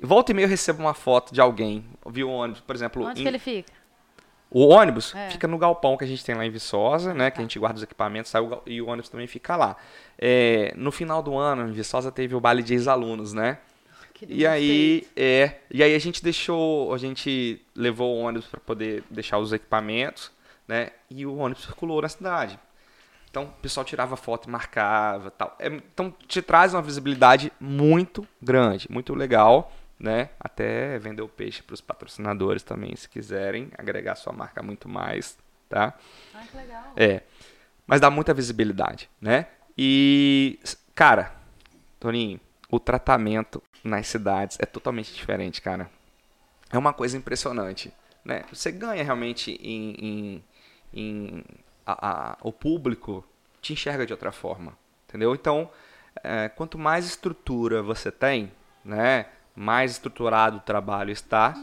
[0.00, 3.04] Volta e meia eu recebo uma foto de alguém, viu o ônibus, por exemplo.
[3.04, 3.22] Onde em...
[3.22, 3.72] que ele fica?
[4.50, 5.30] O ônibus é.
[5.30, 7.30] fica no galpão que a gente tem lá em Viçosa, né?
[7.30, 9.76] Que a gente guarda os equipamentos, sai o, e o ônibus também fica lá.
[10.18, 13.58] É, no final do ano, em Viçosa teve o baile de ex-alunos, né?
[14.28, 19.02] E aí, é, e aí a gente deixou, a gente levou o ônibus para poder
[19.10, 20.30] deixar os equipamentos
[20.66, 20.90] né?
[21.10, 22.58] E o ônibus circulou na cidade.
[23.30, 25.56] Então, o pessoal tirava foto e marcava tal.
[25.58, 30.28] É, então, te traz uma visibilidade muito grande, muito legal, né?
[30.38, 35.38] Até vender o peixe para os patrocinadores também, se quiserem agregar sua marca muito mais,
[35.68, 35.94] tá?
[36.34, 36.92] Ah, que legal.
[36.94, 37.22] É.
[37.86, 39.46] Mas dá muita visibilidade, né?
[39.78, 40.58] E,
[40.94, 41.34] cara,
[41.98, 42.38] Toninho,
[42.70, 45.90] o tratamento nas cidades é totalmente diferente, cara.
[46.70, 47.92] É uma coisa impressionante,
[48.24, 48.44] né?
[48.52, 50.44] Você ganha realmente em, em
[50.92, 51.44] em
[51.86, 53.24] a, a, o público
[53.60, 54.76] te enxerga de outra forma,
[55.08, 55.34] entendeu?
[55.34, 55.70] Então,
[56.22, 58.52] é, quanto mais estrutura você tem,
[58.84, 61.54] né, mais estruturado o trabalho está,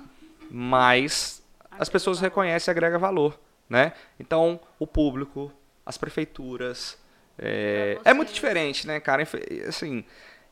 [0.50, 3.40] mais as pessoas reconhecem e agrega valor,
[3.70, 3.94] né?
[4.20, 5.52] Então, o público,
[5.86, 6.98] as prefeituras,
[7.38, 9.24] é, é muito diferente, né, cara?
[9.68, 10.04] Assim,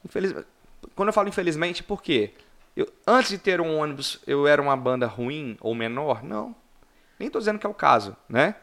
[0.06, 0.48] infelizmente,
[0.95, 2.34] quando eu falo infelizmente, por quê?
[2.76, 6.24] Eu, antes de ter um ônibus, eu era uma banda ruim ou menor?
[6.24, 6.56] Não.
[7.20, 8.56] Nem estou dizendo que é o caso, né?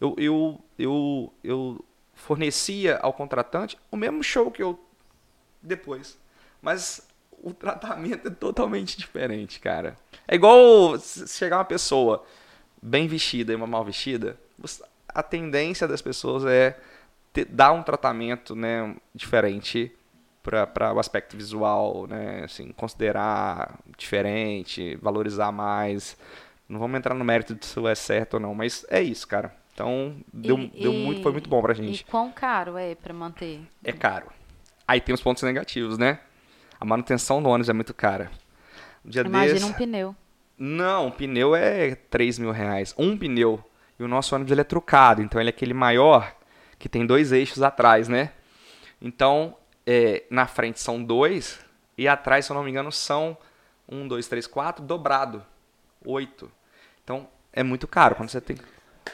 [0.00, 4.78] Eu, eu, eu, eu fornecia ao contratante o mesmo show que eu
[5.62, 6.18] depois.
[6.60, 7.06] Mas
[7.42, 9.96] o tratamento é totalmente diferente, cara.
[10.26, 12.24] É igual chegar uma pessoa
[12.82, 14.38] bem vestida e uma mal vestida,
[15.08, 16.78] a tendência das pessoas é
[17.32, 19.92] ter, dar um tratamento né, diferente
[20.42, 26.16] para o aspecto visual, né, assim, considerar diferente, valorizar mais.
[26.68, 29.52] Não vamos entrar no mérito de se é certo ou não, mas é isso, cara.
[29.76, 32.00] Então, deu, E- deu muito, foi muito bom pra gente.
[32.00, 33.60] E quão caro é pra manter?
[33.84, 34.28] É caro.
[34.88, 36.18] Aí tem os pontos negativos, né?
[36.80, 38.30] A manutenção do ônibus é muito cara.
[39.04, 40.16] Um Imagina desse- um pneu.
[40.56, 42.94] Não, um pneu é 3 mil reais.
[42.96, 43.62] Um pneu.
[43.98, 46.34] E o nosso ônibus ele é trucado, então ele é aquele maior
[46.78, 48.32] que tem dois eixos atrás, né?
[49.00, 51.60] Então, é, na frente são dois
[51.98, 53.36] e atrás, se eu não me engano, são
[53.86, 55.44] um, dois, três, quatro, dobrado.
[56.02, 56.50] Oito.
[57.04, 58.56] Então, é muito caro quando você tem...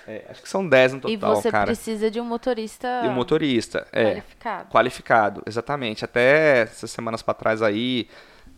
[0.07, 1.67] é, acho que são 10 no e total, você cara.
[1.67, 4.05] precisa de um motorista E o motorista, é.
[4.05, 4.71] qualificado.
[4.71, 6.05] Qualificado, exatamente.
[6.05, 8.09] Até essas semanas para trás aí,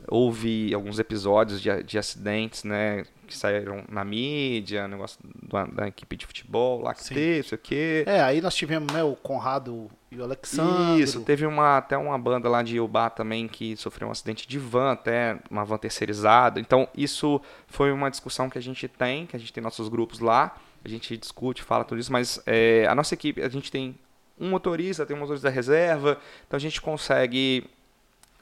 [0.09, 3.05] houve alguns episódios de, de acidentes, né?
[3.27, 5.19] Que saíram na mídia, negócio
[5.51, 7.15] da, da equipe de futebol lá que Sim.
[7.15, 8.05] teve, isso aqui.
[8.07, 11.03] É, aí nós tivemos né, o Conrado e o Alexandre.
[11.03, 14.59] Isso, teve uma, até uma banda lá de Iubá também que sofreu um acidente de
[14.59, 16.61] van, até uma van terceirizada.
[16.61, 20.21] Então, isso foi uma discussão que a gente tem, que a gente tem nossos grupos
[20.21, 20.55] lá,
[20.85, 23.99] a gente discute, fala tudo isso, mas é, a nossa equipe, a gente tem
[24.39, 27.69] um motorista, tem um motorista da reserva, então a gente consegue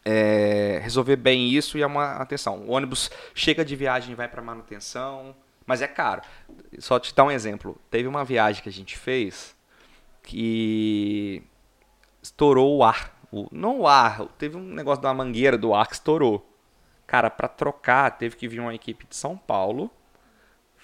[0.05, 2.61] é, resolver bem isso e é uma atenção.
[2.67, 5.35] O ônibus chega de viagem e vai para manutenção,
[5.67, 6.23] mas é caro.
[6.79, 7.79] Só te dar um exemplo.
[7.91, 9.55] Teve uma viagem que a gente fez
[10.23, 11.43] que
[12.23, 13.19] estourou o ar.
[13.31, 16.49] O- não o ar, teve um negócio da mangueira do ar que estourou.
[17.07, 19.91] Cara, para trocar, teve que vir uma equipe de São Paulo.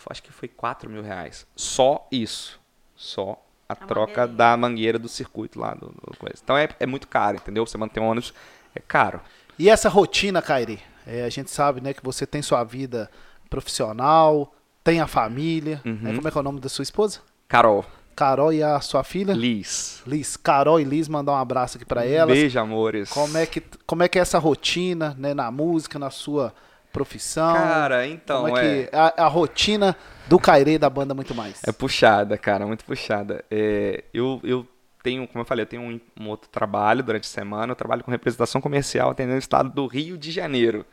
[0.08, 1.46] Acho que foi 4 mil reais.
[1.56, 2.60] Só isso.
[2.96, 4.36] Só a, troca mangueirinha.
[4.36, 5.74] da mangueira do circuito lá.
[5.74, 6.36] Do, do coisa.
[6.42, 7.66] Então é, é muito caro, entendeu?
[7.66, 8.32] Você manter um ônibus
[8.74, 9.20] é caro.
[9.58, 10.80] E essa rotina, Kairi?
[11.06, 13.10] É, a gente sabe né, que você tem sua vida
[13.50, 14.54] profissional,
[14.84, 15.80] tem a família.
[15.84, 15.98] Uhum.
[16.00, 17.20] né, como é que é o nome da sua esposa?
[17.48, 17.84] Carol,
[18.18, 19.32] Carol e a sua filha?
[19.32, 20.02] Liz.
[20.04, 20.36] Liz.
[20.36, 22.36] Carol e Liz, mandar um abraço aqui pra elas.
[22.36, 23.10] Beijo, amores.
[23.10, 26.52] Como é que como é que é essa rotina, né, na música, na sua
[26.92, 27.54] profissão?
[27.54, 29.96] Cara, então, como é, é- que a, a rotina
[30.26, 31.60] do Cairê da banda muito mais?
[31.66, 33.44] É puxada, cara, muito puxada.
[33.50, 34.66] É, eu, eu
[35.02, 37.72] tenho, como eu falei, eu tenho um, um outro trabalho durante a semana.
[37.72, 40.84] Eu trabalho com representação comercial atendendo o estado do Rio de Janeiro.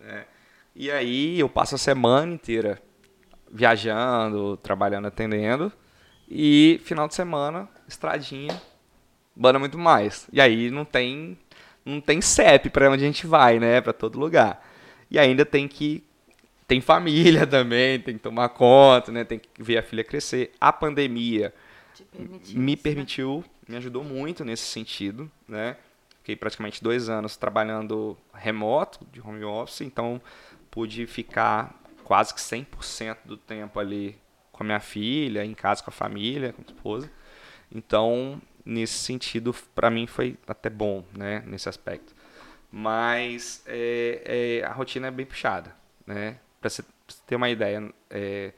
[0.00, 0.24] né?
[0.74, 2.80] E aí eu passo a semana inteira
[3.50, 5.72] viajando, trabalhando, atendendo.
[6.28, 8.60] E final de semana, estradinha,
[9.36, 10.26] banda muito mais.
[10.32, 11.38] E aí não tem
[11.84, 13.80] não tem CEP para onde a gente vai, né?
[13.80, 14.60] Para todo lugar.
[15.10, 16.02] E ainda tem que
[16.66, 19.24] tem família também, tem que tomar conta, né?
[19.24, 20.52] Tem que ver a filha crescer.
[20.60, 21.52] A pandemia
[21.94, 22.82] Te permitir me isso, né?
[22.82, 25.76] permitiu, me ajudou muito nesse sentido, né?
[26.18, 30.20] Fiquei praticamente dois anos trabalhando remoto, de home office, então
[30.70, 34.16] pude ficar quase que 100% do tempo ali
[34.50, 37.10] com a minha filha, em casa com a família, com a esposa.
[37.70, 41.42] Então, nesse sentido, para mim foi até bom, né?
[41.46, 42.13] Nesse aspecto.
[42.76, 46.40] Mas é, é, a rotina é bem puxada, né?
[46.60, 48.52] Para você, pra você ter uma ideia, é,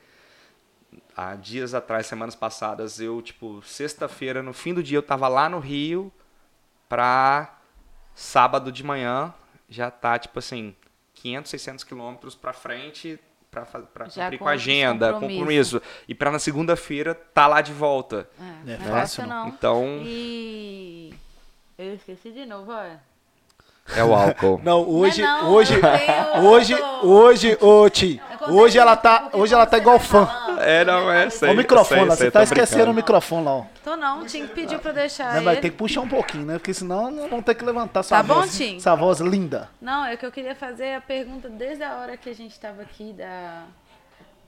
[1.15, 5.51] há dias atrás, semanas passadas, eu, tipo, sexta-feira, no fim do dia, eu tava lá
[5.51, 6.11] no Rio
[6.89, 7.59] pra
[8.15, 9.35] sábado de manhã
[9.69, 10.75] já tá, tipo assim,
[11.13, 13.21] 500, 600 quilômetros pra frente
[13.51, 15.73] pra, cumprir com a agenda, compromissos.
[15.81, 15.83] compromisso.
[16.09, 18.27] E pra na segunda-feira tá lá de volta.
[18.39, 19.49] É, Não não é é fácil, não.
[19.49, 21.13] Então, E
[21.77, 22.99] eu esqueci de novo, olha.
[23.95, 24.61] É o álcool.
[24.65, 28.97] Não, hoje, Não é não, hoje, tenho- hoje, hoje, ô Ti, Eu contei hoje ela
[28.97, 30.29] tá, hoje ela tá igual você fã.
[30.59, 31.29] É, não, é.
[31.43, 32.91] Ó o microfone sei, lá, sei, você tá esquecendo brincando.
[32.93, 33.65] o microfone lá, ó.
[33.85, 35.45] Tô não, o Tim pediu pra deixar Né, ele.
[35.45, 36.55] Vai ter que puxar um pouquinho, né?
[36.55, 38.79] Porque senão não vão ter que levantar sua Tá bom, voz, Tim?
[38.79, 39.69] essa voz linda.
[39.81, 42.81] Não, é que eu queria fazer a pergunta desde a hora que a gente estava
[42.83, 43.65] aqui da.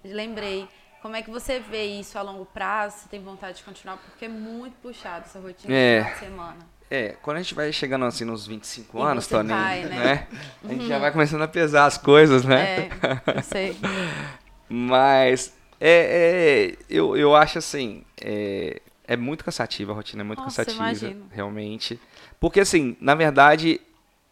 [0.05, 0.67] Lembrei.
[1.03, 2.97] Como é que você vê isso a longo prazo?
[2.99, 3.99] Você tem vontade de continuar?
[3.99, 5.99] Porque é muito puxado essa rotina É.
[6.01, 6.57] de final de semana.
[6.91, 9.99] É, quando a gente vai chegando assim nos 25 E anos, Toninho, vai, né?
[9.99, 10.29] né?
[10.65, 12.65] A gente já vai começando a pesar as coisas, né?
[12.65, 12.91] É,
[13.37, 13.77] eu sei.
[14.71, 20.41] Mas é, é, eu, eu acho assim, é, é muito cansativa, a rotina é muito
[20.41, 21.27] Nossa, cansativa, imagino.
[21.31, 22.01] realmente.
[22.41, 23.81] Porque assim, na verdade,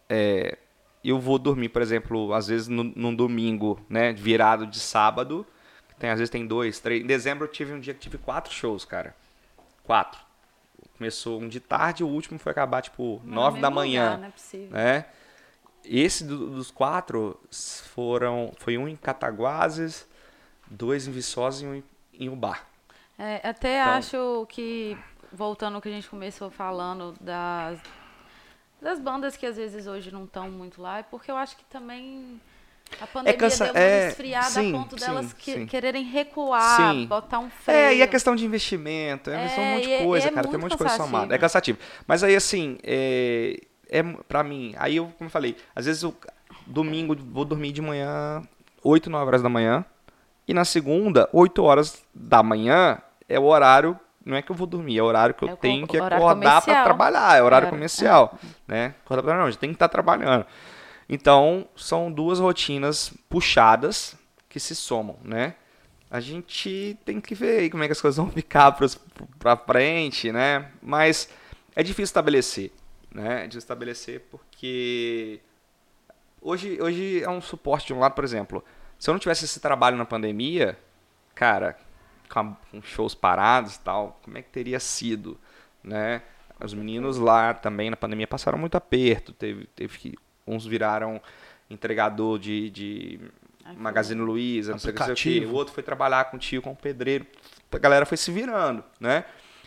[0.09, 0.57] é,
[1.03, 5.45] eu vou dormir, por exemplo, às vezes no, num domingo, né, virado de sábado,
[5.99, 7.03] tem, às vezes tem dois, três.
[7.03, 9.15] Em dezembro eu tive um dia que tive quatro shows, cara.
[9.83, 10.19] Quatro.
[10.97, 14.17] Começou um de tarde, o último foi acabar tipo é nove no da manhã lugar,
[14.19, 14.69] não é possível.
[14.71, 15.05] né?
[15.83, 17.39] Esse do- dos quatro
[17.93, 20.07] foram foi um em Cataguases,
[20.69, 21.83] dois em Viçosa e um em-
[22.13, 22.59] em Ubá.
[23.17, 24.97] É, até Então- acho que,
[25.31, 27.79] voltando ao que a gente começou falando das,
[28.81, 31.65] das bandas que às vezes hoje não estão muito lá, é porque eu acho que
[31.65, 32.41] também
[33.01, 35.65] a pandemia cansa- deu uma é, esfriada sim, a ponto sim, delas que- sim.
[35.65, 37.05] quererem recuar, Sim.
[37.05, 37.77] botar um freio.
[37.79, 40.31] É, e a questão de investimento, é, É, um monte e é- de coisa, é
[40.31, 41.33] cara, tem um monte de coisa somada.
[41.33, 41.77] É cansativo.
[42.07, 43.59] Mas aí, assim, é,
[43.89, 46.13] é pra mim, aí eu, como eu falei, às vezes eu,
[46.65, 48.41] domingo, vou dormir de manhã,
[48.83, 49.85] 8, 9 horas da manhã,
[50.49, 52.97] E na segunda, 8 horas da manhã,
[53.27, 55.53] é o horário não é que eu vou dormir, é o horário que eu É
[55.53, 58.93] o tenho que acordar para trabalhar, é horário Horário- comercial, né?
[59.03, 60.45] Acordar pra, não, já tem que estar trabalhando.
[61.09, 64.15] Então, são duas rotinas puxadas
[64.49, 65.55] que se somam, né?
[66.09, 68.77] A gente tem que ver aí como é que as coisas vão ficar
[69.39, 70.71] pra frente, né?
[70.81, 71.29] Mas
[71.75, 72.71] é difícil estabelecer,
[73.11, 73.39] né?
[73.39, 75.41] É difícil estabelecer porque
[76.41, 78.63] hoje, hoje é um suporte de um lado, por exemplo.
[78.99, 80.77] Se eu não tivesse esse trabalho na pandemia,
[81.35, 81.77] cara,
[82.29, 85.39] com shows parados e tal, como é que teria sido,
[85.83, 86.21] né?
[86.59, 90.15] Os meninos lá também na pandemia passaram muito aperto, teve, teve que
[90.47, 91.21] uns viraram
[91.69, 93.19] entregador de, de
[93.75, 96.39] Magazine Luiza, não sei o que, sei o que, o outro foi trabalhar com o
[96.39, 97.25] tio, com o pedreiro,
[97.71, 99.25] a galera foi se virando, né?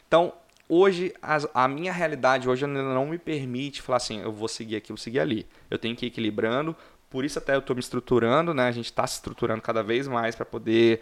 [0.09, 0.33] Então,
[0.69, 4.77] hoje, as- a minha realidade hoje ainda não me permite falar assim, eu vou seguir
[4.77, 5.47] aqui, eu vou seguir ali.
[5.71, 6.75] Eu tenho que ir equilibrando,
[7.11, 8.69] por isso até eu estou me estruturando, né?
[8.69, 11.01] A gente está se estruturando cada vez mais para poder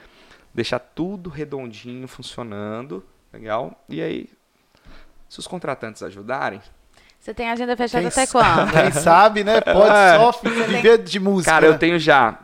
[0.53, 3.85] deixar tudo redondinho, funcionando, legal?
[3.89, 4.29] E aí,
[5.29, 6.61] se os contratantes ajudarem,
[7.29, 8.73] Você tem agenda fechada Quem até quando?
[8.73, 9.61] Quem sabe, né?
[9.61, 10.17] Pode É.
[10.17, 11.53] só viver de música.
[11.53, 12.39] cara, eu tenho já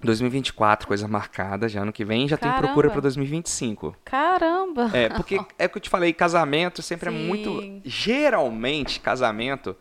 [0.00, 2.68] 2024 coisa marcada, já ano que vem já tem Caramba.
[2.68, 3.96] procura para 2025.
[4.04, 4.92] Caramba!
[4.92, 7.26] É, porque é o que eu te falei, casamento sempre é Sim.
[7.26, 7.80] muito.
[7.84, 9.76] Geralmente, casamento,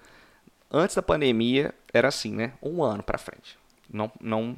[0.72, 2.54] antes da pandemia, era assim, né?
[2.64, 3.60] Um ano pra frente.
[3.94, 4.12] Não.
[4.20, 4.58] não...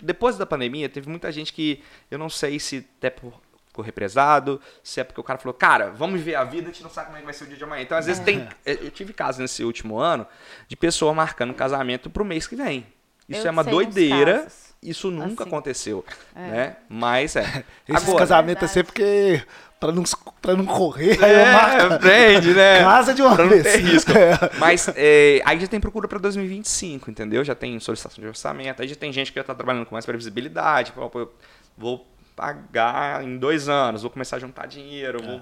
[0.00, 1.82] Depois da pandemia, teve muita gente que.
[2.08, 3.32] Eu não sei se até por
[3.78, 6.82] ficou represado, se é porque o cara falou, cara, vamos ver a vida, a gente
[6.82, 7.82] não sabe como é que vai ser o dia de amanhã.
[7.82, 8.46] Então, às vezes, tem.
[8.66, 10.26] Eu tive casos nesse último ano
[10.66, 12.86] de pessoa marcando casamento pro mês que vem.
[13.28, 14.46] Isso Eu é uma doideira.
[14.82, 15.50] Isso nunca Assim.
[15.50, 16.76] aconteceu, né?
[16.88, 17.64] Mas é.
[17.88, 19.42] Esses Agora, casamentos é sempre porque.
[19.80, 20.02] Pra não,
[20.42, 21.94] pra não correr, aí eu É, marco.
[21.94, 22.80] aprende, né?
[22.80, 23.62] Casa de uma Pra não vez.
[23.62, 24.10] ter risco.
[24.10, 24.36] É.
[24.58, 27.44] Mas é, aí já tem procura para 2025, entendeu?
[27.44, 30.04] Já tem solicitação de orçamento, aí já tem gente que já tá trabalhando com mais
[30.04, 30.90] previsibilidade.
[30.92, 31.32] Pô, pô, eu
[31.76, 32.04] vou
[32.38, 35.40] pagar em dois anos, vou começar a juntar dinheiro, vou...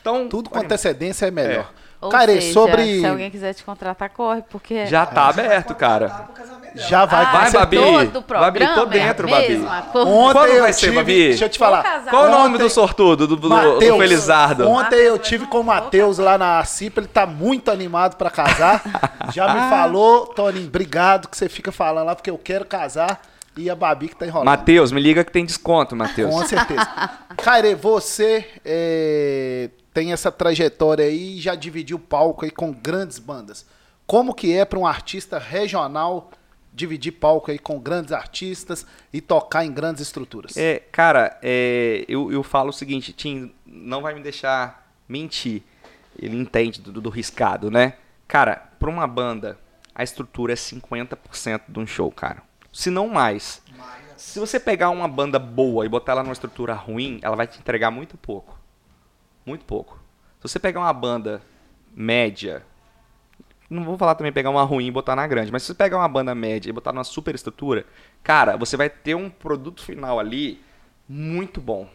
[0.00, 1.70] Então, Tudo com antecedência é melhor.
[2.00, 3.00] Ou Cara, seja, sobre.
[3.00, 4.86] se alguém quiser te contratar, corre, porque...
[4.86, 6.28] já tá aberto, Tá cara.
[6.74, 7.76] Já vai Ah, Vai, ser- Babi.
[8.28, 9.46] Babi, tô dentro, é Babi.
[9.92, 10.08] coisa.
[10.08, 11.28] Ontem Quando eu vai ser, tive, Babi?
[11.30, 12.04] Deixa eu te falar.
[12.08, 13.80] Qual o nome Ontem- do sortudo, do, do, do.
[13.98, 14.68] Felizardo?
[14.68, 18.82] Ontem eu tive com o Matheus lá na CIPA, ele tá muito animado pra casar.
[19.32, 23.20] Já me falou, Toninho, obrigado que você fica falando lá, porque eu quero casar.
[23.58, 24.46] E a Babi que tá enrolando.
[24.46, 26.32] Matheus, me liga que tem desconto, Matheus.
[26.32, 26.86] Com certeza.
[27.36, 33.66] Caire, você é, tem essa trajetória aí e já dividiu palco aí com grandes bandas.
[34.06, 36.30] Como que é para um artista regional
[36.72, 40.56] dividir palco aí com grandes artistas e tocar em grandes estruturas?
[40.56, 45.64] É, cara, é, eu, eu falo o seguinte, Tim, não vai me deixar mentir.
[46.16, 47.94] Ele entende do, do riscado, né?
[48.28, 49.58] Cara, pra uma banda,
[49.92, 52.47] a estrutura é 50% de um show, cara.
[52.72, 53.62] Se não mais.
[54.16, 57.58] Se você pegar uma banda boa e botar ela numa estrutura ruim, ela vai te
[57.58, 58.58] entregar muito pouco.
[59.46, 59.98] Muito pouco.
[60.40, 61.40] Se você pegar uma banda
[61.94, 62.64] média,
[63.70, 65.98] não vou falar também pegar uma ruim e botar na grande, mas se você pegar
[65.98, 67.86] uma banda média e botar numa super estrutura,
[68.22, 70.62] cara, você vai ter um produto final ali
[71.08, 71.88] muito bom.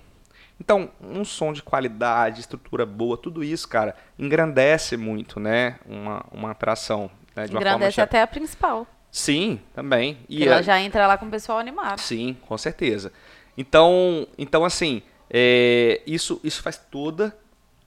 [0.59, 5.79] Então, um som de qualidade, estrutura boa, tudo isso, cara, engrandece muito, né?
[5.85, 7.09] Uma, uma atração.
[7.35, 7.45] Né?
[7.45, 8.05] De uma forma Engrandece geral.
[8.05, 8.87] até a principal.
[9.13, 10.17] Sim, também.
[10.27, 11.99] E ela é- já entra lá com o pessoal animado.
[11.99, 13.13] Sim, com certeza.
[13.55, 17.37] Então, então assim, é, isso, isso faz toda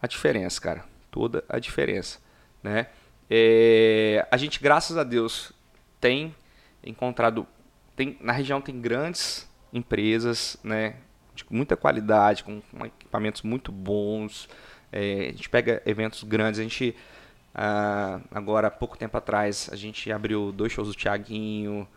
[0.00, 0.84] a diferença, cara.
[1.10, 2.20] Toda a diferença,
[2.62, 2.86] né?
[3.28, 5.50] É, a gente, graças a Deus,
[6.00, 6.32] tem
[6.84, 7.44] encontrado,
[7.96, 10.94] tem, na região tem grandes empresas, né?
[11.34, 14.48] De muita qualidade, com, com equipamentos muito bons.
[14.92, 16.94] É, a gente pega eventos grandes, a gente
[17.58, 21.88] ah, agora, pouco tempo atrás, a gente abriu dois shows do Thiaguinho.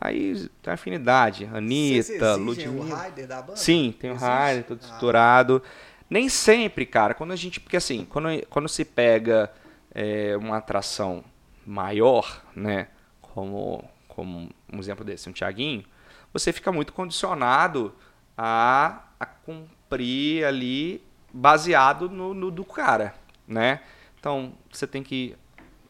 [0.00, 1.50] Aí tem afinidade.
[1.52, 2.94] Anitta, Ludmilla.
[2.94, 3.56] o rider da banda?
[3.56, 4.84] Sim, tem o rider, tudo Ah.
[4.84, 5.60] estruturado.
[6.08, 7.58] Nem sempre, cara, quando a gente.
[7.58, 9.50] Porque assim, quando, quando se pega
[9.92, 11.24] é, uma atração
[11.66, 12.86] maior, né?
[13.20, 15.84] Como, como um exemplo desse, um Thiaguinho,
[16.32, 17.92] você fica muito condicionado
[18.38, 21.02] a, a cumprir ali
[21.32, 23.12] baseado no, no do cara,
[23.48, 23.80] né?
[24.24, 25.36] Então, você tem que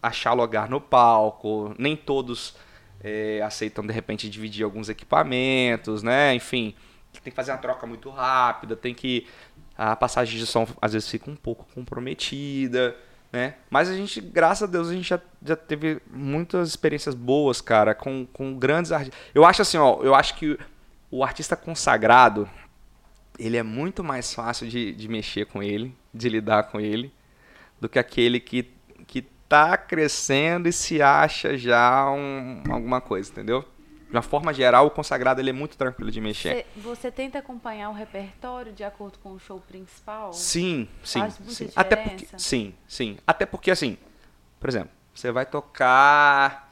[0.02, 2.56] achar lugar no palco, nem todos
[3.00, 6.34] é, aceitam de repente dividir alguns equipamentos, né?
[6.34, 6.74] Enfim,
[7.12, 9.28] tem que fazer uma troca muito rápida, tem que
[9.78, 12.96] a passagem de som às vezes fica um pouco comprometida,
[13.32, 13.54] né?
[13.70, 17.94] Mas a gente, graças a Deus, a gente já, já teve muitas experiências boas, cara,
[17.94, 19.16] com, com grandes artistas.
[19.32, 20.58] Eu acho assim, ó, eu acho que
[21.08, 22.50] o artista consagrado,
[23.38, 27.12] ele é muito mais fácil de, de mexer com ele, de lidar com ele,
[27.84, 28.72] do que aquele que,
[29.06, 33.62] que tá crescendo e se acha já um, alguma coisa, entendeu?
[34.10, 36.64] uma forma geral, o consagrado ele é muito tranquilo de mexer.
[36.76, 40.32] Você, você tenta acompanhar o repertório de acordo com o show principal?
[40.32, 41.18] Sim, sim.
[41.18, 41.70] Faz muita sim.
[41.74, 43.18] Até porque, sim, sim.
[43.26, 43.98] Até porque, assim,
[44.60, 46.63] por exemplo, você vai tocar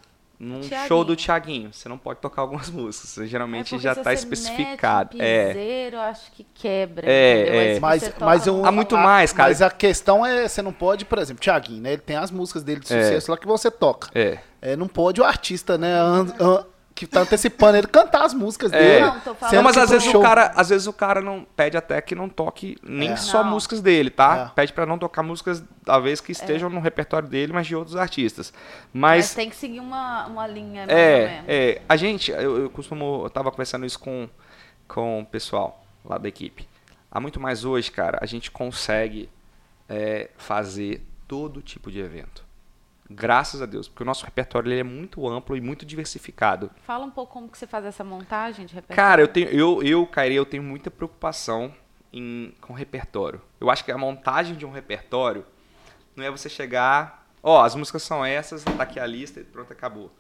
[0.45, 0.89] num Thiaguinho.
[0.89, 1.73] show do Thiaguinho.
[1.73, 3.11] Você não pode tocar algumas músicas.
[3.11, 5.17] Você É geralmente porque já está especificado.
[5.17, 5.47] Mete um é.
[5.49, 7.07] piseiro, eu acho que quebra.
[7.09, 7.81] É, é.
[7.81, 9.49] Mas, toca mas eu, um- Há muito a- mais, cara.
[9.49, 11.93] Mas a questão é, você não pode, por exemplo, Thiaguinho, né?
[11.93, 13.03] Ele tem as músicas dele de É.
[13.05, 14.09] sucesso lá que você toca.
[14.15, 14.39] É.
[14.61, 16.65] É, não pode o artista, né, an- an-
[17.07, 18.79] que tá antecipando ele cantar as músicas É.
[18.79, 19.01] dele.
[19.07, 21.47] Não, tô falando Não, mas às vezes show- o cara, às vezes o cara não
[21.57, 23.17] pede até que não toque nem É.
[23.17, 23.51] só Não.
[23.51, 24.51] músicas dele, tá?
[24.51, 24.55] É.
[24.55, 28.53] Pede pra não tocar músicas talvez que estejam no repertório dele, mas de outros artistas.
[28.93, 31.45] Mas, Mas tem que seguir uma, uma linha, mais ou é, menos.
[31.49, 34.29] é, a gente, eu, eu costumo, eu tava conversando isso com
[34.89, 36.69] com o pessoal lá da equipe.
[37.11, 39.29] Há muito mais hoje, cara, a gente consegue
[39.89, 42.45] é, fazer todo tipo de evento.
[43.15, 46.71] Graças a Deus, porque o nosso repertório ele é muito amplo e muito diversificado.
[46.85, 48.97] Fala um pouco como que você faz essa montagem de repertório.
[48.97, 51.75] Cara, eu tenho, eu, eu, Kairi, eu tenho muita preocupação
[52.13, 53.41] em, com repertório.
[53.61, 55.45] Eu acho que a montagem de um repertório
[56.17, 59.73] não é você chegar, ó, as músicas são essas, tá aqui a lista e pronto,
[59.73, 60.13] acabou.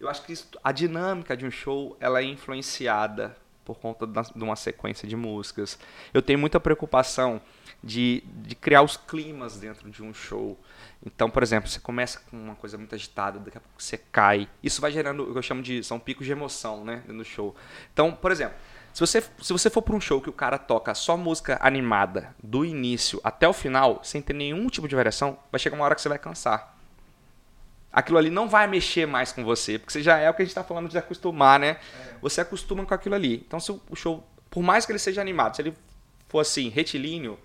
[0.00, 4.22] Eu acho que isso- a dinâmica de um show, ela é influenciada por conta da-
[4.22, 5.78] de uma sequência de músicas.
[6.14, 7.40] Eu tenho muita preocupação
[7.82, 10.58] de, de criar os climas dentro de um show.
[11.04, 14.48] Então, por exemplo, você começa com uma coisa muito agitada, daqui a pouco você cai.
[14.62, 17.54] Isso vai gerando o que eu chamo de são picos de emoção, né, do show.
[17.92, 18.56] Então, por exemplo,
[18.92, 22.34] se você, se você for para um show que o cara toca só música animada
[22.42, 25.94] do início até o final, sem ter nenhum tipo de variação, vai chegar uma hora
[25.94, 26.76] que você vai cansar.
[27.92, 30.44] Aquilo ali não vai mexer mais com você, porque você já é o que a
[30.44, 31.78] gente está falando de acostumar, né?
[32.20, 33.36] Você acostuma com aquilo ali.
[33.46, 35.74] Então, se o show, por mais que ele seja animado, se ele
[36.28, 37.38] for assim, retilíneo,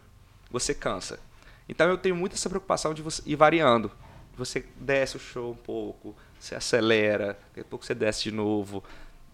[0.53, 1.19] você cansa.
[1.67, 3.91] Então, eu tenho muito essa preocupação de você ir variando.
[4.37, 8.81] Você desce o show um pouco, você acelera, daqui a pouco você desce de novo.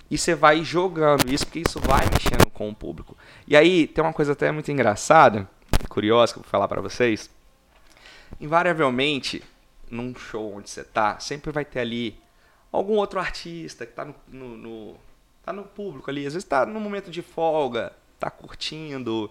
[0.10, 3.16] E você vai jogando isso, porque isso vai mexendo com o público.
[3.48, 5.48] E aí, tem uma coisa até muito engraçada,
[5.88, 7.30] curiosa, que eu vou falar pra vocês.
[8.40, 9.44] Invariavelmente,
[9.90, 12.20] num show onde você tá, sempre vai ter ali
[12.72, 14.96] algum outro artista que tá no, no- no-
[15.44, 16.26] tá no público ali.
[16.26, 19.30] Às vezes tá num momento de folga, tá curtindo,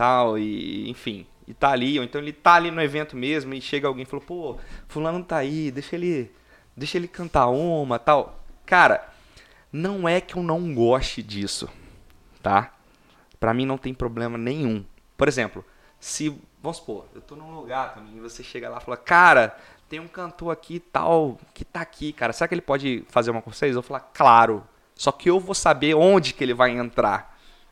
[0.00, 1.26] tal, e enfim.
[1.46, 4.06] E tá ali, ou então ele tá ali no evento mesmo e chega alguém e
[4.06, 4.56] fala, pô,
[4.88, 6.32] fulano tá aí, deixa ele,
[6.74, 8.42] deixa ele cantar uma, tal.
[8.64, 9.06] Cara,
[9.70, 11.68] não é que eu não goste disso,
[12.42, 12.72] tá?
[13.38, 14.82] Pra mim não tem problema nenhum.
[15.18, 15.62] Por exemplo,
[15.98, 19.54] se, vamos supor, eu tô num lugar também e você chega lá e fala, cara,
[19.86, 23.42] tem um cantor aqui tal, que tá aqui, cara, será que ele pode fazer uma
[23.42, 23.76] com vocês?
[23.76, 24.66] Eu falar, claro.
[24.94, 27.29] Só que eu vou saber onde que ele vai entrar.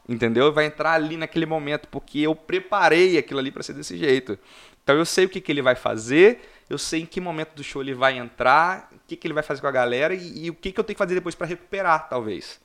[0.09, 0.53] Entendeu?
[0.53, 4.39] Vai entrar ali naquele momento, porque eu preparei aquilo ali pra ser desse jeito.
[4.83, 6.41] Então eu sei o que, que ele vai fazer,
[6.71, 9.43] eu sei em que momento do show ele vai entrar, o que, que ele vai
[9.43, 11.47] fazer com a galera e, e o que, que eu tenho que fazer depois pra
[11.47, 12.59] recuperar, talvez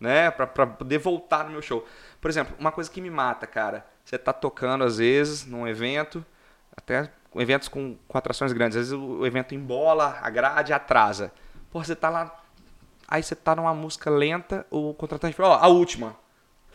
[0.00, 1.86] né, Pra pra poder voltar no meu show.
[2.20, 6.24] Por exemplo, uma coisa que me mata, cara, você tá tocando às vezes num evento,
[6.74, 11.30] até eventos com, com atrações grandes, às vezes o, o evento embola, a grade atrasa.
[11.70, 12.42] Pô, você tá lá,
[13.06, 16.16] aí você tá numa música lenta, o contratante fala, ó, a última.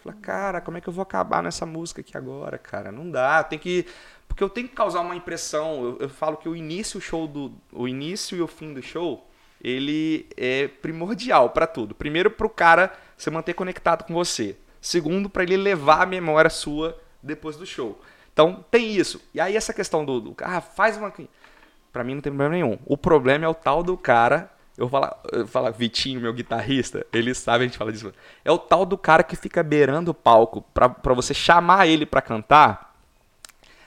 [0.06, 2.91] Fala, cara, como é que eu vou acabar nessa música aqui agora, cara?
[2.91, 3.88] Não dá, tem que
[4.27, 5.84] porque eu tenho que causar uma impressão.
[5.84, 9.27] Eu, eu falo que o início show do o início e o fim do show,
[9.60, 11.95] ele é primordial pra tudo.
[11.95, 14.56] Primeiro pro cara se manter conectado com você.
[14.80, 17.99] Segundo pra ele levar a memória sua depois do show.
[18.32, 19.19] Então tem isso.
[19.34, 21.11] E aí essa questão do, do ah, faz uma
[21.91, 22.77] Pra mim não tem problema nenhum.
[22.86, 24.52] O problema é o tal do cara.
[24.77, 28.11] Eu vou falar, eu Vitinho, meu guitarrista, ele sabe, a gente fala disso.
[28.43, 32.22] É o tal do cara que fica beirando o palco pra, você chamar ele pra
[32.22, 32.93] cantar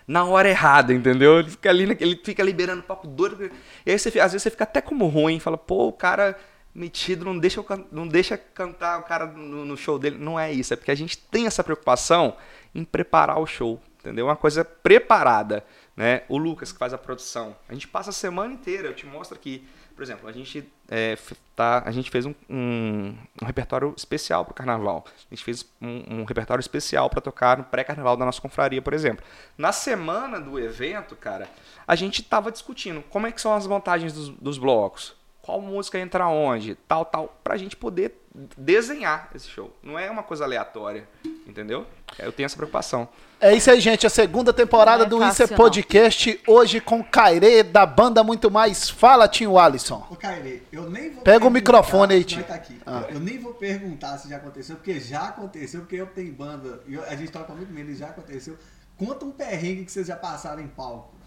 [0.07, 1.41] na hora errada, entendeu?
[1.41, 3.51] Ele fica ali, ele fica liberando papo doido.
[3.85, 6.35] E aí você, às vezes você fica até como ruim, fala, pô, o cara
[6.75, 7.63] metido não deixa,
[7.93, 10.17] não deixa cantar o cara no, no show dele.
[10.17, 12.35] Não é isso, é porque a gente tem essa preocupação
[12.75, 14.27] em preparar o show, entendeu?
[14.27, 15.63] Uma coisa preparada,
[15.95, 16.23] né?
[16.31, 19.37] O Lucas que faz a produção, a gente passa a semana inteira, eu te mostro
[19.37, 19.67] aqui.
[19.95, 21.17] Por exemplo, a gente, é,
[21.55, 25.05] tá, a gente fez um, um- um repertório especial para o carnaval.
[25.09, 28.93] A gente fez um, um repertório especial para tocar no pré-carnaval da nossa confraria, por
[28.95, 29.25] exemplo.
[29.57, 31.49] Na semana do evento, cara,
[31.87, 35.15] a gente tava discutindo como é que são as montagens dos, dos blocos.
[35.49, 38.23] Qual música entra onde, tal, tal, pra gente poder
[38.55, 39.75] desenhar esse show.
[39.83, 41.09] Não é uma coisa aleatória,
[41.47, 41.87] entendeu?
[42.19, 43.09] Eu tenho essa preocupação.
[43.41, 44.07] É isso aí, gente.
[44.07, 45.65] A segunda temporada Não é do fácil, Isso é não.
[45.65, 46.41] Podcast.
[46.47, 48.91] Hoje com Cairê, da banda Muito Mais.
[48.91, 50.07] Fala, Tinho Alisson.
[50.11, 52.45] Ô, Caire, eu nem vou Pega o microfone aí, tio.
[52.47, 52.63] Nós tá.
[52.85, 53.05] Ah.
[53.09, 56.93] Eu nem vou perguntar se já aconteceu, porque já aconteceu, porque eu tenho banda, e
[56.93, 58.55] eu- a gente toca muito menos, já aconteceu.
[58.99, 61.18] Conta um perrengue que vocês já passaram em palco.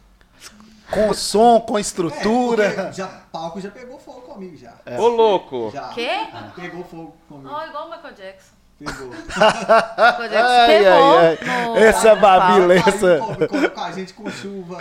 [0.89, 2.69] Com som, com É, estrutura.
[2.71, 4.73] porque já, palco já pegou fogo comigo já.
[4.85, 4.99] É.
[4.99, 5.71] Ô, louco!
[5.73, 5.87] Já.
[5.89, 6.09] Quê?
[6.55, 7.49] Pegou fogo comigo.
[7.49, 8.51] Ó, igual o Michael Jackson.
[8.77, 9.07] Pegou.
[9.15, 11.37] Michael Jackson Ai, pegou ai,
[11.77, 11.83] ai.
[11.83, 12.89] Essa no Babi, palco.
[12.89, 14.77] essa- com, a gente com chuva.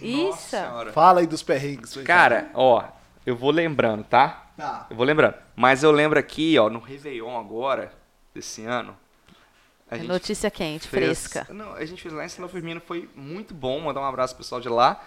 [0.00, 0.56] Isso.
[0.92, 1.96] Fala aí dos perrengues.
[2.04, 2.84] Cara, ó,
[3.26, 4.46] eu vou lembrando, tá?
[4.56, 4.86] Tá.
[4.90, 5.34] Eu vou lembrando.
[5.56, 7.90] Mas eu lembro aqui, ó, no Réveillon agora,
[8.34, 8.96] desse ano.
[9.92, 11.52] A gente Notícia quente, fez- fresca.
[11.52, 13.78] Não, a gente fez lá em São Firmino, foi muito bom.
[13.78, 15.02] Mandar um abraço pro pessoal de lá.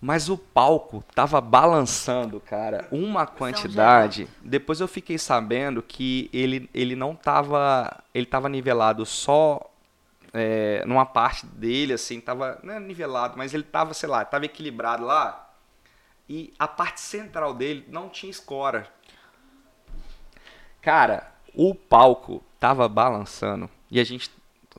[0.00, 4.28] Mas o palco tava balançando, cara, uma quantidade.
[4.42, 8.02] Depois eu fiquei sabendo que ele, ele não tava.
[8.12, 9.60] Ele tava nivelado só
[10.32, 12.58] é, numa parte dele, assim, tava.
[12.64, 15.50] Não é nivelado, mas ele tava, sei lá, tava equilibrado lá.
[16.28, 18.88] E a parte central dele não tinha escora.
[20.80, 23.68] Cara, o palco tava balançando.
[23.90, 24.30] E a gente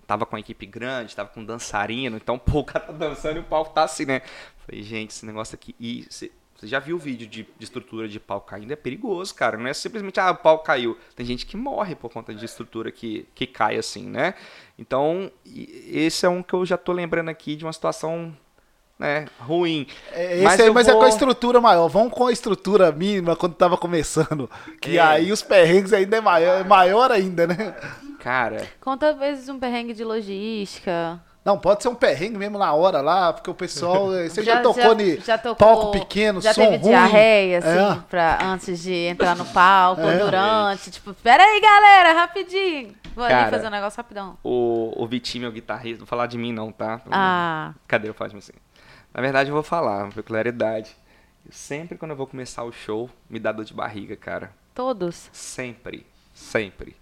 [0.06, 3.40] tava com a equipe grande, tava com dançarino, então pô, o cara tá dançando e
[3.40, 4.22] o palco tá assim, né?
[4.66, 5.76] Falei, gente, esse negócio aqui.
[5.80, 6.32] E você
[6.64, 8.72] já viu o vídeo de, de estrutura de palco caindo?
[8.72, 9.58] É perigoso, cara.
[9.58, 10.98] Não é simplesmente, ah, o palco caiu.
[11.16, 14.34] Tem gente que morre por conta de estrutura que, que cai assim, né?
[14.78, 18.36] Então, esse é um que eu já tô lembrando aqui de uma situação,
[19.00, 19.88] né, ruim.
[20.12, 21.88] É, esse aí, mas é com a vou- estrutura maior.
[21.88, 24.50] Vamos com a estrutura mínima quando tava começando.
[24.82, 25.02] Que É.
[25.02, 27.74] aí os perrengues ainda é maior, é maior ainda, né?
[28.20, 31.22] Cara, Conta às vezes um perrengue de logística.
[31.46, 34.08] Não, pode ser um perrengue mesmo na hora lá, porque o pessoal.
[34.30, 34.94] Você já, tocou
[35.26, 36.90] já, tocou, palco pequeno, já som teve ruim.
[36.90, 38.04] diarreia, assim, É.
[38.10, 40.18] pra, antes de entrar no palco, É.
[40.18, 40.92] durante.
[40.92, 42.94] Tipo, pera aí, galera, rapidinho.
[43.16, 44.38] Vou ali Cara, fazer um negócio rapidão.
[44.44, 47.02] o, o Vitinho, meu guitarrista, não vou falar de mim não, tá?
[47.10, 48.54] Ah, Cadê eu faço assim?
[49.14, 50.96] Na verdade, eu vou falar, uma peculiaridade.
[51.50, 54.52] Sempre quando eu vou começar o show, me dá dor de barriga, cara.
[54.74, 55.30] todos.
[55.34, 56.06] Sempre.
[56.34, 56.96] Sempre.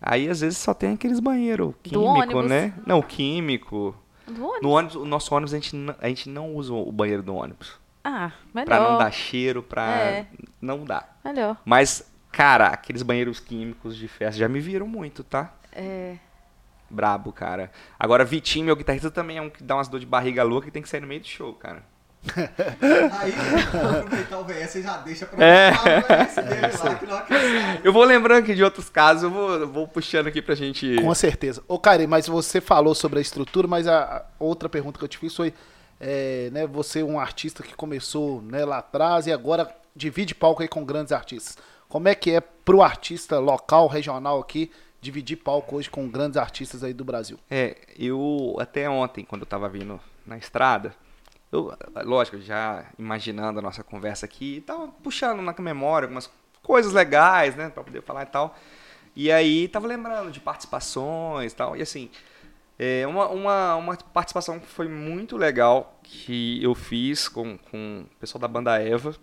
[0.00, 2.72] Aí, às vezes, só tem aqueles banheiros químico, né?
[2.86, 3.94] Não, químico.
[4.26, 4.62] Do ônibus.
[4.62, 7.34] No ônibus, o nosso ônibus, a gente, não, a gente não usa o banheiro do
[7.34, 7.74] ônibus.
[8.04, 8.66] Ah, melhor.
[8.66, 9.84] Pra não dar cheiro, pra...
[10.00, 10.26] É.
[10.60, 11.08] Não dá.
[11.24, 11.56] Melhor.
[11.64, 15.54] Mas, cara, aqueles banheiros químicos de festa já me viram muito, tá?
[15.72, 16.16] É.
[16.92, 17.70] Brabo, cara.
[17.98, 20.70] Agora, Vitinho, meu guitarrista, também é um que dá umas dor de barriga louca que
[20.72, 21.82] tem que sair no meio do show, cara.
[23.18, 23.32] Aí,
[23.70, 25.72] pra aproveitar o VS, você já deixa pra É.
[25.74, 27.80] falar o VS dele lá, que não acrescenta.
[27.82, 30.96] Eu vou lembrando aqui de outros casos, eu vou, vou puxando aqui pra gente.
[31.00, 31.62] Com certeza.
[31.66, 35.08] Ô, Karen, mas você falou sobre a estrutura, mas a, a outra pergunta que eu
[35.08, 35.52] te fiz foi:
[36.00, 40.62] é, né, você é um artista que começou né, lá atrás e agora divide palco
[40.62, 41.56] aí com grandes artistas.
[41.88, 44.70] Como é que é pro artista local, regional aqui,
[45.02, 47.36] dividir palco hoje com grandes artistas aí do Brasil?
[47.50, 50.94] É, eu até ontem, quando eu tava vindo na estrada,
[51.50, 56.30] eu, lógico, já imaginando a nossa conversa aqui, tava puxando na memória algumas
[56.62, 58.56] coisas legais, né, pra poder falar e tal.
[59.14, 62.08] E aí tava lembrando de participações e tal, e assim,
[62.78, 68.16] é, uma, uma, uma participação que foi muito legal que eu fiz com, com o
[68.18, 69.14] pessoal da banda Eva,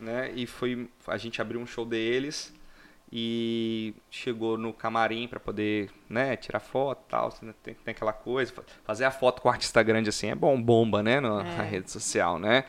[0.00, 2.52] né, e foi, a gente abriu um show deles,
[3.12, 7.30] e chegou no camarim para poder, né, tirar foto e tal,
[7.62, 10.60] tem, tem aquela coisa, fa- fazer a foto com o artista grande assim é bom,
[10.60, 12.64] bomba, né, no- na rede social, né?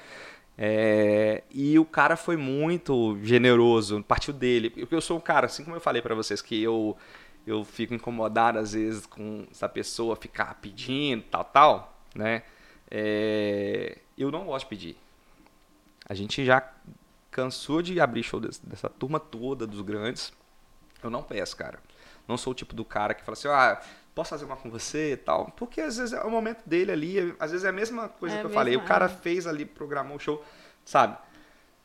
[0.57, 5.64] É, e o cara foi muito generoso, partiu dele, porque eu sou um cara, assim
[5.64, 6.97] como eu falei para vocês, que eu
[7.45, 12.43] eu fico incomodado às vezes com essa pessoa ficar pedindo, tal, tal, né?
[12.91, 14.97] É, eu não gosto de pedir.
[16.09, 16.69] A gente já
[17.38, 20.34] cansou de abrir show des- dessa turma toda dos grandes.
[21.03, 21.80] Eu não peço, cara.
[22.27, 23.80] Não sou o tipo do cara que fala assim, ah,
[24.15, 25.51] posso fazer uma com você e tal.
[25.51, 28.35] Porque às vezes é o momento dele ali, é- às vezes é a mesma coisa
[28.35, 28.76] É que eu falei.
[28.76, 28.84] O é.
[28.85, 30.43] cara fez ali, programou o show,
[30.84, 31.15] sabe?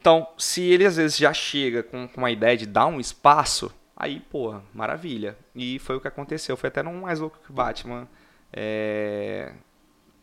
[0.00, 3.70] Então, se ele às vezes já chega com, com uma ideia de dar um espaço,
[3.94, 5.36] aí, pô, maravilha.
[5.54, 6.56] E foi o que aconteceu.
[6.56, 8.08] Foi até num mais louco que o Batman,
[8.50, 9.52] é,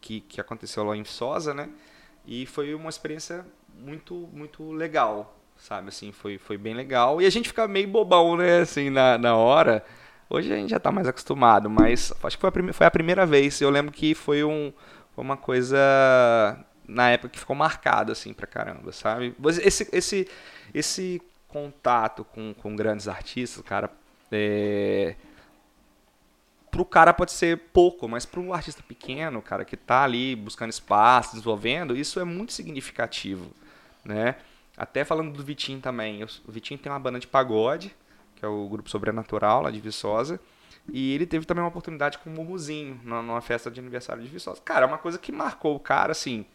[0.01, 1.69] que, que aconteceu lá em Viçosa, né?
[2.25, 3.45] E foi uma experiência
[3.79, 5.89] muito, muito legal, sabe?
[5.89, 7.21] Assim, foi, foi bem legal.
[7.21, 8.59] E a gente fica meio bobão, né?
[8.61, 9.83] Assim, na, na hora.
[10.29, 12.91] Hoje a gente já tá mais acostumado, mas acho que foi a, prime- foi a
[12.91, 13.59] primeira vez.
[13.61, 14.71] Eu lembro que foi, um,
[15.15, 15.77] foi uma coisa
[16.87, 19.35] na época que ficou marcado, assim, pra caramba, sabe?
[19.63, 20.27] Esse, esse,
[20.73, 23.89] esse contato com, com grandes artistas, cara,
[24.31, 25.15] é,
[26.71, 31.31] pro cara pode ser pouco, mas pro artista pequeno, cara, que tá ali buscando espaço,
[31.31, 33.51] desenvolvendo, isso é muito significativo,
[34.03, 34.35] né?
[34.77, 37.93] Até falando do Vitinho também, o Vitinho tem uma banda de pagode,
[38.35, 40.39] que é o grupo Sobrenatural, lá de Viçosa,
[40.91, 44.61] e ele teve também uma oportunidade com o Mumuzinho, numa festa de aniversário de Viçosa.
[44.61, 46.45] Cara, é uma coisa que marcou o cara, assim,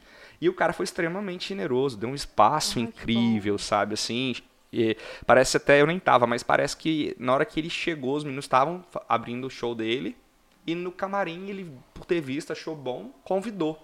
[0.41, 4.35] e o cara foi extremamente generoso, deu um espaço Ai, que incrível, sabe, assim,
[4.73, 4.97] e
[5.27, 8.47] parece até, eu nem tava, mas parece que na hora que ele chegou, os meninos
[8.47, 10.16] estavam abrindo o show dele,
[10.66, 13.79] e no camarim ele, por ter visto, achou bom, convidou,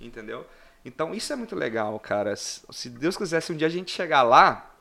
[0.00, 0.46] entendeu?
[0.84, 2.34] Então isso é muito legal, cara.
[2.36, 4.72] Se Deus quisesse um dia a gente chegar lá,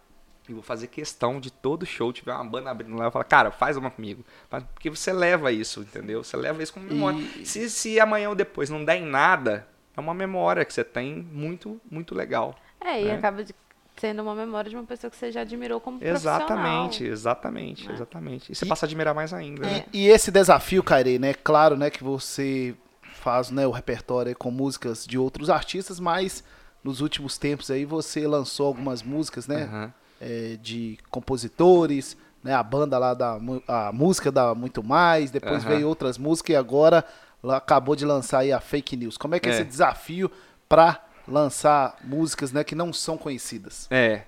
[0.49, 3.51] eu vou fazer questão de todo show tiver uma banda abrindo lá, eu falar, cara,
[3.51, 4.25] faz uma comigo.
[4.73, 6.23] Porque você leva isso, entendeu?
[6.23, 7.19] Você leva isso como memória.
[7.37, 7.45] E...
[7.45, 11.15] Se, se amanhã ou depois não der em nada, é uma memória que você tem
[11.31, 12.55] muito, muito legal.
[12.79, 13.15] É, e né?
[13.15, 13.53] acaba de
[13.97, 17.93] sendo uma memória de uma pessoa que você já admirou como exatamente, Exatamente, né?
[17.93, 18.51] exatamente.
[18.51, 19.67] E você e, passa a admirar mais ainda.
[19.67, 19.85] E, né?
[19.93, 21.35] e esse desafio, Kairi, né?
[21.35, 22.75] Claro, né, que você
[23.21, 26.43] faz né, o repertório com músicas de outros artistas, mas
[26.83, 29.69] nos últimos tempos aí você lançou algumas músicas, né?
[29.71, 29.91] Uhum.
[30.19, 32.53] É, de compositores, né?
[32.53, 35.69] A banda lá da a música da Muito Mais, depois uhum.
[35.69, 37.05] veio outras músicas e agora
[37.43, 39.17] acabou de lançar aí a Fake News.
[39.17, 40.31] Como é que é, é esse desafio
[40.67, 43.87] para lançar músicas, né, que não são conhecidas?
[43.89, 44.23] É.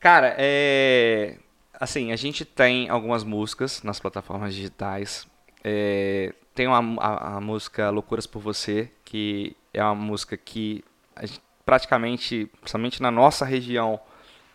[0.00, 1.36] Cara, é
[1.78, 5.26] assim, a gente tem algumas músicas nas plataformas digitais.
[5.62, 10.84] É, tem uma, a, a, música Loucuras por Você, que é uma música que
[11.20, 14.00] gente, praticamente, principalmente na nossa região,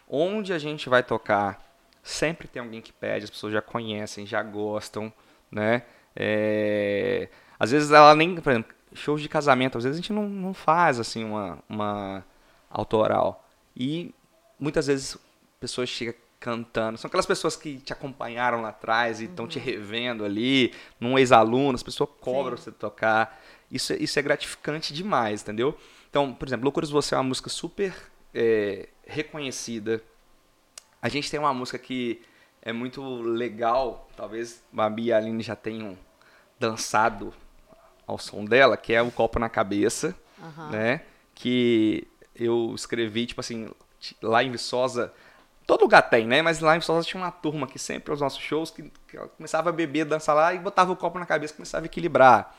[0.10, 1.64] onde a gente vai tocar,
[2.04, 5.14] sempre tem alguém que pede, as pessoas já conhecem, já gostam,
[5.50, 5.84] né?
[6.14, 10.28] É, às vezes ela nem, por exemplo, shows de casamento, às vezes a gente não,
[10.28, 12.26] não faz assim uma, uma
[12.70, 13.48] autoral.
[13.78, 14.14] E
[14.60, 15.18] muitas vezes
[15.58, 16.98] pessoas chegam cantando.
[16.98, 19.50] São aquelas pessoas que te acompanharam lá atrás e estão uhum.
[19.50, 22.64] te revendo ali, num ex-aluno, as pessoas cobram Sim.
[22.66, 23.42] você tocar.
[23.72, 25.78] Isso, é, isso é gratificante demais, entendeu?
[26.10, 27.96] Então, por exemplo, Loucuras Você é uma música super
[28.36, 30.04] é, reconhecida.
[31.02, 32.22] A gente tem uma música que
[32.62, 35.98] é muito legal, talvez Babi e a Aline já tenham
[36.60, 37.34] dançado
[38.06, 40.72] ao som dela, que é o Copo na Cabeça, uhum.
[40.72, 41.04] né?
[41.34, 42.06] Que
[42.36, 43.70] eu escrevi, tipo assim,
[44.22, 45.14] lá em Viçosa
[45.66, 46.42] Todo lugar tem, né?
[46.42, 49.70] Mas lá em Viçosa tinha uma turma que sempre, os nossos shows, que, que começava
[49.70, 52.56] a beber, dançar lá e botava o copo na cabeça, começava a equilibrar.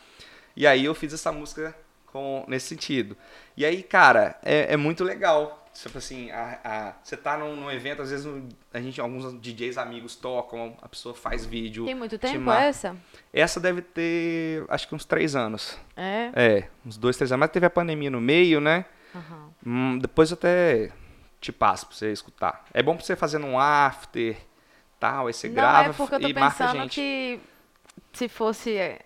[0.57, 1.75] E aí eu fiz essa música
[2.07, 3.17] com, nesse sentido.
[3.57, 5.61] E aí, cara, é, é muito legal.
[5.75, 8.27] Tipo assim, a, a, você tá num, num, evento, às vezes
[8.73, 11.85] a gente, alguns DJs amigos tocam, a pessoa faz vídeo.
[11.85, 12.97] Tem muito tempo essa?
[13.33, 15.77] Essa deve ter, acho que uns três anos.
[15.97, 16.31] É?
[16.33, 17.41] É, uns dois, três anos.
[17.41, 18.85] Mas teve a pandemia no meio, né?
[19.13, 19.51] Uhum.
[19.67, 20.93] Hum, depois até
[21.45, 22.65] te passo pra você escutar.
[22.73, 24.37] É bom pra você fazer num after,
[24.99, 26.95] tal, aí você Não, grava é porque eu tô e marca a gente.
[26.95, 27.41] que
[28.13, 28.77] se fosse...
[28.77, 29.01] É,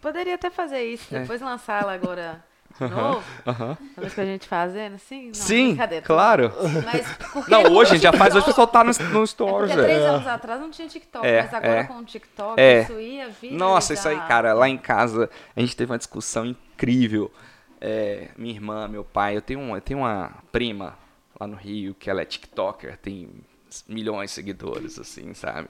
[0.00, 1.20] poderia até fazer isso, é.
[1.20, 2.42] depois lançar ela agora
[2.78, 3.22] de novo.
[3.46, 3.68] Uhum.
[3.68, 4.10] Uhum.
[4.10, 5.26] que a gente fazendo assim?
[5.26, 6.52] Não, Sim, claro.
[6.84, 9.70] Mas não, hoje a gente já faz, hoje o pessoal tá no, no Stories.
[9.70, 10.06] É três é.
[10.06, 11.84] anos atrás não tinha TikTok, é, mas agora é.
[11.84, 12.82] com o TikTok é.
[12.82, 13.52] isso ia vir.
[13.52, 17.30] Nossa, isso aí, cara, lá em casa a gente teve uma discussão incrível.
[17.80, 20.96] É, minha irmã, meu pai, eu tenho, um, eu tenho uma prima
[21.38, 23.30] lá no Rio, que ela é TikToker, tem
[23.88, 25.68] milhões de seguidores, assim, sabe?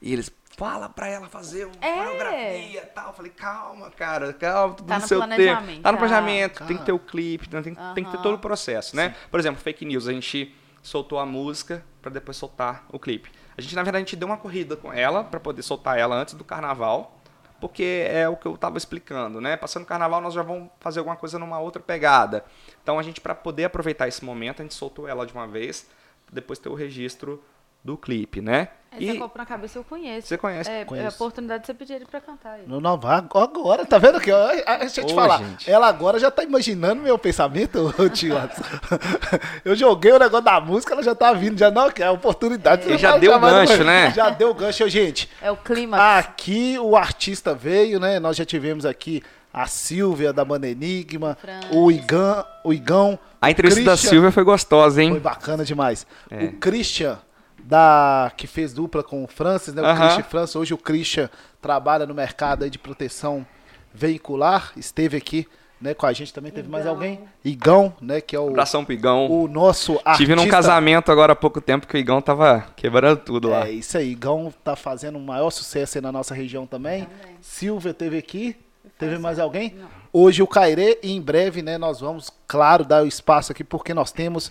[0.00, 1.96] E eles, fala pra ela fazer uma é.
[1.96, 3.08] coreografia e tal.
[3.08, 5.82] Eu falei, calma, cara, calma, tudo tá no, seu tempo.
[5.82, 7.94] Tá no planejamento, tem que ter o clipe, tem, uhum.
[7.94, 9.10] tem que ter todo o processo, né?
[9.10, 9.28] Sim.
[9.30, 13.30] Por exemplo, fake news, a gente soltou a música para depois soltar o clipe.
[13.56, 16.14] A gente, na verdade, a gente deu uma corrida com ela para poder soltar ela
[16.14, 17.17] antes do carnaval
[17.60, 19.56] porque é o que eu estava explicando, né?
[19.56, 22.44] Passando o carnaval, nós já vamos fazer alguma coisa numa outra pegada.
[22.82, 25.88] Então, a gente, para poder aproveitar esse momento, a gente soltou ela de uma vez,
[26.32, 27.42] depois ter o registro
[27.82, 28.68] do clipe, né?
[28.90, 29.18] Essa e...
[29.18, 30.28] copo na cabeça eu conheço.
[30.28, 30.70] Você conhece?
[30.70, 32.54] É, é a oportunidade de você pedir ele pra cantar.
[32.54, 32.62] Aí.
[32.66, 34.30] Não, agora, tá vendo aqui?
[34.80, 35.38] Deixa eu te Ô, falar.
[35.38, 35.70] Gente.
[35.70, 38.34] Ela agora já tá imaginando meu pensamento, tio
[39.64, 42.12] Eu joguei o negócio da música, ela já tá vindo, já não, que é a
[42.12, 42.90] oportunidade.
[42.90, 42.98] É.
[42.98, 44.10] Já deu o gancho, né?
[44.10, 45.28] Já deu o gancho, gente.
[45.40, 46.18] É o clima.
[46.18, 48.18] Aqui o artista veio, né?
[48.18, 51.36] Nós já tivemos aqui a Silvia da Banda Enigma,
[51.70, 53.18] o Igão, o Igão.
[53.40, 55.10] A entrevista da Silvia foi gostosa, hein?
[55.10, 56.06] Foi bacana demais.
[56.30, 56.44] É.
[56.44, 57.18] O Christian
[57.68, 59.82] da que fez dupla com o Francis, né?
[59.82, 60.56] O Christian Francis.
[60.56, 61.28] Hoje o Christian
[61.60, 63.46] trabalha no mercado de proteção
[63.92, 64.72] veicular.
[64.74, 65.46] Esteve aqui
[65.78, 66.50] né, com a gente também.
[66.50, 66.72] Teve Igão.
[66.72, 67.20] mais alguém?
[67.44, 68.22] Igão, né?
[68.22, 68.48] Que é o.
[68.48, 69.30] Abração pro Igão.
[69.30, 70.16] O nosso artista.
[70.16, 73.66] Tive num casamento agora há pouco tempo que o Igão tava quebrando tudo lá.
[73.66, 74.12] É isso aí.
[74.12, 77.04] Igão tá fazendo um maior sucesso aí na nossa região também.
[77.04, 77.36] também.
[77.42, 78.56] Silvia teve aqui.
[78.98, 79.74] Teve mais alguém?
[79.78, 79.88] Não.
[80.10, 83.92] Hoje o Cairê e em breve, né, nós vamos, claro, dar o espaço aqui porque
[83.92, 84.50] nós temos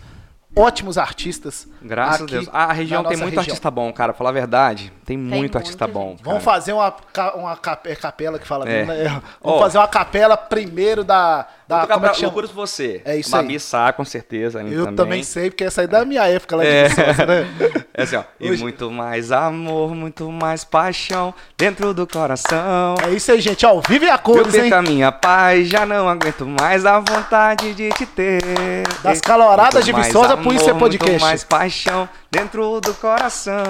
[0.57, 1.67] ótimos artistas.
[1.81, 2.49] Graças a Deus.
[2.51, 3.41] A região tem muito região.
[3.41, 4.13] artista bom, cara.
[4.13, 6.15] Falar a verdade, tem, tem muito artista bom.
[6.15, 6.23] Cara.
[6.23, 6.93] Vamos fazer uma,
[7.35, 8.67] uma capela que fala.
[8.67, 8.85] É.
[8.85, 9.09] Né?
[9.41, 9.59] Vamos oh.
[9.59, 11.47] fazer uma capela primeiro da.
[11.67, 12.31] Da como é que chama?
[12.31, 13.01] por você.
[13.03, 13.59] É isso aí.
[13.59, 14.61] Sá, com certeza.
[14.61, 14.95] Eu também.
[14.95, 15.23] também.
[15.23, 16.87] sei, porque essa aí é da minha época lá de é.
[16.87, 17.47] Viçosa, né?
[17.93, 18.23] É assim, ó.
[18.39, 18.53] Hoje...
[18.53, 22.95] E muito mais amor, muito mais paixão dentro do coração.
[23.03, 23.65] É isso aí, gente.
[23.65, 24.71] Ó, vive a cores, hein?
[24.71, 28.39] a minha paz, já não aguento mais a vontade de te ter.
[29.01, 31.09] Das caloradas de Viçosa, por isso é podcast.
[31.09, 33.63] Muito mais paixão dentro do coração.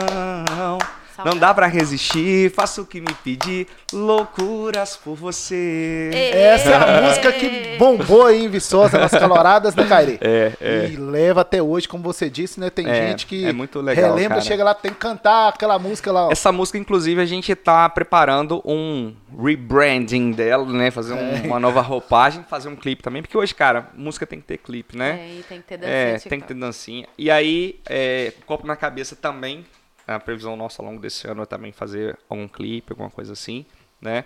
[1.17, 1.35] Saudade.
[1.35, 6.09] Não dá pra resistir, faço o que me pedir, loucuras por você.
[6.33, 10.17] Essa é a música que bombou aí em Viçosa, nas caloradas, né, Caire?
[10.21, 10.85] É, é.
[10.89, 12.69] E leva até hoje, como você disse, né?
[12.69, 14.41] Tem É, gente que é muito legal, relembra, cara.
[14.41, 16.27] chega lá, tem que cantar aquela música lá.
[16.27, 16.31] ó.
[16.31, 19.13] Essa música, inclusive, a gente tá preparando um
[19.43, 20.91] rebranding dela, né?
[20.91, 21.41] Fazer um- É.
[21.47, 24.97] uma nova roupagem, fazer um clipe também, porque hoje, cara, música tem que ter clipe,
[24.97, 25.19] né?
[25.19, 25.95] É, e tem que ter dancinha.
[25.97, 27.07] É, tem que ter dancinha.
[27.17, 29.65] E aí, é, Copo na Cabeça também,
[30.07, 33.65] a previsão nossa ao longo desse ano é também fazer algum clipe, alguma coisa assim,
[34.01, 34.23] né?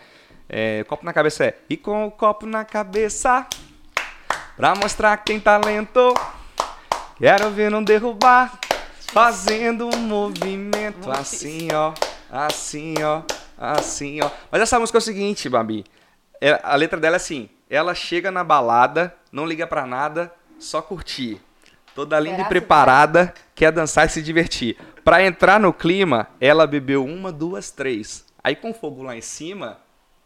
[0.48, 3.48] É, copo na Cabeça é, e com o copo na cabeça,
[4.56, 6.14] pra mostrar que tem talento,
[7.18, 8.60] quero ver não derrubar,
[9.12, 11.94] fazendo um movimento assim, ó,
[12.30, 13.24] assim, ó,
[13.58, 14.30] assim, ó.
[14.52, 15.86] Mas essa música é o seguinte, Babi,
[16.40, 20.82] é- a letra dela é assim: ela chega na balada, não liga pra nada, só
[20.82, 21.42] curtir.
[21.96, 24.78] Toda linda e preparada, quer dançar e se divertir.
[25.04, 28.26] Pra entrar no clima, ela bebeu uma, duas, três.
[28.44, 29.80] Aí com fogo lá em cima,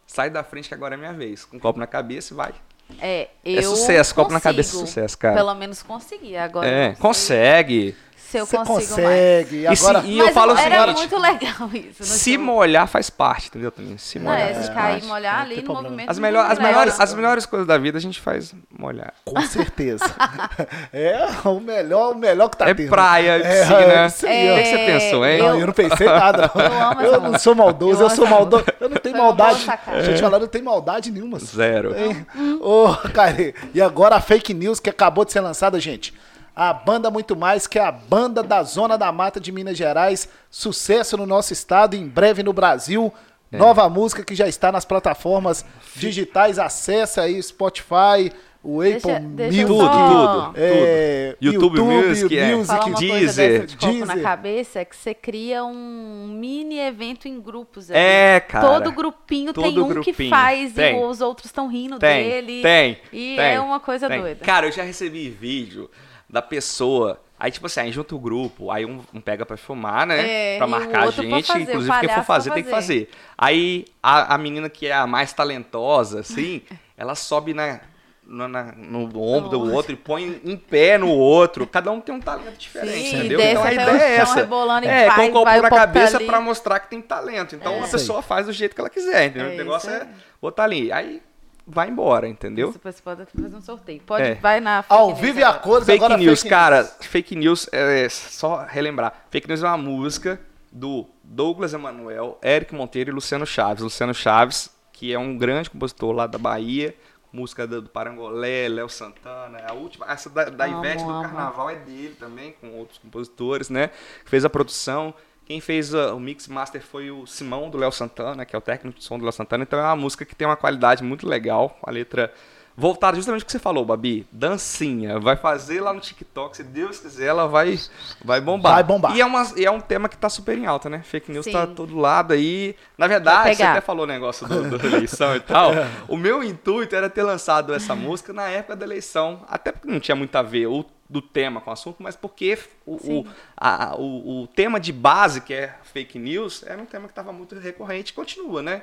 [0.06, 1.44] sai da frente que agora é minha vez.
[1.44, 2.54] Com um copo na cabeça e vai.
[3.00, 4.86] É, eu sucesso, copo na cabeça, consigo.
[4.86, 5.34] sucesso, cara.
[5.34, 6.36] Pelo menos consegui.
[6.36, 7.96] Agora é, consegue.
[8.30, 8.88] Se eu Você consigo mais.
[8.88, 9.66] consegue.
[9.66, 12.02] E se- Agora, e eu falo o era muito legal isso.
[12.04, 12.42] Se show.
[12.42, 13.98] molhar faz parte, entendeu, Toninho?
[13.98, 15.06] Se Não, molhar é, faz se cair, parte.
[15.06, 15.82] molhar Não ali no problema.
[15.90, 16.10] movimento.
[16.10, 19.14] As, não melhor, as, melhores, as melhores coisas da vida a gente faz molhar.
[19.24, 20.04] com certeza.
[20.92, 22.88] é o melhor, o melhor que tá É tendo.
[22.88, 24.06] praia, É, piscina.
[24.06, 25.38] isso O aí, que, você pensou, hein?
[25.38, 26.50] Não, eu não pensei nada.
[26.54, 26.62] Não.
[26.64, 28.64] Eu amo Eu não sou maldoso, Eu eu, sou maldoso.
[28.80, 29.66] Eu não tenho maldade.
[29.92, 31.38] Deixa eu te falar, eu não tenho maldade nenhuma.
[31.38, 31.94] Zero.
[31.96, 32.26] Hein?
[32.60, 36.12] Ô, cara, e agora a fake news que acabou de ser lançada, gente.
[36.56, 40.26] A banda Muito Mais, que é a banda da Zona da Mata de Minas Gerais.
[40.50, 43.12] Sucesso no nosso estado, em breve no Brasil.
[43.52, 43.58] É.
[43.58, 45.64] Nova música que já está nas plataformas
[45.94, 46.58] digitais.
[46.58, 49.84] Acesse aí Spotify, o Deixa- Apple deixa eu Music.
[49.94, 50.08] só-
[50.46, 52.64] tudo, é, YouTube Music, é.
[52.64, 54.22] Falar uma coisa Deezer, dessa de copo na Deezer.
[54.22, 57.90] cabeça é que você cria um mini evento em grupos.
[57.90, 58.00] ali.
[58.00, 58.66] É, cara.
[58.66, 60.30] Todo grupinho tem Todo um que grupinho.
[60.30, 60.98] faz Tem.
[60.98, 62.62] e os outros estão rindo Tem, dele.
[62.62, 62.98] tem.
[63.12, 64.20] E tem, é uma coisa tem.
[64.20, 64.44] doida.
[64.44, 65.88] Cara, eu já recebi vídeo
[66.28, 67.20] da pessoa.
[67.38, 70.54] Aí, tipo assim, aí junta o grupo, aí um, um pega pra filmar, né?
[70.54, 71.46] É, pra marcar a gente.
[71.46, 73.06] fazer, inclusive, quem for fazer, pra tem que fazer.
[73.06, 73.10] fazer.
[73.36, 76.62] Aí a, a menina que é a mais talentosa, assim,
[76.96, 77.80] ela sobe na.
[78.28, 81.64] No, na- no ombro do outro e põe em pé no outro.
[81.64, 83.40] Cada um tem um talento diferente, Sim, entendeu?
[83.40, 84.34] Então a ideia é essa.
[84.34, 87.54] rebolando é, com o copo na cabeça pra mostrar que tem talento.
[87.54, 87.84] Então É.
[87.84, 89.50] a pessoa faz do jeito que ela quiser, entendeu?
[89.52, 90.08] É o negócio é
[90.42, 90.90] botar ali.
[90.90, 91.22] Aí
[91.66, 92.72] vai embora, entendeu?
[92.72, 94.00] Você pode fazer um sorteio.
[94.06, 94.34] Pode, É.
[94.36, 96.94] vai na fake Ao news vivo e a cores, Fake agora news, fake cara, news.
[97.00, 99.26] fake news é só relembrar.
[99.30, 100.40] Fake news é uma música
[100.70, 103.82] do Douglas Emanuel, Eric Monteiro e Luciano Chaves.
[103.82, 106.94] Luciano Chaves, que é um grande compositor lá da Bahia,
[107.32, 111.22] música do, Parangolé, Léo Santana, a última, essa da, da Amo, Ivete do amo.
[111.22, 113.88] Carnaval é dele também, com outros compositores, né?
[114.24, 115.12] Que fez a produção.
[115.46, 118.62] Quem fez uh, o mix master foi o Simão do Léo Santana, que é o
[118.62, 119.62] técnico de som do Léo Santana.
[119.62, 122.32] Então é uma música que tem uma qualidade muito legal, a letra
[122.76, 124.26] voltada justamente o que você falou, Babi.
[124.30, 127.78] Dancinha, vai fazer lá no TikTok, se Deus quiser, ela vai
[128.24, 128.74] vai bombar.
[128.74, 129.16] Vai bombar.
[129.16, 131.00] E é, uma, e é um tema que tá super em alta, né?
[131.02, 131.52] Fake news Sim.
[131.52, 132.76] tá todo lado aí.
[132.98, 135.72] Na verdade, você até falou o negócio do, do eleição e tal.
[136.08, 140.00] O meu intuito era ter lançado essa música na época da eleição, até porque não
[140.00, 143.26] tinha muito a ver o do tema com o assunto, mas porque o, o,
[143.56, 147.32] a- o, o tema de base, que é fake news, era um tema que estava
[147.32, 148.82] muito recorrente e continua, né?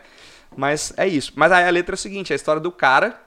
[0.56, 1.34] Mas é isso.
[1.36, 3.20] Mas aí a letra é o seguinte, é a história do cara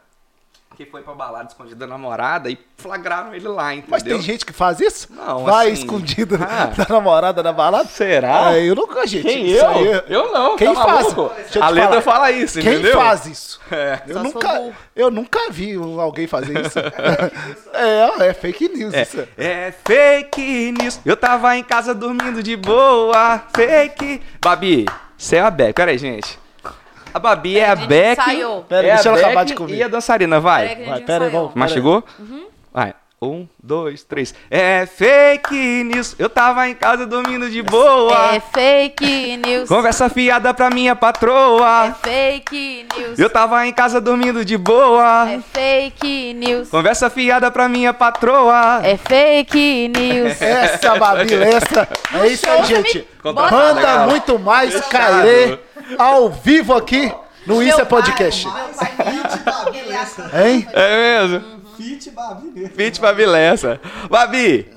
[0.77, 3.91] que foi pra balada escondida da namorada e flagraram ele lá, entendeu?
[3.91, 5.09] Mas tem gente que faz isso?
[5.11, 6.67] Não, Vai assim, escondido ah.
[6.77, 7.89] da namorada na balada?
[7.89, 8.49] Será?
[8.49, 9.23] Ah, eu nunca, gente.
[9.23, 9.69] Quem isso eu?
[9.71, 11.13] aí é- Eu não, Quem tá faz?
[11.15, 11.35] maluco?
[11.35, 12.93] Deixa eu A te letra fala isso, Quem entendeu?
[12.99, 13.61] faz isso?
[13.71, 14.03] É.
[14.07, 14.77] Eu Só nunca, burro.
[14.95, 16.79] eu nunca vi alguém fazer isso.
[17.73, 19.21] é, é fake news isso.
[19.37, 21.01] É, é fake news.
[21.05, 23.43] Eu tava em casa dormindo de boa.
[23.55, 24.21] Fake.
[24.43, 24.85] Babi,
[25.17, 25.75] você é a Beck.
[25.75, 26.39] Pera aí, gente.
[27.17, 28.21] A Babi é a, Beck.
[28.69, 29.75] Pera, é deixa a ela acabar Beck de comer.
[29.75, 30.69] E a dançarina, vai.
[30.69, 31.53] Peraí Vai, pera aí, vamos.
[31.55, 31.75] Mas Pera aí.
[31.75, 32.05] chegou?
[32.19, 32.47] Uhum.
[32.75, 32.95] Vai.
[33.23, 34.35] Um, dois, três.
[34.51, 36.15] É fake news.
[36.19, 38.35] Eu tava em casa dormindo de boa.
[38.35, 39.67] É fake news.
[39.67, 41.87] Conversa fiada pra minha patroa.
[41.87, 43.19] É fake news.
[43.19, 45.27] Eu tava em casa dormindo de boa.
[45.31, 46.69] É fake news.
[46.69, 48.83] Conversa fiada pra minha patroa.
[48.85, 50.43] É fake news.
[50.43, 51.89] Essa Babilessa.
[52.13, 53.07] É isso aí, gente.
[53.23, 54.09] Banda legal.
[54.09, 54.79] muito mais.
[54.87, 55.59] Cairê
[55.99, 57.13] ao vivo aqui
[57.47, 58.03] no Isso é pai.
[58.03, 58.47] Podcast.
[60.35, 60.67] Hein?
[60.73, 61.61] É mesmo?
[61.77, 62.11] Fit
[63.01, 63.81] Babilessa.
[63.83, 64.09] Fit.
[64.09, 64.73] Babi,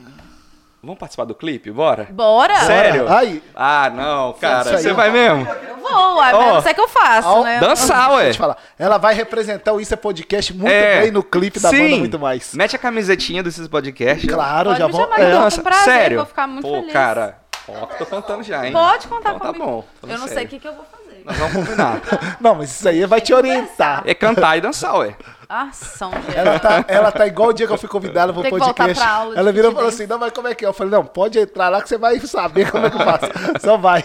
[0.81, 1.72] vamos participar do clipe?
[1.72, 2.07] Bora?
[2.11, 2.56] Bora?
[2.65, 3.11] Sério?
[3.11, 4.73] Aí, Ah, não, cara.
[4.73, 5.48] Isso Você vai mesmo?
[5.48, 7.60] Eu vou, ué, não sei que eu faço, ó, né?
[7.60, 8.15] Dançar, ué.
[8.18, 8.57] deixa eu te falar.
[8.77, 11.02] Ela vai representar o Isso é Podcast muito É.
[11.02, 11.84] bem no clipe da Sim.
[11.84, 12.53] banda Muito Mais.
[12.53, 14.30] Mete a camisetinha desses podcasts.
[14.31, 15.31] Claro, Pode já chamar, é.
[15.31, 15.61] Dança.
[15.61, 16.18] prazer, Sério?
[16.18, 16.94] vou ficar muito Pô, feliz.
[16.94, 17.38] cara,
[17.68, 18.73] Ó, que tô contando já, hein?
[18.73, 19.65] Pode contar então, tá comigo.
[19.65, 19.86] bom.
[20.07, 20.98] Eu não sei o que, que eu vou fazer.
[21.25, 22.01] Nós vamos combinar.
[22.39, 24.03] Não, mas isso aí vai te orientar.
[24.05, 25.15] É cantar e dançar, ué.
[25.51, 28.93] Ah, São Ela tá, ela tá igual o dia que eu fui convidada pro podcast.
[29.03, 30.67] pra aula de ela virou e falou assim: não, mas como é que é?
[30.67, 33.25] Eu falei, não, pode entrar lá que você vai saber como é que eu faço.
[33.59, 34.03] Só vai.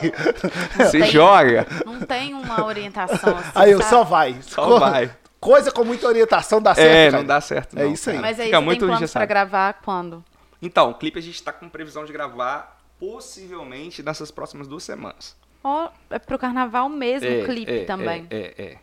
[0.90, 1.66] Se tem- joga.
[1.84, 3.50] Não tem uma orientação assim.
[3.54, 3.90] Aí eu sabe?
[3.90, 4.36] só vai.
[4.40, 5.10] Só Co- vai.
[5.38, 6.88] Coisa com muita orientação dá certo.
[6.90, 7.16] É, cara.
[7.22, 7.78] não dá certo.
[7.78, 8.18] É não, isso aí.
[8.18, 10.24] Mas aí Fica você muito tem planos pra gravar quando?
[10.62, 15.36] Então, o clipe a gente tá com previsão de gravar possivelmente nessas próximas duas semanas.
[15.64, 18.26] Ó, é pro carnaval mesmo, É, o clipe é, também.
[18.30, 18.76] É, é, é.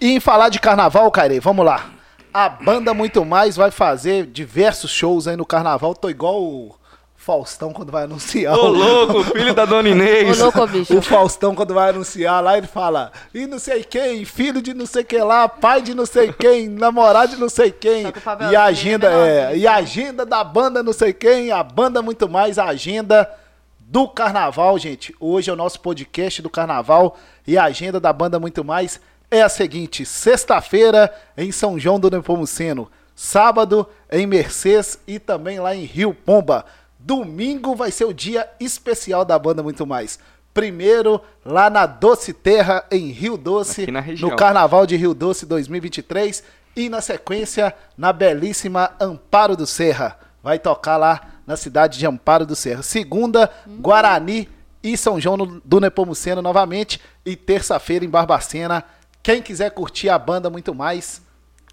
[0.00, 1.90] E em falar de carnaval, Caire, vamos lá.
[2.32, 5.94] A banda Muito Mais vai fazer diversos shows aí no carnaval.
[5.94, 6.74] Tô igual o
[7.14, 8.56] Faustão quando vai anunciar.
[8.56, 10.40] Ô, o- louco, filho da Dona Inês.
[10.40, 10.96] Ô, louco, bicho.
[10.96, 14.86] O Faustão, quando vai anunciar lá, ele fala: e não sei quem, filho de não
[14.86, 18.04] sei quem lá, pai de não sei quem, namorado de não sei quem.
[18.50, 22.00] E a é agenda é, e a agenda da banda não sei quem, a banda
[22.00, 23.28] muito mais, a agenda
[23.90, 25.14] do carnaval, gente.
[25.18, 27.16] Hoje é o nosso podcast do carnaval
[27.46, 29.00] e a agenda da banda muito mais
[29.30, 35.74] é a seguinte: sexta-feira em São João do Nepomuceno, sábado em Mercês e também lá
[35.74, 36.66] em Rio Pomba.
[36.98, 40.18] Domingo vai ser o dia especial da banda muito mais.
[40.52, 43.86] Primeiro lá na Doce Terra em Rio Doce,
[44.20, 46.42] no Carnaval de Rio Doce 2023
[46.76, 50.18] e na sequência na belíssima Amparo do Serra.
[50.42, 52.82] Vai tocar lá na cidade de Amparo do Serra.
[52.82, 53.50] Segunda,
[53.80, 54.50] Guarani
[54.82, 58.84] e São João do Nepomuceno novamente e terça-feira em Barbacena.
[59.22, 61.22] Quem quiser curtir a banda muito mais,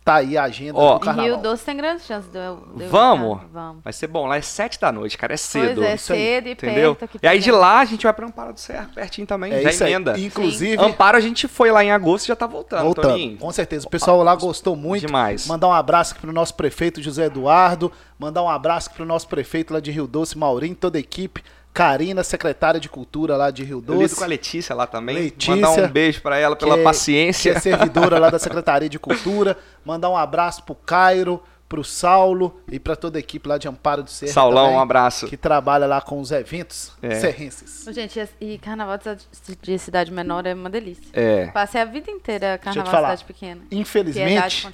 [0.06, 1.26] tá aí a agenda Ó, do carnaval.
[1.32, 3.40] Rio Doce tem grandes chances de eu, de eu Vamos?
[3.52, 3.84] Vamos.
[3.84, 4.28] Vai ser bom.
[4.28, 5.34] Lá é sete da noite, cara.
[5.34, 5.78] É cedo.
[5.82, 6.20] Pois é, isso aí.
[6.20, 6.96] cedo e Entendeu?
[6.96, 7.20] perto.
[7.22, 9.52] E aí de lá a gente vai pra Amparo do Serra, pertinho também.
[9.52, 9.92] É já isso aí.
[9.94, 10.18] emenda.
[10.20, 13.38] Inclusive, Amparo a gente foi lá em agosto e já tá voltando, Voltando, Toninho.
[13.38, 13.88] com certeza.
[13.88, 15.08] O pessoal lá gostou muito.
[15.08, 15.48] Demais.
[15.48, 17.92] Mandar um abraço aqui pro nosso prefeito José Eduardo.
[18.20, 21.44] Mandar um abraço aqui pro nosso prefeito lá de Rio Doce, Maurinho, toda a equipe.
[21.76, 24.16] Karina, secretária de Cultura lá de Rio Eu lido Doce.
[24.16, 25.16] com a Letícia lá também.
[25.18, 27.52] Letícia, Mandar um beijo pra ela pela que é- paciência.
[27.52, 29.58] Que é servidora lá da Secretaria de Cultura.
[29.84, 34.04] Mandar um abraço pro Cairo, pro Saulo e pra toda a equipe lá de Amparo
[34.04, 34.32] do Serra.
[34.32, 35.28] Saulão, também, um abraço.
[35.28, 37.16] Que trabalha lá com os eventos É.
[37.20, 37.86] serrenses.
[37.94, 39.28] Gente, e carnaval de cidade-
[39.62, 41.04] de cidade menor é uma delícia.
[41.12, 41.48] É.
[41.48, 43.62] Passei a vida inteira carnaval de cidade pequena.
[43.70, 44.66] Infelizmente.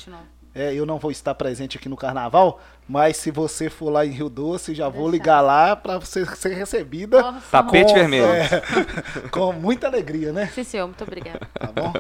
[0.54, 4.10] É, eu não vou estar presente aqui no carnaval, mas se você for lá em
[4.10, 8.26] Rio Doce, já vou ligar lá para você ser recebida Nossa, Tapete com- vermelho.
[8.26, 8.50] é,
[9.32, 10.48] com muita alegria, né?
[10.54, 11.48] Sim, senhor, muito obrigada.
[11.58, 11.94] Tá bom?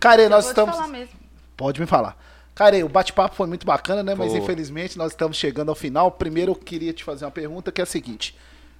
[0.00, 0.74] Care, nós Vou estamos.
[0.74, 1.14] te falar mesmo.
[1.54, 2.16] Pode me falar.
[2.54, 4.14] Care, o bate-papo foi muito bacana, né?
[4.14, 4.38] Mas Pô.
[4.38, 6.10] infelizmente nós estamos chegando ao final.
[6.10, 8.34] Primeiro eu queria te fazer uma pergunta que é a seguinte: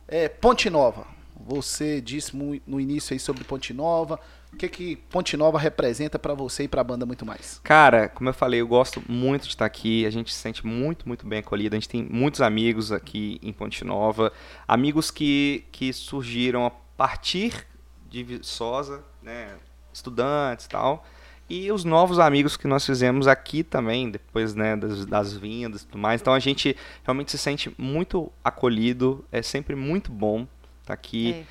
[0.08, 1.04] é, Ponte Nova.
[1.46, 2.34] Você disse
[2.66, 4.18] no início aí sobre Ponte Nova.
[4.52, 7.60] O que que Ponte Nova representa para você e para a banda muito mais?
[7.64, 10.04] Cara, como eu falei, eu gosto muito de estar aqui.
[10.04, 11.74] A gente se sente muito, muito bem acolhido.
[11.74, 14.30] A gente tem muitos amigos aqui em Ponte Nova.
[14.68, 17.66] Amigos que, que surgiram a partir
[18.08, 19.56] de Viçosa, né?
[19.92, 21.04] Estudantes e tal.
[21.48, 25.86] E os novos amigos que nós fizemos aqui também, depois né, das, das vindas e
[25.86, 26.20] tudo mais.
[26.20, 29.24] Então a gente realmente se sente muito acolhido.
[29.32, 30.46] É sempre muito bom
[30.82, 31.32] estar aqui.
[31.32, 31.44] É,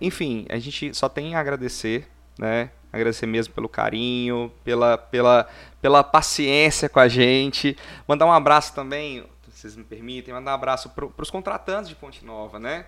[0.00, 2.08] enfim, a gente só tem a agradecer,
[2.38, 2.70] né?
[2.92, 5.48] Agradecer mesmo pelo carinho, pela, pela,
[5.80, 7.76] pela paciência com a gente.
[8.06, 11.94] Mandar um abraço também, se vocês me permitem, mandar um abraço para os contratantes de
[11.94, 12.86] Ponte Nova, né?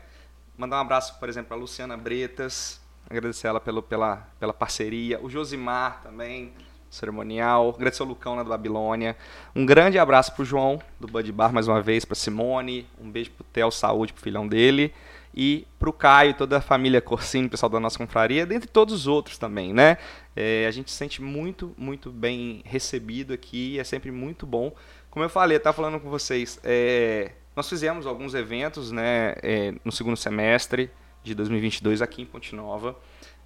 [0.57, 5.21] Mandar um abraço, por exemplo, a Luciana Bretas, agradecer ela pelo, pela, pela parceria.
[5.23, 6.53] O Josimar também,
[6.91, 7.71] cerimonial.
[7.71, 9.17] Agradecer ao Lucão lá do Babilônia.
[9.57, 12.87] Um grande abraço pro João, do Bud Bar, mais uma vez, pra Simone.
[13.01, 14.93] Um beijo pro Theo, saúde pro filhão dele.
[15.35, 19.39] E pro Caio, toda a família Corsini, pessoal da nossa confraria, dentre todos os outros
[19.39, 19.97] também, né?
[20.37, 24.75] É, a gente se sente muito, muito bem recebido aqui, é sempre muito bom.
[25.11, 29.93] Como eu falei, eu falando com vocês, é, nós fizemos alguns eventos né, é, no
[29.93, 30.91] segundo semestre
[31.23, 32.97] de 2022 aqui em Ponte Nova.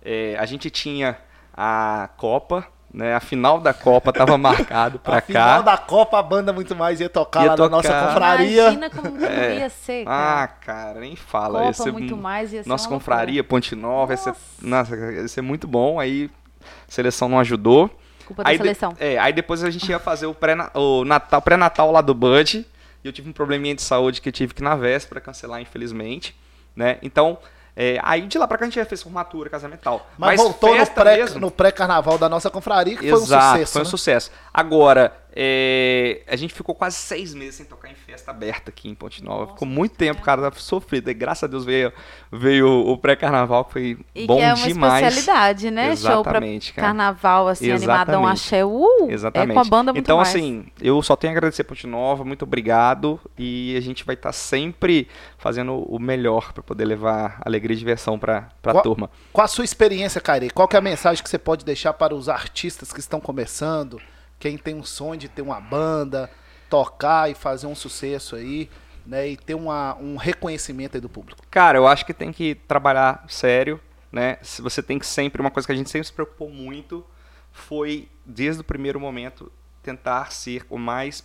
[0.03, 1.19] É, a gente tinha
[1.53, 5.63] a Copa, né, a final da Copa estava marcado para A final cá.
[5.73, 8.07] da Copa, a banda muito mais ia tocar Ia lá na nossa tocar.
[8.09, 8.63] confraria.
[8.63, 9.59] Imagina como É.
[9.59, 10.85] ia ser, Ah, cara.
[10.85, 11.59] cara, nem fala.
[11.59, 14.31] Copa ia ser muito mais, ia ser Nossa confraria, Ponte Nova, ia ser,
[14.63, 14.95] Nossa.
[14.95, 15.99] nossa, ia ser muito bom.
[16.01, 16.31] Aí
[16.63, 17.91] a seleção não ajudou.
[18.27, 18.93] Culpa da Aí, de- seleção.
[18.99, 22.67] é, aí depois a gente ia fazer o pré-natal o Natal, pré-natal lá do Bud.
[23.05, 25.61] E eu tive um probleminha de saúde que eu tive que ir na véspera cancelar,
[25.61, 26.35] infelizmente.
[26.75, 26.99] Né?
[27.03, 27.39] Então,
[27.77, 30.07] é, aí de lá pra cá a gente já fez formatura, casamento e tal.
[30.17, 33.73] Mas, voltou no festa pré- pré-carnaval da nossa confraria, que Exato, foi um sucesso.
[33.73, 33.91] foi um né?
[33.91, 34.31] sucesso.
[34.57, 38.95] Agora, é, a gente ficou quase seis meses sem tocar em festa aberta aqui em
[38.95, 39.41] Ponte Nova.
[39.41, 41.11] Nossa, ficou muito tempo, cara, tava sofrido.
[41.11, 41.93] E graças a Deus veio,
[42.33, 45.07] veio o pré-carnaval, que foi E bom que é uma demais.
[45.07, 45.95] especialidade, né?
[45.95, 46.89] Show pra Exatamente, cara.
[46.89, 48.33] carnaval, assim, animadão, Exatamente.
[48.33, 49.11] axé, uh!
[49.11, 49.51] Exatamente.
[49.51, 50.29] É com a banda muito então, mais.
[50.31, 53.21] assim, eu só tenho a agradecer a Ponte Nova, muito obrigado.
[53.39, 55.07] E a gente vai estar sempre
[55.37, 59.11] fazendo o melhor para poder levar alegria e diversão para a turma.
[59.35, 60.49] Qual a sua experiência, Caire?
[60.49, 64.01] Qual que é a mensagem que você pode deixar para os artistas que estão começando?
[64.39, 66.31] Quem tem um sonho de ter uma banda,
[66.69, 68.69] tocar e fazer um sucesso aí,
[69.05, 69.29] né?
[69.29, 71.43] E ter uma, um reconhecimento aí do público.
[71.51, 73.81] Cara, eu acho que tem que trabalhar sério,
[74.11, 74.39] né?
[74.43, 77.05] Se Você tem que sempre, uma coisa que a gente sempre se preocupou muito
[77.53, 79.51] foi, desde o primeiro momento,
[79.83, 81.25] tentar ser o mais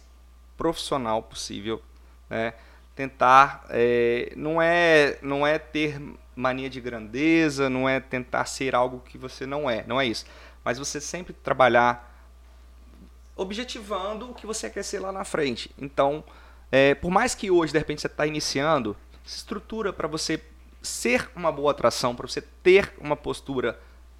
[0.55, 1.81] profissional possível,
[2.29, 2.53] né?
[2.95, 5.99] Tentar, é, não, é, não é ter
[6.35, 10.25] mania de grandeza, não é tentar ser algo que você não é, não é isso.
[10.63, 12.10] Mas você sempre trabalhar
[13.41, 15.71] objetivando o que você quer ser lá na frente.
[15.77, 16.23] Então,
[16.71, 20.41] é, por mais que hoje, de repente, você está iniciando, se estrutura para você
[20.81, 23.79] ser uma boa atração, para você ter uma postura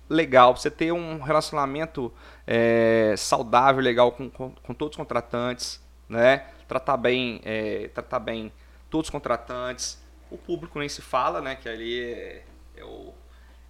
[0.10, 2.12] legal, pra você ter um relacionamento
[2.46, 6.48] é, saudável, legal com, com, com todos os contratantes, né?
[6.68, 8.52] Tratar bem, é, tratar bem
[8.90, 10.02] todos os contratantes.
[10.30, 11.56] O público nem se fala, né?
[11.56, 12.46] Que ali é,
[12.76, 13.14] é o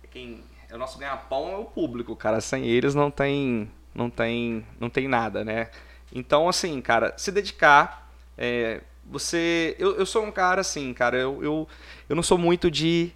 [0.03, 2.39] é quem é o nosso ganha-pão é o público, cara.
[2.39, 5.69] Sem eles não tem não tem não tem nada, né?
[6.13, 8.09] Então assim, cara, se dedicar.
[8.37, 11.17] é, você, eu, eu sou um cara assim, cara.
[11.17, 11.67] Eu, eu,
[12.07, 13.11] eu não sou muito de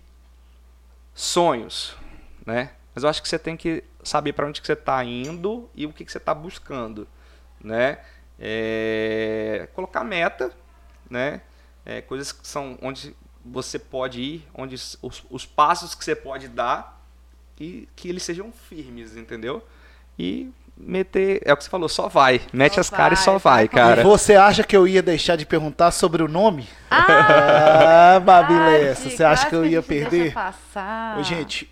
[1.14, 1.96] sonhos,
[2.46, 2.72] né?
[2.94, 5.86] Mas eu acho que você tem que saber para onde que você está indo e
[5.86, 7.08] o que, que você está buscando,
[7.62, 8.00] né?
[8.40, 10.52] É, colocar meta,
[11.10, 11.42] né?
[11.86, 16.48] É, coisas que são onde você pode ir, onde os, os passos que você pode
[16.48, 17.06] dar
[17.60, 19.66] e que eles sejam firmes, entendeu?
[20.18, 23.38] E meter, é o que você falou, só vai, mete Só as caras e só
[23.38, 24.02] vai, cara.
[24.02, 26.68] E você acha que eu ia deixar de perguntar sobre o nome?
[26.92, 30.34] Ah, Ah, Babilessa, você acha que eu ia perder?
[30.34, 31.18] Passar.
[31.18, 31.70] Ô, gente,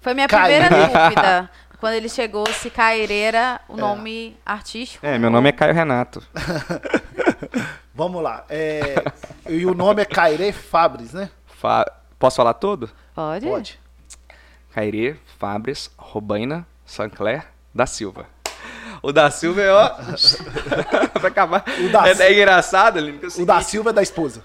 [0.00, 1.50] Foi minha primeira dúvida.
[1.78, 5.06] Quando ele chegou, se Caireira, o nome artístico.
[5.06, 6.20] É, meu nome é Caio Renato.
[7.94, 8.44] vamos lá.
[8.48, 8.96] É,
[9.48, 11.30] e o nome é Caire Fabres, né?
[11.46, 11.86] Fa-
[12.18, 12.90] Posso falar tudo?
[13.14, 13.46] Pode?
[13.46, 13.80] Pode.
[14.74, 18.26] Cairê, Fabres, Robaina, Sancler, da Silva.
[19.02, 19.90] O da Silva é, ó.
[21.20, 21.64] Vai acabar.
[21.84, 24.44] O da é, Sil- é engraçado, Lino, é o O da Silva é da esposa.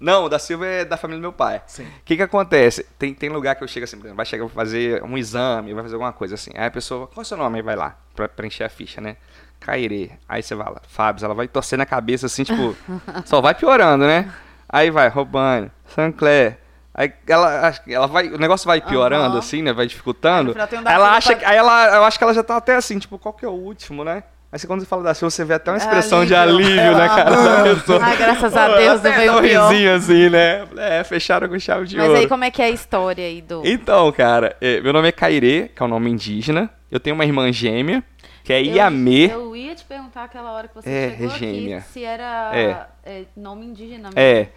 [0.00, 1.62] Não, o da Silva é da família do meu pai.
[1.66, 1.84] Sim.
[1.84, 2.84] O que que acontece?
[2.98, 5.72] Tem, tem lugar que eu chego assim, por exemplo, vai chegar pra fazer um exame,
[5.72, 6.50] vai fazer alguma coisa assim.
[6.56, 7.58] Aí a pessoa, qual é o seu nome?
[7.58, 9.16] Aí vai lá, pra preencher a ficha, né?
[9.60, 10.10] Cairê.
[10.28, 12.76] Aí você vai lá, Fábio, ela vai torcendo a cabeça assim, tipo,
[13.24, 14.28] só vai piorando, né?
[14.68, 16.58] Aí vai, Robane, Sancler.
[16.94, 19.38] Aí ela, ela vai, o negócio vai piorando Aham.
[19.38, 19.72] assim, né?
[19.72, 20.52] Vai dificultando.
[20.54, 22.98] Um ela acha pra- que, aí ela, eu acho que ela já tá até assim,
[22.98, 24.22] tipo, qual que é o último, né?
[24.52, 26.66] Aí você, quando você fala da Silva, você vê até uma expressão de Alívio.
[26.66, 27.30] alívio, né, cara?
[27.30, 27.98] da pessoa.
[28.04, 30.66] Ai, graças a Deus, não veio um risinho assim, né?
[30.76, 32.20] É, fecharam com chave de Mas ouro.
[32.20, 33.62] aí, como é que é a história aí do.
[33.64, 36.68] Então, cara, é, meu nome é Cairê, que é um nome indígena.
[36.90, 38.04] Eu tenho uma irmã gêmea,
[38.44, 39.32] que é Eu- Iamê.
[39.32, 41.78] Eu ia te perguntar aquela hora que você É, chegou gêmea.
[41.78, 42.76] aqui se era É.
[43.06, 44.20] é, nome indígena mesmo.
[44.20, 44.48] É.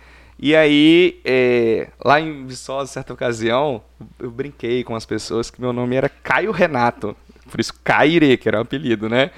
[0.46, 3.82] E aí, é, lá em Viçosa, certa ocasião,
[4.20, 7.18] eu brinquei com as pessoas que meu nome era Caio Renato.
[7.50, 9.32] Por isso, Cairê, que era o apelido, né?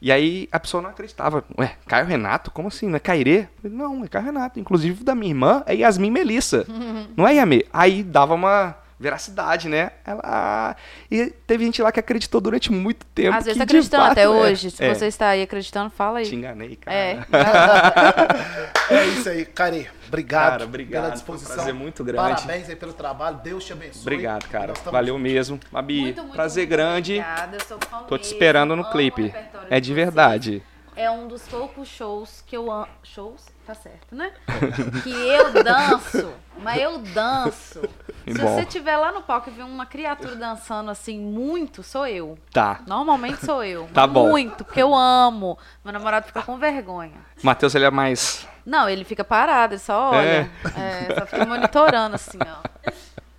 [0.00, 1.44] E aí a pessoa não acreditava.
[1.58, 2.50] Ué, Caio Renato?
[2.50, 2.88] Como assim?
[2.88, 3.46] Não é Cairê?
[3.60, 4.58] Falei, não, é Caio Renato.
[4.58, 6.64] Inclusive da minha irmã é Yasmin Melissa.
[7.14, 7.66] não é Yamê?
[7.70, 9.90] Aí dava uma veracidade, né?
[10.02, 10.76] Ela, ah,
[11.10, 13.36] e teve gente lá que acreditou durante muito tempo.
[13.36, 14.28] Às vezes tá acreditando fato até é.
[14.28, 14.70] hoje.
[14.70, 14.94] Se É.
[14.94, 16.24] você está aí acreditando, fala aí.
[16.24, 16.96] Te enganei, cara.
[16.96, 17.18] É.
[18.90, 19.88] É isso aí, Caire.
[20.14, 21.02] Obrigado, Cara, obrigado.
[21.02, 21.54] pela um disposição.
[21.56, 22.42] prazer muito grande.
[22.42, 23.40] Parabéns aí pelo trabalho.
[23.42, 24.02] Deus te abençoe.
[24.02, 24.72] Obrigado, cara.
[24.84, 25.32] Valeu juntos.
[25.32, 25.60] mesmo.
[25.72, 27.12] Babi, Muito, muito, prazer muito grande.
[27.18, 27.56] Obrigada.
[27.56, 29.34] Eu sou fã Tô te esperando no clipe.
[29.68, 30.62] É de verdade.
[30.96, 32.86] É um dos poucos shows que eu amo.
[33.02, 33.46] Shows?
[33.66, 34.30] Tá certo, né?
[35.02, 36.32] que eu danço.
[36.58, 37.80] Mas eu danço.
[38.28, 38.54] Se Bom.
[38.54, 42.38] você estiver lá no palco e ver uma criatura dançando assim, muito, sou eu.
[42.52, 42.80] Tá.
[42.86, 43.88] Normalmente sou eu.
[43.92, 44.28] Tá bom.
[44.28, 45.58] Muito, porque eu amo.
[45.84, 47.18] Meu namorado fica com vergonha.
[47.42, 48.46] Matheus, ele é mais.
[48.64, 50.50] Não, ele fica parado, ele só olha.
[50.76, 52.92] É, só fica monitorando assim, ó.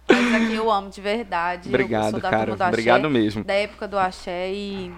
[0.07, 1.67] Mas aqui eu amo de verdade.
[1.67, 2.43] eu Obrigado, sou da cara.
[2.43, 3.43] turma do axé, Obrigado mesmo.
[3.43, 4.93] Da época do axé e.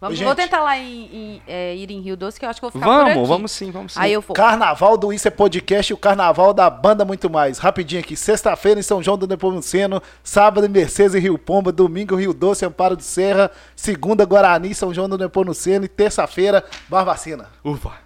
[0.00, 0.44] Vamos, Ô, vou gente.
[0.44, 2.80] tentar lá em, em, é, ir em Rio Doce, que eu acho que eu vou
[2.80, 3.12] ficar por aqui.
[3.12, 4.00] Vamos, vamos sim, vamos sim.
[4.00, 4.34] Aí eu vou.
[4.34, 7.58] Carnaval do Isso é Podcast e o Carnaval da Banda Muito Mais.
[7.58, 12.16] Rapidinho aqui, sexta-feira em São João do Nepomuceno, sábado em Mercedes e Rio Pomba, domingo
[12.16, 17.48] Rio Doce, Amparo de Serra, segunda Guarani, São João do Nepomuceno e terça-feira Barbacena.
[17.62, 17.99] Ufa.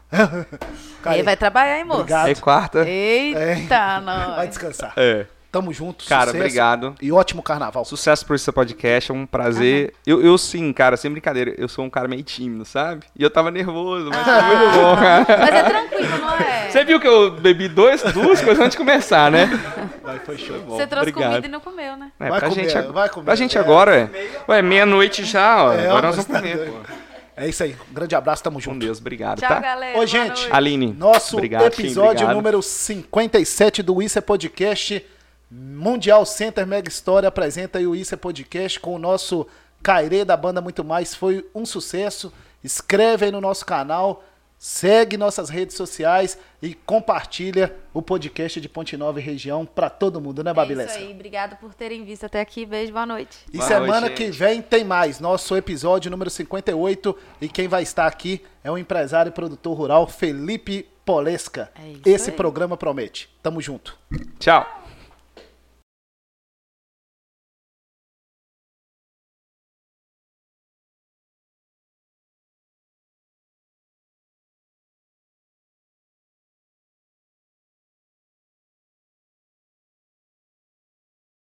[1.05, 2.01] Aí vai trabalhar, hein, moço?
[2.01, 2.29] Obrigado.
[2.29, 2.89] É quarta.
[2.89, 4.37] Eita, não.
[4.37, 4.93] Vai descansar.
[4.97, 5.27] É.
[5.53, 6.05] Tamo junto.
[6.07, 6.95] Cara, sucesso obrigado.
[7.01, 7.85] E ótimo carnaval.
[7.85, 9.95] Sucesso por esse podcast, é um prazer.
[10.05, 13.07] Eu, eu sim, cara, sem brincadeira, eu sou um cara meio tímido, sabe?
[13.17, 15.27] E eu tava nervoso, mas foi muito bom, cara.
[15.29, 16.71] Mas é tranquilo, não é?
[16.71, 19.47] Você viu que eu bebi dois, duas coisas antes de começar, né?
[20.03, 20.59] Vai, foi show.
[20.59, 21.31] Bom, Você trouxe obrigado.
[21.31, 22.11] comida e não comeu, né?
[22.19, 23.25] É, Vai pra comer, gente, vai comer.
[23.25, 23.61] Pra gente É.
[23.61, 24.11] agora, é.
[24.49, 25.73] Ué, meia-noite já, ó.
[25.73, 27.04] É, agora nós mas vamos tá comer, pô.
[27.37, 27.77] É isso aí.
[27.91, 28.79] Um grande abraço, tamo Com junto.
[28.79, 29.61] Deus, obrigado, Tchau, tá?
[29.61, 29.95] galera.
[29.95, 30.47] Boa gente.
[30.53, 30.93] Aline.
[30.93, 32.35] Nosso obrigado, episódio obrigado.
[32.35, 35.05] número 57 do Isso é Podcast.
[35.51, 39.47] Mundial Center Mega História apresenta aí o Isso é Podcast com o nosso
[39.83, 41.15] Cairê da banda Muito Mais.
[41.15, 42.33] Foi um sucesso.
[42.63, 44.25] Escreve aí no nosso canal,
[44.67, 50.23] segue nossas redes sociais e compartilha o podcast de Ponte Nova e região pra todo
[50.23, 50.97] mundo, né, É Babilessa?
[50.99, 51.13] isso aí.
[51.13, 52.65] Obrigado por terem visto até aqui.
[52.65, 53.37] Beijo, boa noite.
[53.53, 54.39] E Boa semana noite, que gente.
[54.39, 57.15] vem tem mais, nosso episódio número 58.
[57.43, 61.71] E quem vai estar aqui é o empresário e produtor rural Felipe Polesca.
[61.79, 62.37] É isso Esse aí.
[62.37, 63.29] programa promete.
[63.43, 63.99] Tamo junto.
[64.39, 64.84] Tchau.